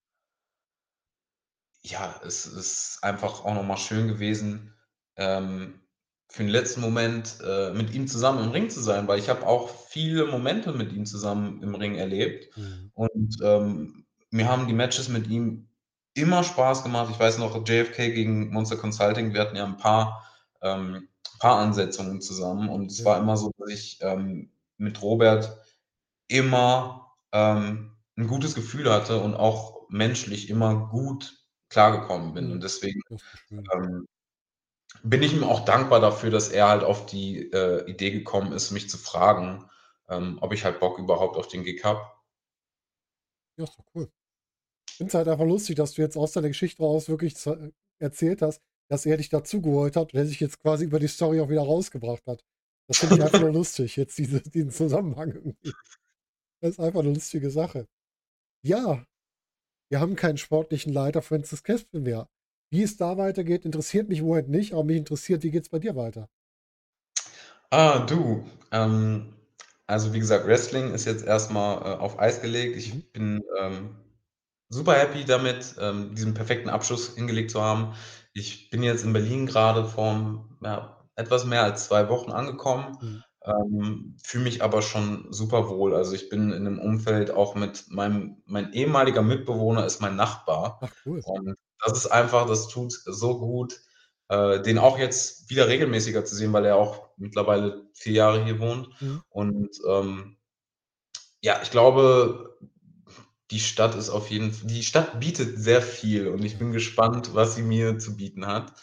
ja, 1.85 2.21
es 2.25 2.47
ist 2.47 2.99
einfach 3.03 3.45
auch 3.45 3.55
noch 3.55 3.63
mal 3.63 3.77
schön 3.77 4.09
gewesen, 4.09 4.75
ähm, 5.17 5.81
für 6.29 6.43
'n 6.43 6.49
letzten 6.49 6.81
Moment, 6.81 7.39
äh, 7.45 7.73
mit 7.73 7.93
ihm 7.95 8.09
zusammen 8.09 8.43
im 8.45 8.51
Ring 8.51 8.69
zu 8.71 8.81
sein, 8.81 9.07
weil 9.09 9.19
ich 9.19 9.29
habe 9.29 9.47
auch 9.47 9.69
viele 9.89 10.27
Momente 10.27 10.73
mit 10.73 10.93
ihm 10.93 11.07
zusammen 11.07 11.63
im 11.63 11.75
Ring 11.75 11.95
erlebt 11.95 12.53
Mhm. 12.57 12.91
und, 12.95 13.37
ähm, 13.43 14.07
mir 14.31 14.49
haben 14.49 14.67
die 14.67 14.73
Matches 14.75 15.09
mit 15.09 15.29
ihm 15.29 15.69
immer 16.15 16.43
Spaß 16.43 16.83
gemacht. 16.83 17.11
Ich 17.13 17.19
weiß 17.21 17.39
noch, 17.39 17.55
JFK 17.67 18.11
gegen 18.13 18.51
Monster 18.53 18.77
Consulting, 18.77 19.33
wir 19.35 19.41
hatten 19.41 19.57
ja 19.57 19.65
'n 19.65 19.77
paar 19.77 20.25
ähm, 20.63 21.09
Paaransetzungen 21.39 22.21
zusammen 22.21 22.69
und 22.69 22.91
es 22.91 23.05
Ja. 23.05 23.05
war 23.05 23.19
immer 23.21 23.37
so, 23.37 23.53
dass 23.59 23.71
ich, 23.71 23.99
ähm, 24.03 24.51
mit 24.79 25.03
Robert 25.03 25.59
immer, 26.29 27.13
ähm, 27.33 27.97
'n 28.19 28.29
gutes 28.29 28.55
Gefühl 28.55 28.93
hatte 28.93 29.21
und 29.21 29.35
auch 29.37 29.89
menschlich 29.91 30.51
immer 30.51 30.89
gut 30.91 31.45
klargekommen 31.71 32.35
bin. 32.35 32.53
Und 32.53 32.63
Mhm. 32.63 32.65
deswegen, 32.65 33.03
ähm, 33.75 34.07
bin 35.05 35.23
ich 35.23 35.33
ihm 35.35 35.45
auch 35.45 35.65
dankbar 35.65 36.01
dafür, 36.01 36.31
dass 36.31 36.49
er 36.51 36.69
halt 36.69 36.85
auf 36.85 37.07
die, 37.07 37.51
äh, 37.53 37.89
Idee 37.91 38.11
gekommen 38.13 38.53
ist, 38.53 38.71
mich 38.73 38.91
zu 38.91 38.99
fragen, 38.99 39.71
ähm, 40.09 40.39
ob 40.43 40.53
ich 40.55 40.65
halt 40.65 40.81
Bock 40.81 40.99
überhaupt 40.99 41.37
auf 41.39 41.49
den 41.49 41.65
Gig 41.65 41.85
habe. 41.85 42.03
Ja, 43.59 43.65
ist 43.65 43.79
doch 43.79 43.85
cool. 43.95 44.11
Ich 44.91 44.97
finde 44.97 45.11
es 45.11 45.15
halt 45.15 45.29
einfach 45.29 45.47
lustig, 45.47 45.77
dass 45.77 45.95
du 45.95 46.03
jetzt 46.03 46.17
aus 46.17 46.33
deiner 46.33 46.49
Geschichte 46.49 46.83
raus 46.83 47.09
wirklich 47.09 47.37
z 47.37 47.73
erzählt 48.01 48.43
hast, 48.43 48.63
dass 48.91 49.07
er 49.07 49.17
dich 49.19 49.31
dazugeholt 49.31 49.97
hat 49.97 50.13
und 50.15 50.19
er 50.21 50.27
sich 50.27 50.41
jetzt 50.41 50.61
quasi 50.61 50.85
über 50.87 51.01
die 51.01 51.09
Story 51.09 51.41
auch 51.41 51.51
wieder 51.51 51.63
rausgebracht 51.63 52.27
hat. 52.27 52.43
Das 52.89 52.99
finde 52.99 53.17
ich 53.17 53.23
einfach 53.23 53.39
nur 53.41 53.53
lustig, 53.53 53.97
jetzt 53.97 54.19
diese 54.19 54.41
diesen 54.43 54.71
Zusammenhang 54.71 55.33
irgendwie. 55.33 55.77
Das 56.61 56.73
ist 56.73 56.81
einfach 56.81 57.03
'ne 57.03 57.13
lustige 57.15 57.51
Sache. 57.51 57.89
Ja, 58.65 59.07
wir 59.91 60.01
haben 60.01 60.17
keinen 60.17 60.39
sportlichen 60.39 60.93
Leiter 60.93 61.23
Francis 61.23 61.63
Caspin 61.65 62.05
mehr. 62.05 62.29
Wie 62.73 62.83
es 62.85 62.97
da 62.99 63.19
weitergeht, 63.19 63.65
interessiert 63.67 64.09
mich 64.09 64.23
Moment 64.23 64.49
nicht, 64.51 64.73
aber 64.75 64.85
mich 64.85 64.99
interessiert, 64.99 65.43
wie 65.45 65.51
geht's 65.53 65.71
bei 65.71 65.79
dir 65.81 65.97
weiter? 65.97 66.31
Ah, 67.71 68.01
du, 68.07 68.45
ähm, 68.73 69.35
also, 69.87 70.13
wie 70.13 70.19
gesagt, 70.21 70.47
Wrestling 70.47 70.93
ist 70.95 71.05
jetzt 71.05 71.25
erst 71.25 71.51
mal, 71.53 71.79
äh, 71.79 71.97
auf 71.99 72.19
Eis 72.19 72.41
gelegt. 72.43 72.77
Mhm. 72.85 73.03
Ich 73.03 73.13
bin, 73.13 73.43
ähm, 73.61 73.97
super 74.71 74.95
happy 74.95 75.25
damit, 75.25 75.77
ähm, 75.81 76.15
diesen 76.15 76.35
perfekten 76.35 76.69
Abschluss 76.71 77.15
hingelegt 77.17 77.51
zu 77.51 77.63
haben. 77.63 77.95
Ich 78.35 78.71
bin 78.71 78.83
jetzt 78.83 79.05
in 79.05 79.13
Berlin 79.13 79.47
grade 79.47 79.87
vor, 79.87 80.49
ja, 80.63 80.96
etwas 81.17 81.45
mehr 81.47 81.63
als 81.65 81.87
2 81.87 82.09
Wochen 82.11 82.33
angekommen, 82.33 82.99
Mhm. 83.01 83.23
ähm, 83.45 84.17
fühle 84.23 84.45
mich 84.45 84.63
aber 84.63 84.83
schon 84.83 85.29
super 85.33 85.69
wohl. 85.69 85.95
Also, 85.95 86.15
ich 86.15 86.29
bin 86.31 86.53
in 86.53 86.65
'nem 86.65 86.79
Umfeld 86.81 87.31
auch 87.33 87.55
mit 87.57 87.87
meinem 87.91 88.43
mein 88.47 88.73
ehemaliger 88.75 89.23
Mitbewohner 89.23 89.87
ist 89.87 90.01
mein 90.01 90.17
Nachbar 90.17 90.83
Ach, 90.83 90.93
cool. 91.05 91.23
und 91.23 91.57
das 91.85 91.95
ist 91.99 92.07
einfach 92.09 92.47
das 92.49 92.69
tut 92.69 92.93
so 93.07 93.39
gut, 93.41 93.81
äh, 94.29 94.61
den 94.63 94.79
auch 94.79 94.99
jetzt 94.99 95.51
wieder 95.51 95.69
regelmäßiger 95.69 96.25
zu 96.25 96.35
sehen, 96.37 96.53
weil 96.53 96.65
er 96.67 96.77
auch 96.77 97.11
mittlerweile 97.19 97.87
4 97.95 98.13
Jahre 98.15 98.45
hier 98.45 98.59
wohnt. 98.61 98.91
Mhm. 99.01 99.21
Und, 99.31 99.71
ähm, 99.89 100.37
ja, 101.43 101.61
ich 101.63 101.71
glaube, 101.71 102.59
die 103.51 103.61
Stadt 103.61 103.95
ist 103.97 104.11
auf 104.11 104.31
jeden 104.31 104.51
F 104.51 104.63
die 104.67 104.83
Stadt 104.85 105.21
bietet 105.21 105.59
sehr 105.59 105.83
viel 105.83 106.29
und 106.29 106.45
ich 106.45 106.59
bin 106.59 106.73
gespannt, 106.73 107.35
was 107.35 107.55
sie 107.57 107.63
mir 107.63 107.99
zu 107.99 108.17
bieten 108.17 108.47
hat. 108.47 108.75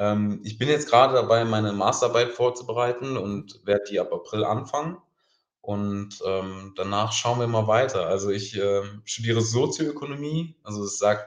Ähm, 0.00 0.40
ich 0.44 0.58
bin 0.58 0.68
jetzt 0.70 0.90
grade 0.90 1.14
dabei, 1.14 1.44
meine 1.46 1.72
Masterarbeit 1.74 2.32
vorzubereiten 2.32 3.18
und 3.18 3.60
werde 3.66 3.84
die 3.90 4.00
ab 4.00 4.12
April 4.14 4.44
anfangen 4.46 4.98
und, 5.62 6.20
ähm, 6.26 6.74
danach 6.76 7.12
schauen 7.12 7.40
wir 7.40 7.48
mal 7.48 7.68
weiter. 7.68 8.06
Also, 8.08 8.30
ich, 8.30 8.56
ähm, 8.58 9.02
studiere 9.06 9.42
Sozioökonomie, 9.42 10.56
also, 10.64 10.84
es 10.84 10.98
sagt 10.98 11.26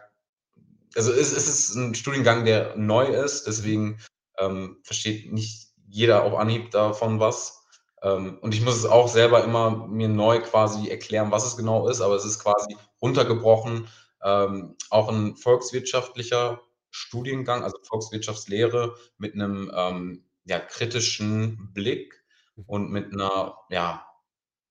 also, 0.95 1.11
es 1.13 1.31
es 1.33 1.47
ist 1.49 1.75
'n 1.77 1.95
Studiengang, 1.95 2.45
der 2.45 2.75
neu 2.77 3.05
ist, 3.07 3.47
deswegen, 3.47 3.99
ähm, 4.39 4.79
versteht 4.83 5.31
nicht 5.33 5.69
jeder 5.89 6.23
auf 6.25 6.35
Anhieb 6.35 6.71
davon 6.71 7.19
was. 7.21 7.63
Ähm, 8.03 8.39
und 8.41 8.53
ich 8.55 8.61
muss 8.63 8.75
es 8.77 8.85
auch 8.87 9.07
selber 9.09 9.43
immer 9.45 9.87
mir 9.87 10.09
neu 10.09 10.41
quasi 10.41 10.89
erklären, 10.89 11.31
was 11.31 11.45
es 11.47 11.57
genau 11.57 11.87
ist, 11.89 12.01
aber 12.01 12.15
es 12.15 12.25
ist 12.25 12.39
quasi 12.39 12.77
runtergebrochen, 13.01 13.87
ähm, 14.23 14.75
auch 14.91 15.09
'n 15.11 15.35
volkswirtschaftlicher. 15.37 16.61
Studiengang, 16.93 17.63
also, 17.63 17.77
Volkswirtschaftslehre 17.83 18.95
mit 19.17 19.35
'nem, 19.35 19.71
ähm, 19.75 20.25
ja, 20.45 20.59
kritischen 20.59 21.73
Blick 21.73 22.23
Mhm. 22.57 22.65
und 22.67 22.91
mit 22.91 23.13
'ner 23.13 23.57
ja, 23.69 24.07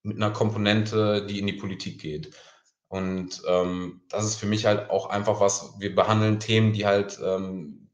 mit 0.05 0.19
'ner 0.19 0.31
Komponente, 0.33 1.27
die 1.27 1.41
in 1.41 1.47
die 1.49 1.55
Politik 1.55 2.01
geht. 2.01 2.33
Und, 2.89 3.43
ähm, 3.49 4.03
das 4.11 4.25
ist 4.27 4.37
für 4.37 4.47
mich 4.47 4.67
halt 4.67 4.91
auch 4.91 5.07
einfach 5.11 5.41
was 5.41 5.75
wir 5.81 5.95
behandeln 5.97 6.41
Themen, 6.41 6.73
die 6.75 6.87
halt, 6.87 7.19
ähm, 7.25 7.91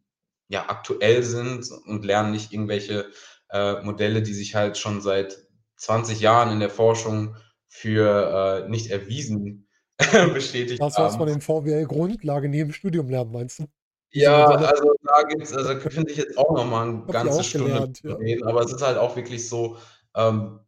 ja, 0.49 0.69
aktuell 0.71 1.23
sind 1.25 1.71
und 1.87 2.05
lernen 2.07 2.33
nicht 2.33 2.53
irgendwelche, 2.53 3.11
äh, 3.51 3.83
Modelle, 3.85 4.23
die 4.23 4.35
sich 4.35 4.55
halt 4.57 4.79
schon 4.79 5.01
seit 5.03 5.39
20 5.77 6.21
Jahren 6.21 6.53
in 6.53 6.61
der 6.61 6.71
Forschung 6.71 7.37
für, 7.69 8.65
äh, 8.67 8.71
nicht 8.71 8.91
erwiesen 8.91 9.69
bestätigt 10.35 10.81
Das, 10.81 10.97
was 10.97 11.19
haben. 11.19 11.19
man 11.19 11.27
in 11.29 11.41
VWL 11.41 11.87
Grundlagen 11.87 12.53
nie 12.53 12.61
im 12.61 12.73
Studium 12.73 13.09
lernt, 13.09 13.33
meinst 13.33 13.59
du? 13.59 13.69
Ja, 14.13 14.47
also, 14.47 14.95
da 15.03 15.23
gibt's 15.25 15.53
also, 15.53 15.69
da 15.69 15.79
könnte 15.79 16.11
ich 16.11 16.17
jetzt 16.17 16.39
auch 16.39 16.55
noch 16.55 16.65
mal 16.65 16.87
'n 16.89 17.09
Habe 17.09 17.19
die 17.23 17.31
ganze 17.31 17.45
Stunde 17.45 17.81
gelernt, 17.81 18.01
ja. 18.05 18.19
reden, 18.19 18.45
aber 18.45 18.63
es 18.63 18.73
ist 18.73 18.81
halt 18.83 18.97
auch 18.97 19.17
wirklich 19.17 19.49
so, 19.49 19.77
ähm, 20.17 20.61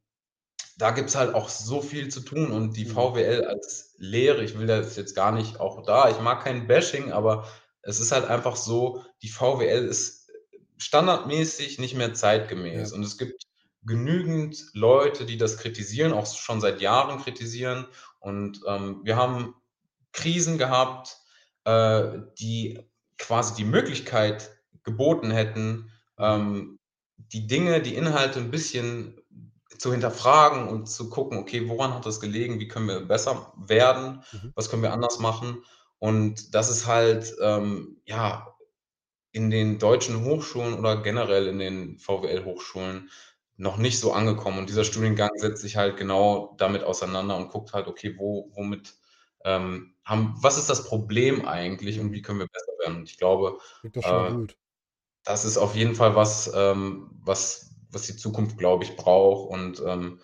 da 0.79 0.93
gibt's 0.93 1.17
halt 1.17 1.35
auch 1.35 1.49
so 1.51 1.83
viel 1.83 2.09
zu 2.11 2.21
tun 2.23 2.53
und 2.53 2.77
die 2.77 2.85
Mhm. 2.85 2.87
VWL 2.87 3.45
als 3.47 3.95
Lehre 3.99 4.45
ich 4.45 4.59
will 4.59 4.67
das 4.67 4.97
jetzt 4.97 5.15
gar 5.17 5.33
nicht 5.33 5.61
auch 5.61 5.83
da 5.85 6.11
ich 6.11 6.21
mag 6.21 6.45
kein 6.45 6.67
Bashing, 6.69 7.13
aber 7.13 7.47
es 7.83 8.01
ist 8.01 8.13
halt 8.13 8.27
einfach 8.27 8.57
so, 8.57 9.05
die 9.23 9.29
VWL 9.31 9.87
ist, 9.87 10.31
standardmäßig 10.79 11.79
nicht 11.81 11.97
mehr 11.97 12.15
Ja. 12.73 12.91
zeitgemäß 12.93 12.93
und 12.93 13.05
es 13.05 13.19
gibt 13.19 13.45
genügend 13.85 14.67
Leute, 14.75 15.27
die 15.27 15.39
das 15.39 15.59
kritisieren, 15.59 16.13
auch 16.15 16.27
schon 16.27 16.61
seit 16.63 16.81
Jahren 16.83 17.21
kritisieren 17.23 17.87
und, 18.21 18.61
ähm, 18.69 19.03
wir 19.05 19.17
haben 19.17 19.55
Krisen 20.13 20.59
gehabt, 20.59 21.19
äh, 21.65 22.19
die 22.41 22.81
quasi 23.21 23.55
die 23.57 23.65
Möglichkeit 23.67 24.51
geboten 24.85 25.31
hätten, 25.33 25.93
ähm, 26.19 26.79
die 27.19 27.47
Dinge, 27.49 27.83
die 27.83 27.97
Inhalte 27.97 28.41
'n 28.41 28.51
bisschen 28.53 29.21
zu 29.79 29.93
hinterfragen 29.93 30.69
und 30.69 30.89
zu 30.89 31.11
gucken: 31.11 31.39
„Okay, 31.39 31.69
woran 31.69 31.95
hat 31.95 32.07
das 32.07 32.21
gelegen? 32.21 32.61
Wie 32.61 32.69
können 32.69 32.89
wir 32.89 33.01
besser 33.03 33.53
werden? 33.59 34.23
Mhm. 34.33 34.53
Was 34.57 34.71
können 34.71 34.83
wir 34.85 34.93
anders 34.95 35.21
machen?“ 35.21 35.65
Und 36.01 36.55
das 36.57 36.71
ist 36.71 36.87
halt, 36.89 37.35
ähm, 37.43 37.99
ja, 38.07 38.55
in 39.33 39.51
den 39.51 39.79
deutschen 39.81 40.25
Hochschulen 40.27 40.75
oder 40.79 41.03
generell 41.03 41.49
in 41.49 41.59
den 41.61 41.99
VWL-Hochschulen 41.99 43.11
noch 43.59 43.79
nicht 43.79 44.01
so 44.01 44.13
angekommen 44.15 44.59
und 44.61 44.71
dieser. 44.71 44.85
Studiengang 44.85 45.31
setzt 45.37 45.63
sich 45.63 45.77
halt 45.79 45.97
genau 45.99 46.55
damit 46.59 46.85
auseinander 46.85 47.37
und 47.39 47.51
guckt 47.51 47.73
halt, 47.75 47.89
okay, 47.89 48.17
wo 48.19 48.51
womit, 48.55 48.95
ähm, 49.45 49.95
haben 50.05 50.35
was 50.41 50.59
ist 50.59 50.71
das 50.71 50.85
Problem 50.85 51.47
eigentlich 51.47 52.01
und 52.01 52.13
wie 52.13 52.23
können 52.23 52.41
wir 52.41 52.49
besser 52.49 52.73
werden? 52.81 52.99
Und 52.99 53.09
ich 53.09 53.19
glaube, 53.19 53.59
äh, 53.85 54.47
das 55.25 55.45
ist 55.45 55.57
auf 55.57 55.75
jeden 55.75 55.95
Fall 55.95 56.17
was, 56.17 56.51
ähm, 56.55 57.11
was 57.23 57.71
was 57.93 58.03
die 58.03 58.17
Zukunft, 58.17 58.59
glaube 58.59 58.85
ich, 58.85 58.97
braucht 58.97 59.51
und, 59.51 59.83
ähm, 59.85 60.21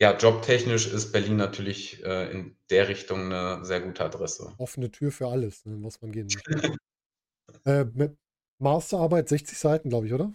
ja, 0.00 0.16
jobtechnisch 0.16 0.88
ist 0.88 1.12
Berlin 1.12 1.36
natürlich 1.36 2.02
äh, 2.04 2.32
in 2.32 2.56
der 2.70 2.88
Richtung 2.88 3.32
eine 3.32 3.64
sehr 3.64 3.80
gute 3.80 4.04
Adresse. 4.04 4.52
Offene 4.58 4.90
Tür 4.90 5.12
für 5.12 5.28
alles, 5.28 5.64
ne, 5.64 5.76
was 5.80 6.00
man 6.02 6.10
gehen 6.10 6.26
möchte. 6.26 6.76
äh, 7.64 7.84
mit 7.84 8.16
Masterarbeit 8.58 9.28
60 9.28 9.56
Seiten, 9.56 9.90
glaube 9.90 10.08
ich, 10.08 10.12
oder? 10.12 10.32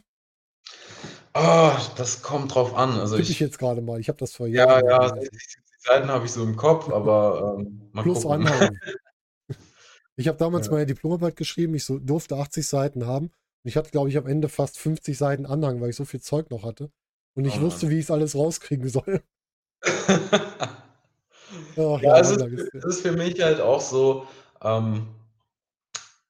Ah, 1.33 1.77
das 1.97 2.21
kommt 2.23 2.55
drauf 2.55 2.75
an. 2.75 2.91
Also 2.91 3.17
Tippe 3.17 3.23
ich 3.23 3.31
ich, 3.31 3.39
jetzt 3.41 3.59
gerade 3.59 3.81
mal. 3.81 3.99
Ich 3.99 4.07
habe 4.07 4.17
das 4.17 4.33
vor 4.33 4.47
ja, 4.47 4.65
Jahren 4.65 4.85
ja, 4.85 5.09
gelesen. 5.09 5.29
60, 5.33 5.57
70 5.77 5.83
Seiten 5.85 6.09
habe 6.09 6.25
ich 6.25 6.31
so 6.31 6.43
im 6.43 6.55
Kopf, 6.55 6.89
aber 6.89 7.55
ähm, 7.59 7.89
mal 7.93 8.03
Plus 8.03 8.23
gucken. 8.23 8.79
Ich 10.15 10.27
habe 10.27 10.37
damals 10.37 10.65
Ja. 10.65 10.73
meine 10.73 10.85
Diplomarbeit 10.87 11.35
geschrieben. 11.35 11.75
Ich 11.75 11.85
so, 11.85 11.99
durfte 11.99 12.37
80 12.37 12.67
Seiten 12.67 13.05
haben. 13.05 13.27
Und 13.27 13.69
ich 13.69 13.77
hatte, 13.77 13.91
glaube 13.91 14.09
ich, 14.09 14.17
am 14.17 14.27
Ende 14.27 14.49
fast 14.49 14.79
50 14.79 15.17
Seiten 15.17 15.45
Anhang, 15.45 15.79
weil 15.79 15.89
ich 15.91 15.95
so 15.95 16.05
viel 16.05 16.21
Zeug 16.21 16.49
noch 16.49 16.63
hatte. 16.63 16.91
Und 17.35 17.45
ich 17.45 17.59
Oh 17.59 17.61
wusste, 17.61 17.89
wie 17.89 17.99
ich 17.99 18.05
es 18.05 18.11
alles 18.11 18.35
rauskriegen 18.35 18.89
soll. 18.89 19.21
Ach 21.77 22.01
Ja, 22.01 22.11
also 22.13 22.35
Anhang 22.35 22.53
es 22.53 22.69
es 22.73 22.85
ist 22.97 23.01
für 23.01 23.11
mich 23.11 23.39
halt 23.41 23.61
auch 23.61 23.81
so 23.81 24.27
ähm, 24.61 25.07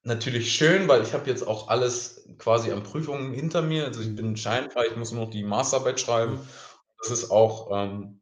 natürlich 0.02 0.52
schön, 0.52 0.88
weil 0.88 1.02
ich 1.02 1.12
habe 1.12 1.28
jetzt 1.28 1.46
auch 1.46 1.68
alles 1.68 2.26
quasi 2.38 2.70
an 2.72 2.82
Prüfungen 2.82 3.32
hinter 3.32 3.62
mir. 3.62 3.84
Also 3.86 4.00
ich 4.00 4.08
Mhm. 4.08 4.16
bin 4.16 4.36
scheinfrei, 4.36 4.86
ich 4.90 4.96
muss 4.96 5.12
nur 5.12 5.24
noch 5.24 5.30
die 5.30 5.42
Masterarbeit 5.44 6.00
schreiben. 6.00 6.38
Das 7.00 7.10
ist 7.10 7.30
auch 7.30 7.68
ähm, 7.72 8.17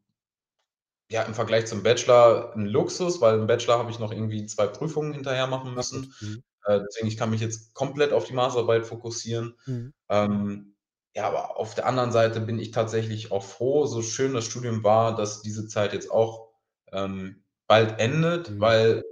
ja 1.10 1.22
im 1.22 1.34
Vergleich 1.34 1.66
zum 1.66 1.82
Bachelor 1.82 2.52
ein 2.56 2.66
Luxus, 2.66 3.20
weil 3.20 3.38
im 3.38 3.46
Bachelor 3.46 3.78
habe 3.78 3.90
ich 3.90 3.98
noch 3.98 4.12
irgendwie 4.12 4.46
zwei 4.46 4.66
Prüfungen 4.66 5.12
hinterher 5.12 5.46
machen 5.46 5.70
Ach, 5.72 5.76
müssen. 5.76 6.14
Mhm. 6.20 6.42
Äh, 6.64 6.80
deswegen 6.86 7.08
ich 7.08 7.16
kann 7.16 7.30
mich 7.30 7.40
jetzt 7.40 7.74
komplett 7.74 8.12
auf 8.12 8.24
die 8.24 8.34
Masterarbeit 8.34 8.86
fokussieren. 8.86 9.54
Mhm. 9.66 9.92
Ähm, 10.08 10.74
ja, 11.14 11.28
aber 11.28 11.56
auf 11.56 11.74
der 11.74 11.86
anderen 11.86 12.12
Seite 12.12 12.40
bin 12.40 12.58
ich 12.58 12.72
tatsächlich 12.72 13.32
auch 13.32 13.44
froh, 13.44 13.86
so 13.86 14.02
schön 14.02 14.34
das 14.34 14.44
Studium 14.44 14.84
war, 14.84 15.14
dass 15.16 15.42
diese 15.42 15.66
Zeit 15.68 15.92
jetzt 15.92 16.10
auch 16.10 16.50
ähm, 16.92 17.42
bald 17.66 17.98
endet, 18.00 18.50
Mhm. 18.50 18.60
weil 18.60 19.04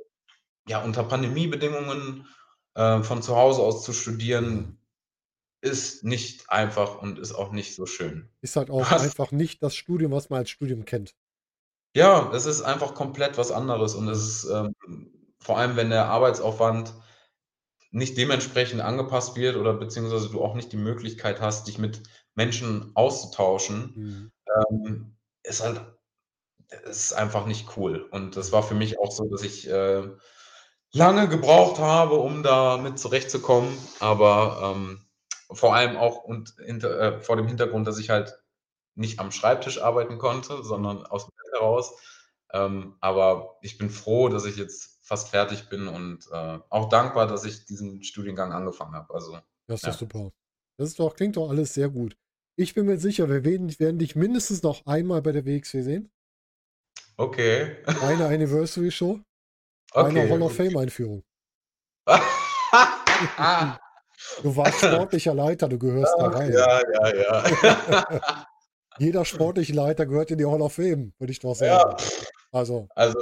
ja 0.68 0.82
unter 0.82 1.04
Pandemiebedingungen 1.04 2.26
äh, 2.74 3.02
von 3.02 3.22
zu 3.22 3.36
Hause 3.36 3.62
aus 3.62 3.84
zu 3.84 3.92
studieren 3.92 4.78
ist 5.62 6.04
nicht 6.04 6.50
einfach 6.50 7.00
und 7.00 7.18
ist 7.18 7.32
auch 7.32 7.52
nicht 7.52 7.74
so 7.74 7.86
schön. 7.86 8.28
Ist 8.42 8.56
halt 8.56 8.70
auch 8.70 8.84
hast- 8.90 9.02
einfach 9.04 9.32
nicht 9.32 9.62
das 9.62 9.74
Studium, 9.76 10.12
was 10.12 10.30
man 10.30 10.40
als 10.40 10.50
Studium 10.50 10.84
kennt. 10.84 11.14
Ja, 11.94 12.30
es 12.32 12.46
ist 12.46 12.62
einfach 12.62 12.94
komplett 12.94 13.38
was 13.38 13.52
anderes 13.52 13.94
und 13.94 14.08
es 14.08 14.18
ist 14.26 14.50
ähm, 14.50 14.74
vor 15.38 15.58
allem, 15.58 15.76
wenn 15.76 15.90
der 15.90 16.06
Arbeitsaufwand 16.06 16.92
nicht 17.92 18.16
dementsprechend 18.18 18.80
angepasst 18.80 19.36
wird 19.36 19.56
oder 19.56 19.74
beziehungsweise 19.74 20.28
du 20.30 20.42
auch 20.42 20.54
nicht 20.54 20.72
die 20.72 20.76
Möglichkeit 20.76 21.40
hast, 21.40 21.68
dich 21.68 21.78
mit 21.78 22.02
Menschen 22.34 22.90
auszutauschen, 22.94 23.92
Mhm. 23.96 24.32
ähm, 24.70 25.16
ist 25.44 25.62
halt 25.62 25.80
ist 26.84 27.12
einfach 27.14 27.46
nicht 27.46 27.76
cool. 27.76 28.08
Und 28.10 28.36
das 28.36 28.52
war 28.52 28.62
für 28.62 28.74
mich 28.74 28.98
auch 28.98 29.12
so, 29.12 29.26
dass 29.28 29.42
ich 29.42 29.68
äh, 29.70 30.02
lange 30.92 31.28
gebraucht 31.28 31.78
habe, 31.80 32.16
um 32.16 32.42
damit 32.42 32.98
zurechtzukommen. 32.98 33.76
Aber 34.00 34.74
ähm, 34.76 35.06
vor 35.52 35.74
allem 35.74 35.96
auch 35.96 36.24
und 36.24 36.54
hinter, 36.64 36.98
äh, 37.00 37.20
vor 37.20 37.36
dem 37.36 37.46
Hintergrund, 37.48 37.86
dass 37.86 37.98
ich 37.98 38.10
halt 38.10 38.38
nicht 38.94 39.18
am 39.20 39.30
Schreibtisch 39.32 39.80
arbeiten 39.82 40.18
konnte, 40.18 40.62
sondern 40.62 41.04
aus 41.06 41.24
dem 41.26 41.32
Bett 41.36 41.52
heraus. 41.60 41.92
Ähm, 42.52 42.96
aber 43.00 43.58
ich 43.62 43.78
bin 43.78 43.90
froh, 43.90 44.28
dass 44.28 44.44
ich 44.44 44.56
jetzt 44.56 45.00
fast 45.02 45.28
fertig 45.28 45.68
bin 45.68 45.88
und 45.88 46.26
äh, 46.32 46.58
auch 46.70 46.88
dankbar, 46.88 47.26
dass 47.26 47.44
ich 47.44 47.64
diesen 47.66 48.02
Studiengang 48.04 48.52
angefangen 48.52 48.94
habe. 48.94 49.12
Also 49.12 49.38
Das 49.66 49.80
ist 49.80 49.86
Ja. 49.86 49.90
doch 49.92 49.98
super. 49.98 50.30
Das 50.78 50.88
ist 50.88 50.98
doch, 50.98 51.14
klingt 51.16 51.36
doch 51.36 51.48
alles 51.50 51.74
sehr 51.74 51.88
gut. 51.88 52.16
Ich 52.56 52.74
bin 52.74 52.86
mir 52.86 52.98
sicher, 52.98 53.28
wir 53.28 53.44
werden, 53.44 53.76
werden 53.80 53.98
dich 53.98 54.14
mindestens 54.16 54.62
noch 54.62 54.86
einmal 54.86 55.22
bei 55.22 55.32
der 55.32 55.44
WXW 55.44 55.82
sehen. 55.82 56.10
okay. 57.16 57.76
Bei 57.86 58.00
einer 58.14 58.26
Anniversary 58.28 58.90
Show, 58.90 59.20
Okay. 59.92 60.28
Hall 60.28 60.42
of 60.42 60.54
Fame 60.54 60.76
Einführung. 60.76 61.22
Du 64.42 64.56
warst 64.56 64.78
sportlicher 64.78 65.34
Leiter, 65.34 65.68
du 65.68 65.78
gehörst 65.78 66.14
da 66.18 66.28
rein. 66.28 66.52
ja, 66.52 66.80
ja, 66.80 67.14
ja. 67.14 68.44
Jeder 68.98 69.24
sportliche 69.24 69.72
Leiter 69.72 70.06
gehört 70.06 70.30
in 70.30 70.38
die 70.38 70.46
Hall 70.46 70.60
of 70.62 70.74
Fame, 70.74 71.12
würde 71.18 71.32
ich 71.32 71.40
doch 71.40 71.58
ja. 71.60 71.80
sagen. 71.80 71.96
Also, 72.52 72.88
Also, 72.94 73.18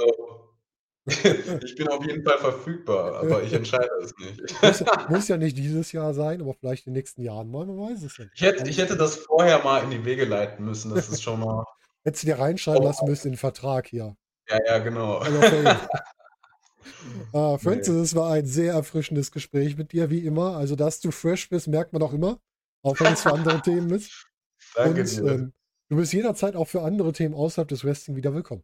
ich 1.05 1.75
bin 1.75 1.87
auf 1.89 2.05
jeden 2.05 2.23
Fall 2.23 2.37
verfügbar, 2.37 3.15
aber 3.21 3.43
ich 3.43 3.51
entscheide 3.53 3.89
es 4.01 4.13
nicht. 4.19 4.61
muss, 4.61 4.83
muss 5.09 5.27
ja 5.27 5.37
nicht 5.37 5.57
dieses 5.57 5.91
Jahr 5.91 6.13
sein, 6.13 6.41
aber 6.41 6.53
vielleicht 6.53 6.87
in 6.87 6.93
den 6.93 6.99
nächsten 6.99 7.21
Jahren 7.21 7.49
mal, 7.51 7.65
man 7.65 7.77
weiß 7.77 8.03
es 8.03 8.17
nicht. 8.19 8.31
Ich 8.35 8.41
hätte, 8.41 8.69
ich 8.69 8.77
hätte 8.77 8.95
das 8.95 9.15
vorher 9.17 9.61
mal 9.63 9.83
in 9.83 9.91
die 9.91 10.05
Wege 10.05 10.25
leiten 10.25 10.63
müssen. 10.65 10.93
Das 10.95 11.09
ist 11.09 11.21
schon 11.23 11.39
mal. 11.39 11.63
Hättest 12.05 12.23
du 12.23 12.27
dir 12.27 12.39
reinschreiben 12.39 12.81
Oh. 12.83 12.85
lassen 12.87 13.05
müssen 13.07 13.27
in 13.27 13.33
den 13.33 13.39
Vertrag 13.39 13.87
hier. 13.87 14.15
Ja, 14.49 14.59
ja, 14.65 14.77
genau. 14.79 15.21
Fame. 15.21 15.77
äh, 17.33 17.57
Francis, 17.57 17.93
es 17.95 18.15
war 18.15 18.31
ein 18.33 18.45
sehr 18.45 18.73
erfrischendes 18.73 19.31
Gespräch 19.31 19.77
mit 19.77 19.93
dir, 19.93 20.09
wie 20.09 20.25
immer. 20.25 20.57
Also, 20.57 20.75
dass 20.75 20.99
du 20.99 21.11
fresh 21.11 21.49
bist, 21.49 21.67
merkt 21.67 21.93
man 21.93 22.01
auch 22.01 22.11
immer, 22.13 22.39
auch 22.81 22.99
wenn 22.99 23.13
es 23.13 23.21
für 23.21 23.31
andere 23.33 23.61
Themen 23.61 23.89
ist. 23.91 24.27
Danke 24.75 25.01
Und 25.01 25.11
dir. 25.11 25.31
ähm, 25.31 25.53
du 25.93 25.99
bist 25.99 26.13
jederzeit 26.13 26.55
auch 26.55 26.67
für 26.67 26.81
andere 26.81 27.13
Themen 27.13 27.35
außerhalb 27.35 27.67
des 27.67 27.83
Wrestling 27.85 28.15
wieder 28.15 28.33
willkommen. 28.33 28.63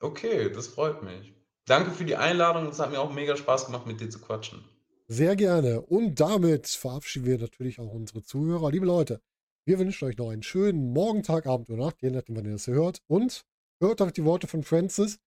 Okay, 0.00 0.50
das 0.50 0.68
freut 0.68 1.02
mich. 1.02 1.34
Danke 1.66 1.90
für 1.90 2.04
die 2.04 2.16
Einladung. 2.16 2.68
Es 2.68 2.78
hat 2.78 2.90
mir 2.90 3.00
auch 3.00 3.12
mega 3.12 3.36
Spaß 3.36 3.66
gemacht, 3.66 3.86
mit 3.86 4.00
dir 4.00 4.08
zu 4.08 4.20
quatschen. 4.20 4.64
Sehr 5.06 5.36
gerne. 5.36 5.82
Und 5.82 6.18
damit 6.18 6.66
verabschieden 6.66 7.26
wir 7.26 7.38
natürlich 7.38 7.78
auch 7.78 7.92
unsere 7.92 8.22
Zuhörer. 8.22 8.70
Liebe 8.70 8.86
Leute, 8.86 9.20
wir 9.66 9.78
wünschen 9.78 10.06
euch 10.06 10.16
noch 10.16 10.30
einen 10.30 10.42
schönen 10.42 10.92
Morgen, 10.92 11.22
Tag, 11.22 11.46
Abend 11.46 11.68
oder 11.68 11.84
Nacht, 11.84 12.00
je 12.00 12.10
nachdem, 12.10 12.36
wann 12.36 12.46
ihr 12.46 12.52
das 12.52 12.68
hört. 12.68 13.02
Und 13.06 13.44
hört 13.80 14.00
auf 14.00 14.12
die 14.12 14.24
Worte 14.24 14.46
von 14.46 14.62
Francis. 14.62 15.18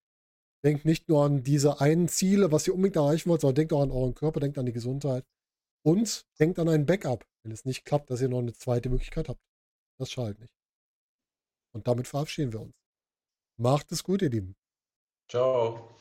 Denkt 0.64 0.84
nicht 0.84 1.08
nur 1.08 1.24
an 1.24 1.42
diese 1.42 1.80
einen 1.80 2.08
Ziele, 2.08 2.50
was 2.50 2.66
ihr 2.66 2.74
unbedingt 2.74 2.96
erreichen 2.96 3.30
wollt, 3.30 3.42
sondern 3.42 3.54
denkt 3.54 3.72
auch 3.72 3.82
an 3.82 3.90
euren 3.90 4.14
Körper, 4.14 4.40
denkt 4.40 4.58
an 4.58 4.66
die 4.66 4.72
Gesundheit. 4.72 5.24
Und 5.82 6.26
denkt 6.38 6.58
an 6.58 6.68
ein 6.68 6.86
Backup, 6.86 7.24
wenn 7.42 7.52
es 7.52 7.64
nicht 7.64 7.84
klappt, 7.84 8.10
dass 8.10 8.20
ihr 8.20 8.28
noch 8.28 8.40
eine 8.40 8.52
zweite 8.52 8.90
Möglichkeit 8.90 9.28
habt. 9.28 9.40
Das 9.98 10.10
schadet 10.10 10.40
nicht. 10.40 10.59
Und 11.72 11.86
damit 11.86 12.08
verabschieden 12.08 12.52
wir 12.52 12.60
uns. 12.60 12.74
Macht 13.56 13.92
es 13.92 14.02
gut, 14.02 14.22
ihr 14.22 14.30
Lieben. 14.30 14.56
Ciao. 15.28 15.99